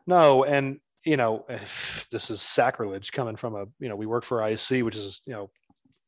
No, 0.08 0.44
and 0.44 0.80
you 1.06 1.18
know, 1.18 1.46
this 2.12 2.30
is 2.30 2.41
sacrilege 2.41 3.12
coming 3.12 3.36
from 3.36 3.56
a 3.56 3.66
you 3.80 3.89
know 3.89 3.96
we 3.96 4.06
work 4.06 4.24
for 4.24 4.46
IC, 4.48 4.84
which 4.84 4.96
is 4.96 5.22
you 5.26 5.34
know 5.34 5.50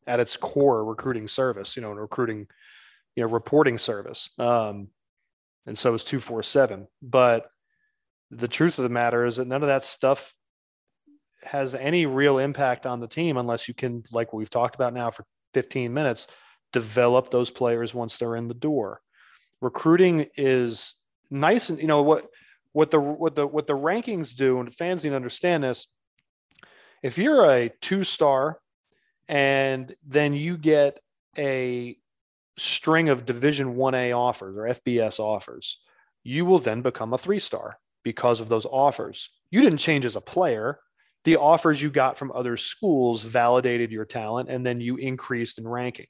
at 0.08 0.20
its 0.20 0.38
core 0.38 0.84
recruiting 0.84 1.28
service, 1.28 1.76
you 1.76 1.82
know, 1.82 1.92
and 1.92 2.00
recruiting, 2.00 2.48
you 3.16 3.24
know, 3.24 3.30
reporting 3.30 3.78
service. 3.78 4.30
Um, 4.38 4.90
and 5.66 5.78
so 5.78 5.94
is 5.94 6.04
two 6.04 6.20
four 6.20 6.44
seven. 6.44 6.88
But 7.02 7.50
the 8.32 8.48
truth 8.48 8.80
of 8.80 8.84
the 8.84 8.90
matter 8.90 9.26
is 9.26 9.38
that 9.38 9.48
none 9.48 9.64
of 9.64 9.68
that 9.68 9.84
stuff 9.84 10.34
has 11.44 11.76
any 11.76 12.06
real 12.06 12.40
impact 12.40 12.86
on 12.86 13.00
the 13.00 13.08
team 13.08 13.38
unless 13.38 13.68
you 13.68 13.74
can, 13.74 14.04
like 14.12 14.34
we've 14.34 14.50
talked 14.50 14.76
about 14.76 14.94
now 14.94 15.12
for 15.12 15.26
15 15.54 15.94
minutes, 15.94 16.28
develop 16.74 17.30
those 17.30 17.52
players 17.52 17.94
once 17.94 18.18
they're 18.18 18.36
in 18.36 18.48
the 18.48 18.54
door. 18.54 19.02
Recruiting 19.62 20.28
is 20.38 20.96
nice 21.32 21.70
and 21.70 21.80
you 21.80 21.88
know 21.88 22.04
what 22.04 22.28
what 22.72 22.92
the 22.92 23.00
what 23.00 23.36
the 23.36 23.48
what 23.48 23.68
the 23.68 23.74
rankings 23.74 24.36
do, 24.36 24.60
and 24.60 24.76
fans 24.76 25.04
need 25.04 25.12
to 25.12 25.16
understand 25.16 25.64
this. 25.64 25.88
If 27.02 27.18
you're 27.18 27.50
a 27.50 27.72
two 27.82 28.04
star, 28.04 28.60
and 29.30 29.96
then 30.06 30.34
you 30.34 30.58
get 30.58 31.00
a 31.38 31.98
string 32.58 33.10
of 33.10 33.26
Division 33.26 33.76
One 33.76 33.96
A 33.96 34.12
offers 34.12 34.58
or 34.58 34.64
FBS 34.64 35.20
offers, 35.20 35.80
you 36.24 36.46
will 36.46 36.60
then 36.60 36.82
become 36.82 37.14
a 37.14 37.18
three 37.18 37.40
star 37.40 37.78
because 38.06 38.40
of 38.40 38.48
those 38.48 38.66
offers. 38.68 39.30
You 39.52 39.60
didn't 39.62 39.80
change 39.80 40.06
as 40.06 40.16
a 40.16 40.22
player. 40.22 40.80
The 41.26 41.38
offers 41.38 41.82
you 41.82 41.90
got 41.90 42.18
from 42.18 42.32
other 42.32 42.56
schools 42.56 43.24
validated 43.24 43.92
your 43.92 44.06
talent, 44.06 44.50
and 44.50 44.66
then 44.66 44.80
you 44.80 44.96
increased 44.96 45.58
in 45.58 45.68
ranking. 45.68 46.06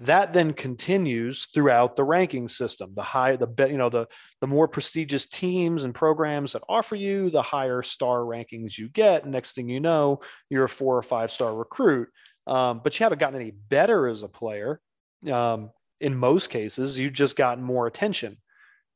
That 0.00 0.32
then 0.32 0.52
continues 0.52 1.46
throughout 1.46 1.96
the 1.96 2.04
ranking 2.04 2.46
system. 2.46 2.92
The 2.94 3.02
high 3.02 3.36
the 3.36 3.48
you 3.68 3.78
know 3.78 3.88
the 3.88 4.06
the 4.40 4.46
more 4.46 4.68
prestigious 4.68 5.26
teams 5.26 5.82
and 5.82 5.94
programs 5.94 6.52
that 6.52 6.62
offer 6.68 6.94
you 6.94 7.30
the 7.30 7.42
higher 7.42 7.82
star 7.82 8.20
rankings 8.20 8.78
you 8.78 8.88
get. 8.88 9.26
Next 9.26 9.54
thing 9.54 9.68
you 9.68 9.80
know 9.80 10.20
you're 10.50 10.64
a 10.64 10.68
four 10.68 10.96
or 10.96 11.02
five 11.02 11.32
star 11.32 11.52
recruit. 11.52 12.08
Um, 12.46 12.80
but 12.84 12.98
you 12.98 13.04
haven't 13.04 13.18
gotten 13.18 13.40
any 13.40 13.50
better 13.50 14.06
as 14.06 14.22
a 14.22 14.28
player. 14.28 14.80
Um, 15.28 15.70
in 16.00 16.14
most 16.14 16.48
cases 16.50 16.96
you've 16.98 17.12
just 17.12 17.34
gotten 17.34 17.64
more 17.64 17.88
attention. 17.88 18.36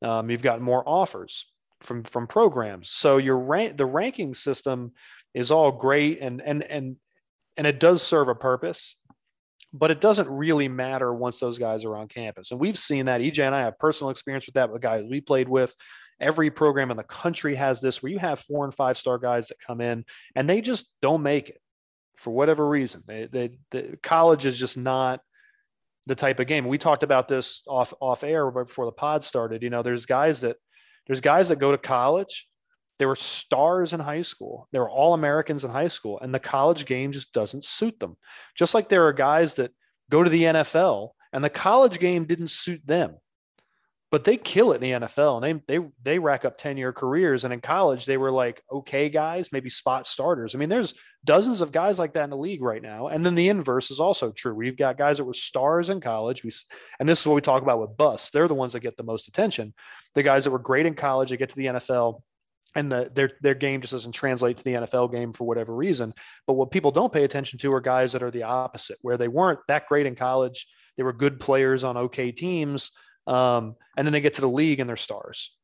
Um, 0.01 0.29
you've 0.29 0.41
gotten 0.41 0.63
more 0.63 0.87
offers 0.87 1.52
from 1.83 2.03
from 2.03 2.27
programs 2.27 2.89
so 2.89 3.17
your 3.17 3.37
rank 3.37 3.77
the 3.77 3.85
ranking 3.85 4.33
system 4.33 4.91
is 5.33 5.51
all 5.51 5.71
great 5.71 6.19
and 6.19 6.41
and 6.41 6.63
and 6.63 6.95
and 7.57 7.67
it 7.67 7.79
does 7.79 8.01
serve 8.01 8.29
a 8.29 8.35
purpose 8.35 8.95
but 9.73 9.89
it 9.89 9.99
doesn't 9.99 10.29
really 10.29 10.67
matter 10.67 11.11
once 11.11 11.39
those 11.39 11.57
guys 11.57 11.83
are 11.83 11.97
on 11.97 12.07
campus. 12.07 12.51
And 12.51 12.59
we've 12.59 12.77
seen 12.77 13.05
that. 13.05 13.21
EJ 13.21 13.39
and 13.39 13.55
I 13.55 13.61
have 13.61 13.79
personal 13.79 14.11
experience 14.11 14.45
with 14.45 14.53
that 14.53 14.71
with 14.71 14.83
guys 14.83 15.03
we 15.09 15.19
played 15.19 15.49
with. 15.49 15.73
Every 16.19 16.51
program 16.51 16.91
in 16.91 16.97
the 16.97 17.03
country 17.03 17.55
has 17.55 17.81
this 17.81 18.01
where 18.01 18.11
you 18.11 18.19
have 18.19 18.39
four 18.39 18.65
and 18.65 18.73
five 18.73 18.97
star 18.97 19.17
guys 19.17 19.47
that 19.47 19.59
come 19.59 19.81
in 19.81 20.05
and 20.35 20.47
they 20.47 20.61
just 20.61 20.87
don't 21.01 21.23
make 21.23 21.49
it 21.49 21.61
for 22.15 22.31
whatever 22.31 22.67
reason. 22.67 23.01
They, 23.07 23.25
they, 23.25 23.57
the 23.71 23.97
college 24.03 24.45
is 24.45 24.57
just 24.57 24.77
not 24.77 25.21
the 26.05 26.15
type 26.15 26.39
of 26.39 26.45
game. 26.45 26.67
We 26.67 26.77
talked 26.77 27.01
about 27.01 27.27
this 27.27 27.63
off 27.67 27.93
off 27.99 28.23
air 28.23 28.51
before 28.51 28.85
the 28.85 28.91
pod 28.91 29.23
started. 29.23 29.63
You 29.63 29.71
know, 29.71 29.81
there's 29.81 30.05
guys 30.05 30.41
that 30.41 30.57
there's 31.07 31.21
guys 31.21 31.49
that 31.49 31.59
go 31.59 31.71
to 31.71 31.77
college. 31.77 32.47
They 32.99 33.05
were 33.05 33.15
stars 33.15 33.93
in 33.93 33.99
high 33.99 34.21
school. 34.21 34.67
They 34.71 34.79
were 34.79 34.89
all 34.89 35.13
Americans 35.13 35.65
in 35.65 35.71
high 35.71 35.87
school, 35.87 36.19
and 36.19 36.33
the 36.33 36.39
college 36.39 36.85
game 36.85 37.11
just 37.11 37.33
doesn't 37.33 37.63
suit 37.63 37.99
them. 37.99 38.17
Just 38.55 38.73
like 38.73 38.89
there 38.89 39.07
are 39.07 39.13
guys 39.13 39.55
that 39.55 39.71
go 40.09 40.23
to 40.23 40.29
the 40.29 40.43
NFL 40.43 41.09
and 41.31 41.43
the 41.43 41.49
college 41.49 41.99
game 41.99 42.25
didn't 42.25 42.51
suit 42.51 42.85
them 42.85 43.15
but 44.13 44.25
they 44.25 44.37
kill 44.37 44.73
it 44.73 44.75
in 44.75 44.99
the 44.99 45.07
NFL 45.07 45.43
and 45.43 45.63
they 45.65 45.79
they 45.79 45.87
they 46.03 46.19
rack 46.19 46.45
up 46.45 46.55
10 46.55 46.77
year 46.77 46.93
careers. 46.93 47.45
And 47.45 47.51
in 47.51 47.61
college, 47.61 48.05
they 48.05 48.17
were 48.17 48.29
like 48.29 48.61
okay 48.71 49.09
guys, 49.09 49.51
maybe 49.51 49.69
spot 49.69 50.05
starters. 50.05 50.53
I 50.53 50.59
mean, 50.59 50.69
there's 50.69 50.93
dozens 51.25 51.61
of 51.61 51.71
guys 51.71 51.97
like 51.97 52.13
that 52.13 52.25
in 52.25 52.29
the 52.29 52.37
league 52.37 52.61
right 52.61 52.83
now. 52.83 53.07
And 53.07 53.25
then 53.25 53.33
the 53.33 53.49
inverse 53.49 53.89
is 53.89 53.99
also 53.99 54.31
true. 54.31 54.53
We've 54.53 54.77
got 54.77 54.99
guys 54.99 55.17
that 55.17 55.23
were 55.23 55.33
stars 55.33 55.89
in 55.89 55.99
college. 55.99 56.43
We 56.43 56.51
and 56.99 57.09
this 57.09 57.21
is 57.21 57.25
what 57.25 57.33
we 57.33 57.41
talk 57.41 57.63
about 57.63 57.79
with 57.79 57.97
busts. 57.97 58.29
They're 58.29 58.47
the 58.47 58.53
ones 58.53 58.73
that 58.73 58.81
get 58.81 58.97
the 58.97 59.03
most 59.03 59.27
attention. 59.27 59.73
The 60.13 60.21
guys 60.21 60.43
that 60.43 60.51
were 60.51 60.59
great 60.59 60.85
in 60.85 60.93
college, 60.93 61.31
they 61.31 61.37
get 61.37 61.49
to 61.49 61.55
the 61.55 61.65
NFL. 61.65 62.21
And 62.75 62.91
the, 62.91 63.11
their 63.15 63.31
their 63.41 63.55
game 63.55 63.81
just 63.81 63.93
doesn't 63.93 64.11
translate 64.11 64.57
to 64.57 64.63
the 64.63 64.73
NFL 64.73 65.11
game 65.11 65.33
for 65.33 65.45
whatever 65.47 65.73
reason. 65.75 66.13
But 66.45 66.53
what 66.53 66.69
people 66.69 66.91
don't 66.91 67.11
pay 67.11 67.23
attention 67.23 67.57
to 67.59 67.73
are 67.73 67.81
guys 67.81 68.11
that 68.11 68.21
are 68.21 68.29
the 68.29 68.43
opposite, 68.43 68.99
where 69.01 69.17
they 69.17 69.27
weren't 69.27 69.61
that 69.69 69.87
great 69.87 70.05
in 70.05 70.13
college. 70.13 70.67
They 70.97 71.03
were 71.03 71.13
good 71.13 71.39
players 71.39 71.83
on 71.83 71.97
okay 71.97 72.31
teams, 72.31 72.91
um, 73.27 73.75
and 73.97 74.05
then 74.05 74.13
they 74.13 74.21
get 74.21 74.35
to 74.35 74.41
the 74.41 74.47
league 74.47 74.79
and 74.79 74.89
they're 74.89 74.97
stars. 74.97 75.55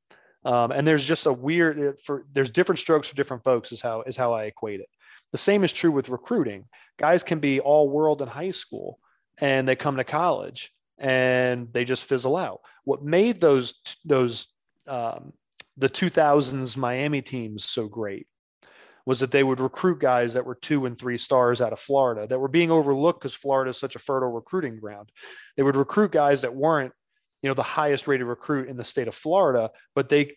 Um, 0.46 0.72
and 0.72 0.88
there's 0.88 1.06
just 1.06 1.26
a 1.26 1.34
weird 1.34 2.00
for 2.00 2.26
there's 2.32 2.50
different 2.50 2.80
strokes 2.80 3.10
for 3.10 3.16
different 3.16 3.44
folks 3.44 3.72
is 3.72 3.82
how 3.82 4.04
is 4.04 4.16
how 4.16 4.34
I 4.34 4.46
equate 4.46 4.80
it. 4.80 4.90
The 5.32 5.38
same 5.38 5.64
is 5.64 5.74
true 5.74 5.92
with 5.92 6.10
recruiting. 6.10 6.66
Guys 6.98 7.24
can 7.24 7.40
be 7.40 7.60
all 7.60 7.90
world 7.90 8.22
in 8.22 8.28
high 8.28 8.52
school 8.52 9.00
and 9.42 9.68
they 9.68 9.76
come 9.76 9.98
to 9.98 10.04
college 10.04 10.72
and 10.98 11.72
they 11.74 11.84
just 11.84 12.06
fizzle 12.06 12.38
out. 12.38 12.62
What 12.86 13.04
made 13.04 13.42
those 13.42 13.74
those 14.06 14.48
um, 14.88 15.34
the 15.78 15.90
2000s 15.90 16.78
Miami 16.78 17.22
teams 17.22 17.66
so 17.66 17.88
great 17.88 18.28
was 19.06 19.22
that 19.22 19.32
they 19.32 19.44
would 19.44 19.60
recruit 19.60 20.00
guys 20.00 20.34
that 20.34 20.46
were 20.46 20.56
two 20.56 20.86
and 20.86 20.98
three 20.98 21.18
stars 21.18 21.62
out 21.62 21.74
of 21.74 21.80
Florida 21.80 22.28
that 22.28 22.40
were 22.40 22.48
being 22.48 22.70
overlooked 22.70 23.20
because 23.20 23.34
Florida 23.34 23.70
is 23.70 23.78
such 23.78 23.96
a 23.96 24.00
fertile 24.00 24.30
recruiting 24.30 24.80
ground. 24.80 25.12
They 25.58 25.64
would 25.64 25.76
recruit 25.76 26.12
guys 26.12 26.42
that 26.42 26.54
weren't 26.54 26.94
you 27.42 27.50
know 27.50 27.54
the 27.54 27.64
highest 27.64 28.08
rated 28.08 28.28
recruit 28.28 28.70
in 28.70 28.76
the 28.76 28.84
state 28.84 29.08
of 29.08 29.16
Florida, 29.16 29.72
but 29.96 30.10
they 30.10 30.36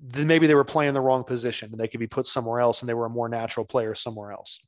then 0.00 0.26
maybe 0.26 0.46
they 0.46 0.54
were 0.54 0.64
playing 0.64 0.94
the 0.94 1.00
wrong 1.00 1.22
position 1.22 1.70
and 1.70 1.78
they 1.78 1.86
could 1.86 2.00
be 2.00 2.08
put 2.08 2.26
somewhere 2.26 2.60
else 2.60 2.82
and 2.82 2.88
they 2.88 2.94
were 2.94 3.06
a 3.06 3.10
more 3.10 3.28
natural 3.28 3.64
player 3.64 3.94
somewhere 3.94 4.32
else 4.32 4.58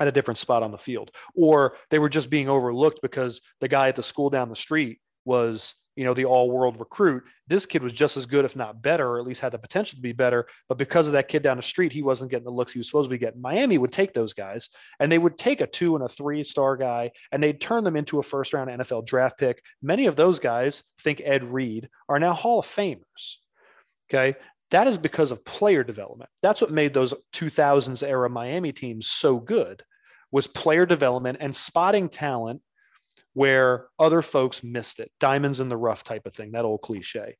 at 0.00 0.08
a 0.08 0.12
different 0.12 0.38
spot 0.38 0.62
on 0.62 0.72
the 0.72 0.78
field. 0.78 1.12
Or 1.34 1.76
they 1.90 2.00
were 2.00 2.08
just 2.08 2.30
being 2.30 2.48
overlooked 2.48 3.00
because 3.00 3.40
the 3.60 3.68
guy 3.68 3.88
at 3.88 3.96
the 3.96 4.02
school 4.02 4.28
down 4.28 4.48
the 4.48 4.56
street 4.56 4.98
was 5.24 5.74
you 5.96 6.04
know, 6.04 6.14
the 6.14 6.24
all 6.24 6.50
world 6.50 6.80
recruit. 6.80 7.24
This 7.48 7.66
kid 7.66 7.82
was 7.82 7.92
just 7.92 8.16
as 8.16 8.26
good, 8.26 8.44
if 8.44 8.56
not 8.56 8.82
better, 8.82 9.06
or 9.06 9.18
at 9.18 9.26
least 9.26 9.40
had 9.40 9.52
the 9.52 9.58
potential 9.58 9.96
to 9.96 10.02
be 10.02 10.12
better. 10.12 10.46
But 10.68 10.78
because 10.78 11.06
of 11.06 11.12
that 11.12 11.28
kid 11.28 11.42
down 11.42 11.58
the 11.58 11.62
street, 11.62 11.92
he 11.92 12.02
wasn't 12.02 12.30
getting 12.30 12.44
the 12.44 12.50
looks 12.50 12.72
he 12.72 12.78
was 12.78 12.86
supposed 12.86 13.08
to 13.08 13.14
be 13.14 13.18
getting. 13.18 13.40
Miami 13.40 13.78
would 13.78 13.92
take 13.92 14.14
those 14.14 14.32
guys 14.32 14.70
and 14.98 15.12
they 15.12 15.18
would 15.18 15.36
take 15.36 15.60
a 15.60 15.66
two 15.66 15.94
and 15.94 16.04
a 16.04 16.08
three 16.08 16.44
star 16.44 16.76
guy 16.76 17.10
and 17.30 17.42
they'd 17.42 17.60
turn 17.60 17.84
them 17.84 17.96
into 17.96 18.18
a 18.18 18.22
first 18.22 18.54
round 18.54 18.70
NFL 18.70 19.06
draft 19.06 19.38
pick. 19.38 19.62
Many 19.82 20.06
of 20.06 20.16
those 20.16 20.40
guys, 20.40 20.82
think 21.00 21.20
Ed 21.24 21.44
Reed, 21.44 21.88
are 22.08 22.18
now 22.18 22.32
Hall 22.32 22.60
of 22.60 22.66
Famers. 22.66 23.36
Okay. 24.10 24.36
That 24.70 24.86
is 24.86 24.96
because 24.96 25.32
of 25.32 25.44
player 25.44 25.84
development. 25.84 26.30
That's 26.40 26.62
what 26.62 26.70
made 26.70 26.94
those 26.94 27.12
2000s 27.34 28.06
era 28.06 28.30
Miami 28.30 28.72
teams 28.72 29.06
so 29.06 29.38
good 29.38 29.82
was 30.30 30.46
player 30.46 30.86
development 30.86 31.38
and 31.40 31.54
spotting 31.54 32.08
talent 32.08 32.62
where 33.34 33.86
other 33.98 34.22
folks 34.22 34.62
missed 34.62 35.00
it. 35.00 35.10
Diamonds 35.20 35.60
in 35.60 35.68
the 35.68 35.76
rough 35.76 36.04
type 36.04 36.26
of 36.26 36.34
thing, 36.34 36.52
that 36.52 36.64
old 36.64 36.82
cliche. 36.82 37.36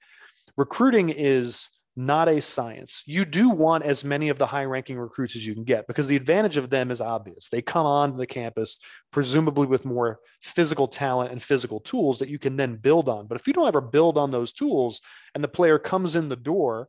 Recruiting 0.57 1.11
is 1.11 1.69
not 1.95 2.29
a 2.29 2.41
science. 2.41 3.03
You 3.07 3.25
do 3.25 3.51
want 3.51 3.85
as 3.85 4.03
many 4.03 4.31
of 4.31 4.39
the 4.39 4.47
high 4.47 4.65
ranking 4.65 4.99
recruits 4.99 5.37
as 5.37 5.47
you 5.47 5.55
can 5.55 5.65
get 5.65 5.87
because 5.87 6.07
the 6.07 6.17
advantage 6.17 6.57
of 6.57 6.71
them 6.71 6.91
is 6.91 7.03
obvious. 7.03 7.49
They 7.51 7.61
come 7.61 7.85
on 7.85 8.17
the 8.17 8.27
campus, 8.27 8.79
presumably 9.11 9.67
with 9.67 9.85
more 9.85 10.19
physical 10.41 10.89
talent 10.89 11.33
and 11.33 11.43
physical 11.43 11.81
tools 11.81 12.19
that 12.21 12.31
you 12.31 12.39
can 12.39 12.57
then 12.57 12.77
build 12.77 13.09
on. 13.09 13.27
But 13.27 13.39
if 13.39 13.47
you 13.47 13.53
don't 13.53 13.69
ever 13.69 13.83
build 13.83 14.17
on 14.17 14.31
those 14.31 14.53
tools 14.53 15.03
and 15.35 15.45
the 15.45 15.49
player 15.49 15.79
comes 15.79 16.17
in 16.17 16.31
the 16.31 16.37
door, 16.37 16.89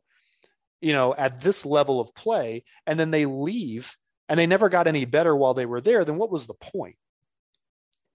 you 0.80 0.94
know, 0.94 1.14
at 1.14 1.42
this 1.42 1.66
level 1.66 2.00
of 2.00 2.14
play, 2.14 2.64
and 2.86 2.98
then 2.98 3.10
they 3.10 3.26
leave 3.26 3.96
and 4.28 4.38
they 4.38 4.46
never 4.46 4.70
got 4.70 4.86
any 4.86 5.04
better 5.04 5.36
while 5.36 5.54
they 5.54 5.66
were 5.66 5.82
there, 5.82 6.04
then 6.04 6.16
what 6.16 6.30
was 6.30 6.46
the 6.46 6.54
point? 6.54 6.96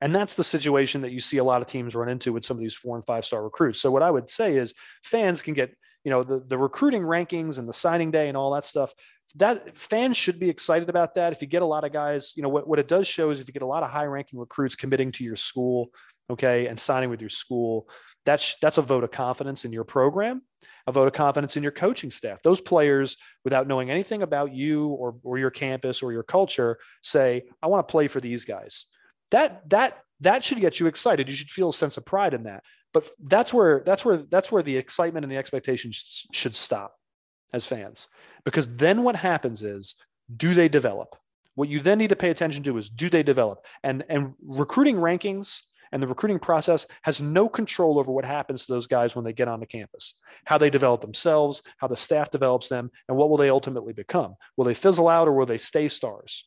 And 0.01 0.15
that's 0.15 0.35
the 0.35 0.43
situation 0.43 1.01
that 1.01 1.11
you 1.11 1.19
see 1.19 1.37
a 1.37 1.43
lot 1.43 1.61
of 1.61 1.67
teams 1.67 1.95
run 1.95 2.09
into 2.09 2.31
with 2.31 2.45
some 2.45 2.57
of 2.57 2.61
these 2.61 2.75
four 2.75 2.95
and 2.95 3.05
five 3.05 3.25
star 3.25 3.43
recruits. 3.43 3.81
So 3.81 3.91
what 3.91 4.03
I 4.03 4.11
would 4.11 4.29
say 4.29 4.55
is 4.55 4.73
fans 5.03 5.41
can 5.41 5.53
get, 5.53 5.75
you 6.03 6.11
know, 6.11 6.23
the, 6.23 6.39
the 6.39 6.57
recruiting 6.57 7.01
rankings 7.01 7.57
and 7.57 7.67
the 7.67 7.73
signing 7.73 8.11
day 8.11 8.29
and 8.29 8.37
all 8.37 8.53
that 8.53 8.65
stuff. 8.65 8.93
That 9.35 9.77
fans 9.77 10.17
should 10.17 10.39
be 10.39 10.49
excited 10.49 10.89
about 10.89 11.15
that. 11.15 11.33
If 11.33 11.41
you 11.41 11.47
get 11.47 11.61
a 11.61 11.65
lot 11.65 11.83
of 11.83 11.91
guys, 11.91 12.33
you 12.35 12.41
know, 12.41 12.49
what, 12.49 12.67
what 12.67 12.79
it 12.79 12.87
does 12.87 13.07
show 13.07 13.29
is 13.29 13.39
if 13.39 13.47
you 13.47 13.53
get 13.53 13.61
a 13.61 13.67
lot 13.67 13.83
of 13.83 13.91
high 13.91 14.05
ranking 14.05 14.39
recruits 14.39 14.75
committing 14.75 15.11
to 15.13 15.23
your 15.23 15.35
school, 15.35 15.89
okay, 16.31 16.67
and 16.67 16.79
signing 16.79 17.09
with 17.09 17.21
your 17.21 17.29
school, 17.29 17.87
that's 18.25 18.55
that's 18.61 18.77
a 18.77 18.81
vote 18.81 19.03
of 19.03 19.11
confidence 19.11 19.65
in 19.65 19.71
your 19.71 19.83
program, 19.83 20.41
a 20.87 20.91
vote 20.91 21.07
of 21.07 21.13
confidence 21.13 21.57
in 21.57 21.63
your 21.63 21.71
coaching 21.71 22.09
staff. 22.09 22.41
Those 22.41 22.59
players, 22.59 23.17
without 23.43 23.67
knowing 23.67 23.91
anything 23.91 24.23
about 24.23 24.51
you 24.53 24.87
or, 24.87 25.15
or 25.23 25.37
your 25.37 25.51
campus 25.51 26.01
or 26.01 26.11
your 26.11 26.23
culture, 26.23 26.79
say, 27.03 27.43
I 27.61 27.67
want 27.67 27.87
to 27.87 27.91
play 27.91 28.07
for 28.07 28.19
these 28.19 28.45
guys 28.45 28.85
that 29.31 29.69
that 29.69 30.03
that 30.21 30.43
should 30.43 30.59
get 30.59 30.79
you 30.79 30.87
excited. 30.87 31.29
You 31.29 31.35
should 31.35 31.49
feel 31.49 31.69
a 31.69 31.73
sense 31.73 31.97
of 31.97 32.05
pride 32.05 32.33
in 32.33 32.43
that. 32.43 32.63
But 32.93 33.09
that's 33.23 33.53
where 33.53 33.83
that's 33.85 34.03
where 34.03 34.17
that's 34.17 34.51
where 34.51 34.63
the 34.63 34.77
excitement 34.77 35.23
and 35.23 35.31
the 35.31 35.37
expectations 35.37 36.25
should 36.33 36.55
stop 36.55 36.95
as 37.53 37.65
fans. 37.65 38.07
Because 38.43 38.75
then 38.77 39.03
what 39.03 39.15
happens 39.15 39.63
is 39.63 39.95
do 40.35 40.53
they 40.53 40.69
develop? 40.69 41.15
What 41.55 41.69
you 41.69 41.79
then 41.81 41.97
need 41.97 42.09
to 42.09 42.15
pay 42.15 42.29
attention 42.29 42.63
to 42.63 42.77
is 42.77 42.89
do 42.89 43.09
they 43.09 43.23
develop? 43.23 43.65
And 43.83 44.03
and 44.09 44.33
recruiting 44.41 44.95
rankings 44.95 45.61
and 45.91 46.01
the 46.01 46.07
recruiting 46.07 46.39
process 46.39 46.85
has 47.03 47.21
no 47.21 47.49
control 47.49 47.99
over 47.99 48.11
what 48.11 48.25
happens 48.25 48.65
to 48.65 48.73
those 48.73 48.87
guys 48.87 49.15
when 49.15 49.25
they 49.25 49.33
get 49.33 49.47
onto 49.47 49.65
campus, 49.65 50.13
how 50.45 50.57
they 50.57 50.69
develop 50.69 51.01
themselves, 51.01 51.63
how 51.77 51.87
the 51.87 51.97
staff 51.97 52.29
develops 52.29 52.69
them, 52.69 52.91
and 53.07 53.17
what 53.17 53.29
will 53.29 53.37
they 53.37 53.49
ultimately 53.49 53.93
become? 53.93 54.35
Will 54.55 54.65
they 54.65 54.73
fizzle 54.73 55.07
out 55.07 55.27
or 55.27 55.33
will 55.33 55.45
they 55.45 55.57
stay 55.57 55.89
stars? 55.89 56.45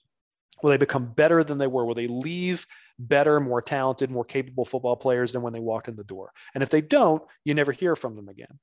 Will 0.62 0.70
they 0.70 0.76
become 0.76 1.06
better 1.06 1.42
than 1.42 1.58
they 1.58 1.66
were? 1.66 1.84
Will 1.84 1.94
they 1.94 2.06
leave 2.06 2.66
better, 2.98 3.40
more 3.40 3.60
talented, 3.60 4.10
more 4.10 4.24
capable 4.24 4.64
football 4.64 4.96
players 4.96 5.32
than 5.32 5.42
when 5.42 5.52
they 5.52 5.60
walked 5.60 5.88
in 5.88 5.96
the 5.96 6.04
door? 6.04 6.32
And 6.54 6.62
if 6.62 6.70
they 6.70 6.80
don't, 6.80 7.22
you 7.44 7.54
never 7.54 7.72
hear 7.72 7.96
from 7.96 8.16
them 8.16 8.28
again. 8.28 8.58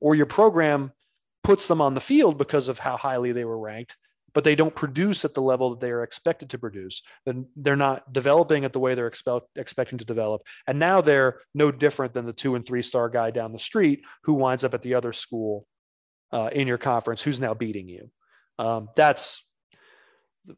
Or 0.00 0.14
your 0.14 0.26
program 0.26 0.92
puts 1.42 1.66
them 1.66 1.80
on 1.80 1.94
the 1.94 2.00
field 2.00 2.38
because 2.38 2.68
of 2.68 2.78
how 2.78 2.96
highly 2.96 3.32
they 3.32 3.44
were 3.44 3.58
ranked, 3.58 3.96
but 4.32 4.44
they 4.44 4.54
don't 4.54 4.74
produce 4.74 5.24
at 5.24 5.34
the 5.34 5.42
level 5.42 5.70
that 5.70 5.80
they 5.80 5.90
are 5.90 6.02
expected 6.02 6.50
to 6.50 6.58
produce. 6.58 7.02
Then 7.26 7.46
they're 7.56 7.76
not 7.76 8.12
developing 8.12 8.64
at 8.64 8.72
the 8.72 8.78
way 8.78 8.94
they're 8.94 9.06
expect, 9.06 9.46
expecting 9.56 9.98
to 9.98 10.04
develop. 10.04 10.42
And 10.66 10.78
now 10.78 11.00
they're 11.00 11.40
no 11.54 11.72
different 11.72 12.14
than 12.14 12.26
the 12.26 12.32
two 12.32 12.54
and 12.54 12.64
three 12.64 12.82
star 12.82 13.08
guy 13.08 13.30
down 13.30 13.52
the 13.52 13.58
street 13.58 14.04
who 14.24 14.34
winds 14.34 14.64
up 14.64 14.74
at 14.74 14.82
the 14.82 14.94
other 14.94 15.12
school 15.12 15.66
uh, 16.32 16.50
in 16.52 16.68
your 16.68 16.78
conference 16.78 17.22
who's 17.22 17.40
now 17.40 17.54
beating 17.54 17.88
you. 17.88 18.10
Um, 18.58 18.88
that's 18.94 19.49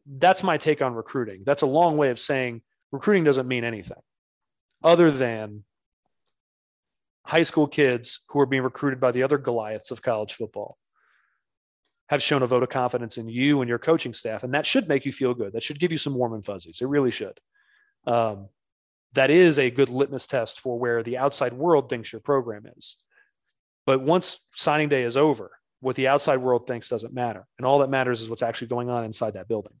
that's 0.05 0.43
my 0.43 0.57
take 0.57 0.81
on 0.81 0.93
recruiting. 0.93 1.43
That's 1.45 1.61
a 1.61 1.67
long 1.67 1.97
way 1.97 2.09
of 2.09 2.19
saying 2.19 2.61
recruiting 2.91 3.23
doesn't 3.23 3.47
mean 3.47 3.63
anything 3.63 4.01
other 4.83 5.09
than 5.11 5.63
high 7.25 7.43
school 7.43 7.67
kids 7.67 8.21
who 8.29 8.39
are 8.39 8.45
being 8.45 8.63
recruited 8.63 8.99
by 8.99 9.11
the 9.11 9.23
other 9.23 9.37
Goliaths 9.37 9.91
of 9.91 10.01
college 10.01 10.33
football 10.33 10.77
have 12.09 12.21
shown 12.21 12.43
a 12.43 12.47
vote 12.47 12.63
of 12.63 12.69
confidence 12.69 13.17
in 13.17 13.29
you 13.29 13.61
and 13.61 13.69
your 13.69 13.79
coaching 13.79 14.13
staff. 14.13 14.43
And 14.43 14.53
that 14.53 14.65
should 14.65 14.89
make 14.89 15.05
you 15.05 15.11
feel 15.11 15.33
good. 15.33 15.53
That 15.53 15.63
should 15.63 15.79
give 15.79 15.91
you 15.91 15.97
some 15.97 16.15
warm 16.15 16.33
and 16.33 16.45
fuzzies. 16.45 16.81
It 16.81 16.87
really 16.87 17.11
should. 17.11 17.39
Um, 18.05 18.49
that 19.13 19.29
is 19.29 19.57
a 19.57 19.71
good 19.71 19.89
litmus 19.89 20.27
test 20.27 20.59
for 20.59 20.77
where 20.77 21.01
the 21.01 21.17
outside 21.17 21.53
world 21.53 21.89
thinks 21.89 22.11
your 22.11 22.19
program 22.19 22.65
is. 22.77 22.97
But 23.85 24.01
once 24.01 24.39
signing 24.53 24.89
day 24.89 25.03
is 25.03 25.15
over, 25.15 25.51
what 25.83 25.95
the 25.95 26.07
outside 26.07 26.37
world 26.37 26.65
thinks 26.65 26.87
doesn't 26.87 27.13
matter. 27.13 27.45
And 27.57 27.65
all 27.65 27.79
that 27.79 27.89
matters 27.89 28.21
is 28.21 28.29
what's 28.29 28.41
actually 28.41 28.67
going 28.67 28.89
on 28.89 29.03
inside 29.03 29.33
that 29.33 29.47
building. 29.47 29.73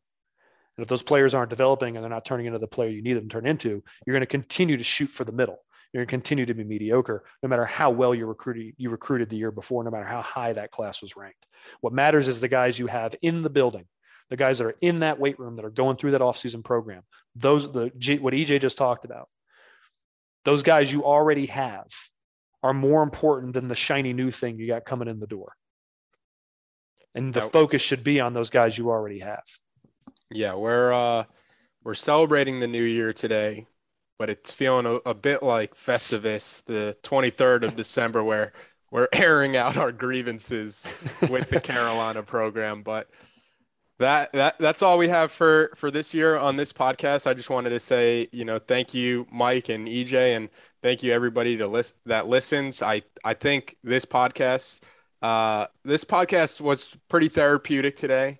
And 0.77 0.83
if 0.83 0.89
those 0.89 1.03
players 1.03 1.33
aren't 1.33 1.49
developing 1.49 1.95
and 1.95 2.03
they're 2.03 2.09
not 2.09 2.25
turning 2.25 2.45
into 2.45 2.59
the 2.59 2.67
player 2.67 2.89
you 2.89 3.01
need 3.01 3.13
them 3.13 3.29
to 3.29 3.33
turn 3.33 3.45
into, 3.45 3.83
you're 4.05 4.13
going 4.13 4.21
to 4.21 4.25
continue 4.25 4.75
to 4.75 4.83
shoot 4.83 5.09
for 5.09 5.23
the 5.23 5.31
middle. 5.31 5.59
You're 5.91 6.01
going 6.01 6.07
to 6.07 6.11
continue 6.11 6.45
to 6.47 6.53
be 6.53 6.63
mediocre, 6.63 7.23
no 7.41 7.49
matter 7.49 7.65
how 7.65 7.91
well 7.91 8.15
you 8.15 8.25
recruited 8.25 8.73
you 8.77 8.89
recruited 8.89 9.29
the 9.29 9.37
year 9.37 9.51
before, 9.51 9.83
no 9.83 9.91
matter 9.91 10.05
how 10.05 10.21
high 10.21 10.53
that 10.53 10.71
class 10.71 11.01
was 11.01 11.15
ranked. 11.15 11.45
What 11.81 11.93
matters 11.93 12.27
is 12.27 12.41
the 12.41 12.47
guys 12.47 12.79
you 12.79 12.87
have 12.87 13.15
in 13.21 13.43
the 13.43 13.49
building, 13.49 13.85
the 14.31 14.37
guys 14.37 14.57
that 14.57 14.65
are 14.65 14.75
in 14.81 14.99
that 14.99 15.19
weight 15.19 15.37
room 15.39 15.55
that 15.57 15.65
are 15.65 15.69
going 15.69 15.97
through 15.97 16.11
that 16.11 16.21
offseason 16.21 16.63
program. 16.63 17.03
Those 17.35 17.71
the 17.71 17.91
what 18.19 18.33
EJ 18.33 18.59
just 18.59 18.77
talked 18.77 19.05
about. 19.05 19.29
Those 20.45 20.63
guys 20.63 20.91
you 20.91 21.05
already 21.05 21.45
have 21.45 21.87
are 22.63 22.73
more 22.73 23.03
important 23.03 23.53
than 23.53 23.67
the 23.67 23.75
shiny 23.75 24.13
new 24.13 24.31
thing 24.31 24.57
you 24.57 24.67
got 24.67 24.85
coming 24.85 25.07
in 25.07 25.19
the 25.19 25.27
door 25.27 25.53
and 27.15 27.33
the 27.33 27.41
focus 27.41 27.81
should 27.81 28.03
be 28.03 28.19
on 28.19 28.33
those 28.33 28.49
guys 28.49 28.77
you 28.77 28.89
already 28.89 29.19
have. 29.19 29.43
Yeah, 30.31 30.55
we're 30.55 30.91
uh, 30.91 31.25
we're 31.83 31.95
celebrating 31.95 32.59
the 32.59 32.67
new 32.67 32.83
year 32.83 33.13
today, 33.13 33.67
but 34.17 34.29
it's 34.29 34.53
feeling 34.53 34.85
a, 34.85 35.09
a 35.09 35.13
bit 35.13 35.43
like 35.43 35.75
Festivus, 35.75 36.63
the 36.65 36.97
23rd 37.03 37.63
of 37.63 37.75
December, 37.75 38.23
where 38.23 38.53
we're 38.89 39.07
airing 39.13 39.57
out 39.57 39.77
our 39.77 39.91
grievances 39.91 40.85
with 41.29 41.49
the 41.49 41.59
Carolina 41.59 42.23
program. 42.23 42.83
But 42.83 43.09
that 43.99 44.33
that 44.33 44.57
that's 44.59 44.81
all 44.81 44.97
we 44.97 45.09
have 45.09 45.31
for 45.31 45.71
for 45.75 45.91
this 45.91 46.13
year 46.13 46.37
on 46.37 46.57
this 46.57 46.73
podcast. 46.73 47.27
I 47.27 47.33
just 47.33 47.49
wanted 47.49 47.69
to 47.71 47.79
say, 47.79 48.27
you 48.31 48.45
know, 48.45 48.59
thank 48.59 48.93
you, 48.93 49.27
Mike 49.31 49.69
and 49.69 49.87
EJ, 49.87 50.35
and 50.35 50.49
thank 50.81 51.03
you 51.03 51.11
everybody 51.11 51.57
to 51.57 51.67
list 51.67 51.95
that 52.05 52.27
listens. 52.27 52.81
I 52.81 53.03
I 53.23 53.33
think 53.33 53.77
this 53.83 54.05
podcast 54.05 54.81
uh 55.23 55.65
this 55.83 56.03
podcast 56.03 56.61
was 56.61 56.95
pretty 57.09 57.29
therapeutic 57.29 57.95
today. 57.95 58.39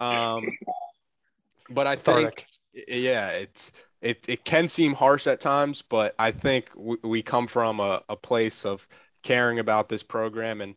Um 0.00 0.44
but 1.70 1.86
I 1.86 1.94
think 1.96 2.46
yeah, 2.88 3.28
it's 3.30 3.72
it 4.00 4.24
it 4.28 4.44
can 4.44 4.66
seem 4.68 4.94
harsh 4.94 5.26
at 5.26 5.40
times, 5.40 5.82
but 5.82 6.14
I 6.18 6.30
think 6.32 6.70
we, 6.76 6.96
we 7.04 7.22
come 7.22 7.46
from 7.46 7.80
a, 7.80 8.02
a 8.08 8.16
place 8.16 8.64
of 8.64 8.88
caring 9.22 9.58
about 9.58 9.88
this 9.88 10.02
program 10.02 10.60
and 10.60 10.74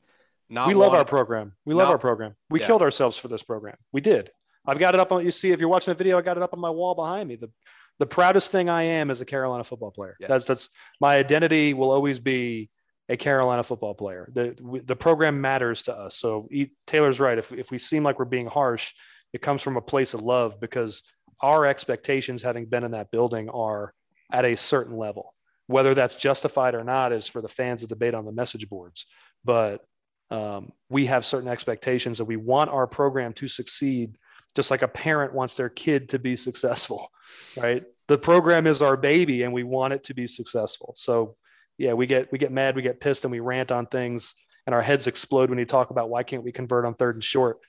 not 0.49 0.67
we 0.67 0.73
love 0.73 0.93
our 0.93 1.05
program. 1.05 1.53
We 1.65 1.75
love 1.75 1.87
not, 1.87 1.93
our 1.93 1.97
program. 1.99 2.35
We 2.49 2.59
yeah. 2.59 2.67
killed 2.67 2.81
ourselves 2.81 3.17
for 3.17 3.27
this 3.27 3.43
program. 3.43 3.75
We 3.91 4.01
did. 4.01 4.31
I've 4.65 4.79
got 4.79 4.95
it 4.95 4.99
up 4.99 5.11
on. 5.11 5.23
You 5.23 5.31
see, 5.31 5.51
if 5.51 5.59
you're 5.59 5.69
watching 5.69 5.91
the 5.91 5.97
video, 5.97 6.17
I 6.17 6.21
got 6.21 6.37
it 6.37 6.43
up 6.43 6.53
on 6.53 6.59
my 6.59 6.69
wall 6.69 6.95
behind 6.95 7.29
me. 7.29 7.35
The 7.35 7.51
the 7.99 8.05
proudest 8.05 8.51
thing 8.51 8.69
I 8.69 8.83
am 8.83 9.11
is 9.11 9.21
a 9.21 9.25
Carolina 9.25 9.63
football 9.63 9.91
player. 9.91 10.15
Yeah. 10.19 10.27
That's 10.27 10.45
that's 10.45 10.69
my 10.99 11.17
identity. 11.17 11.73
Will 11.73 11.91
always 11.91 12.19
be 12.19 12.69
a 13.09 13.17
Carolina 13.17 13.63
football 13.63 13.95
player. 13.95 14.29
The 14.33 14.81
the 14.85 14.95
program 14.95 15.41
matters 15.41 15.83
to 15.83 15.95
us. 15.95 16.15
So 16.15 16.47
Taylor's 16.85 17.19
right. 17.19 17.37
If 17.37 17.51
if 17.51 17.71
we 17.71 17.79
seem 17.79 18.03
like 18.03 18.19
we're 18.19 18.25
being 18.25 18.45
harsh, 18.45 18.93
it 19.33 19.41
comes 19.41 19.61
from 19.61 19.75
a 19.75 19.81
place 19.81 20.13
of 20.13 20.21
love 20.21 20.59
because 20.61 21.01
our 21.41 21.65
expectations, 21.65 22.43
having 22.43 22.65
been 22.65 22.83
in 22.83 22.91
that 22.91 23.11
building, 23.11 23.49
are 23.49 23.93
at 24.31 24.45
a 24.45 24.55
certain 24.55 24.95
level. 24.95 25.33
Whether 25.67 25.93
that's 25.93 26.15
justified 26.15 26.75
or 26.75 26.83
not 26.83 27.11
is 27.11 27.27
for 27.27 27.41
the 27.41 27.47
fans 27.47 27.81
to 27.81 27.87
debate 27.87 28.13
on 28.13 28.25
the 28.25 28.31
message 28.31 28.69
boards. 28.69 29.05
But 29.43 29.83
um, 30.31 30.71
we 30.89 31.07
have 31.07 31.25
certain 31.25 31.49
expectations 31.49 32.19
that 32.19 32.25
we 32.25 32.35
want 32.35 32.69
our 32.69 32.87
program 32.87 33.33
to 33.33 33.47
succeed 33.47 34.15
just 34.55 34.71
like 34.71 34.81
a 34.81 34.87
parent 34.87 35.33
wants 35.33 35.55
their 35.55 35.69
kid 35.69 36.09
to 36.09 36.19
be 36.19 36.35
successful 36.35 37.11
right 37.57 37.83
the 38.07 38.17
program 38.17 38.67
is 38.67 38.81
our 38.81 38.97
baby 38.97 39.43
and 39.43 39.53
we 39.53 39.63
want 39.63 39.93
it 39.93 40.03
to 40.03 40.13
be 40.13 40.27
successful 40.27 40.93
so 40.97 41.35
yeah 41.79 41.93
we 41.93 42.05
get 42.05 42.31
we 42.31 42.37
get 42.37 42.51
mad 42.51 42.75
we 42.75 42.83
get 42.83 42.99
pissed 42.99 43.25
and 43.25 43.31
we 43.31 43.39
rant 43.39 43.71
on 43.71 43.87
things 43.87 44.35
and 44.67 44.75
our 44.75 44.83
heads 44.83 45.07
explode 45.07 45.49
when 45.49 45.57
you 45.57 45.65
talk 45.65 45.89
about 45.89 46.11
why 46.11 46.21
can't 46.21 46.43
we 46.43 46.51
convert 46.51 46.85
on 46.85 46.93
third 46.93 47.15
and 47.15 47.23
short? 47.23 47.59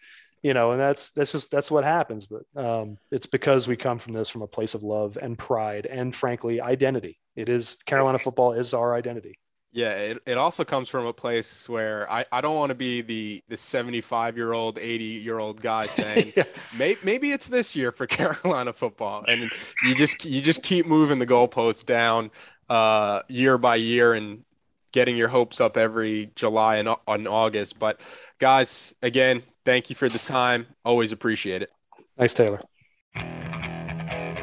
You 0.42 0.52
know 0.52 0.72
and 0.72 0.80
that's 0.80 1.10
that's 1.12 1.32
just 1.32 1.50
that's 1.50 1.70
what 1.70 1.84
happens 1.84 2.26
but 2.26 2.42
um, 2.56 2.98
it's 3.10 3.26
because 3.26 3.68
we 3.68 3.76
come 3.76 3.98
from 3.98 4.12
this 4.12 4.28
from 4.28 4.42
a 4.42 4.46
place 4.46 4.74
of 4.74 4.82
love 4.82 5.18
and 5.20 5.38
pride 5.38 5.86
and 5.86 6.14
frankly 6.14 6.60
identity. 6.60 7.18
It 7.36 7.48
is 7.48 7.76
carolina 7.86 8.18
football 8.18 8.52
is 8.52 8.74
our 8.74 8.94
identity. 8.94 9.38
Yeah, 9.72 9.92
it, 9.92 10.18
it 10.26 10.36
also 10.36 10.64
comes 10.64 10.88
from 10.88 11.06
a 11.06 11.12
place 11.12 11.68
where 11.68 12.10
I, 12.10 12.24
I 12.32 12.40
don't 12.40 12.56
want 12.56 12.70
to 12.70 12.74
be 12.74 13.02
the 13.02 13.40
the 13.48 13.56
75 13.56 14.36
year 14.36 14.52
old, 14.52 14.78
80 14.78 15.04
year 15.04 15.38
old 15.38 15.62
guy 15.62 15.86
saying 15.86 16.32
yeah. 16.36 16.42
May, 16.76 16.96
maybe 17.04 17.30
it's 17.30 17.48
this 17.48 17.76
year 17.76 17.92
for 17.92 18.06
Carolina 18.08 18.72
football, 18.72 19.24
and 19.28 19.50
you 19.84 19.94
just 19.94 20.24
you 20.24 20.40
just 20.40 20.62
keep 20.62 20.86
moving 20.86 21.20
the 21.20 21.26
goalposts 21.26 21.86
down 21.86 22.32
uh, 22.70 23.22
year 23.28 23.58
by 23.58 23.74
year 23.74 24.14
and 24.14 24.44
getting 24.92 25.16
your 25.16 25.28
hopes 25.28 25.60
up 25.60 25.76
every 25.76 26.30
July 26.36 26.76
and 26.76 26.88
on 27.06 27.26
August. 27.26 27.78
But 27.78 28.00
guys, 28.38 28.94
again, 29.02 29.42
thank 29.64 29.90
you 29.90 29.96
for 29.96 30.08
the 30.08 30.18
time. 30.18 30.66
Always 30.84 31.12
appreciate 31.12 31.62
it. 31.62 31.70
Thanks, 32.16 32.34
Taylor. 32.34 32.60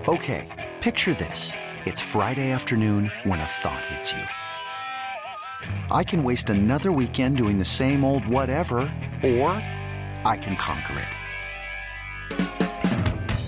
Okay, 0.08 0.72
picture 0.82 1.14
this: 1.14 1.54
it's 1.86 2.02
Friday 2.02 2.52
afternoon 2.52 3.12
when 3.24 3.40
a 3.40 3.46
thought 3.46 3.84
hits 3.86 4.14
you. 4.14 4.24
I 5.90 6.04
can 6.04 6.24
waste 6.24 6.50
another 6.50 6.92
weekend 6.92 7.38
doing 7.38 7.58
the 7.60 7.66
same 7.66 8.04
old 8.04 8.28
whatever, 8.28 8.78
or 9.24 9.52
I 10.26 10.38
can 10.42 10.56
conquer 10.56 11.00
it. 11.00 12.57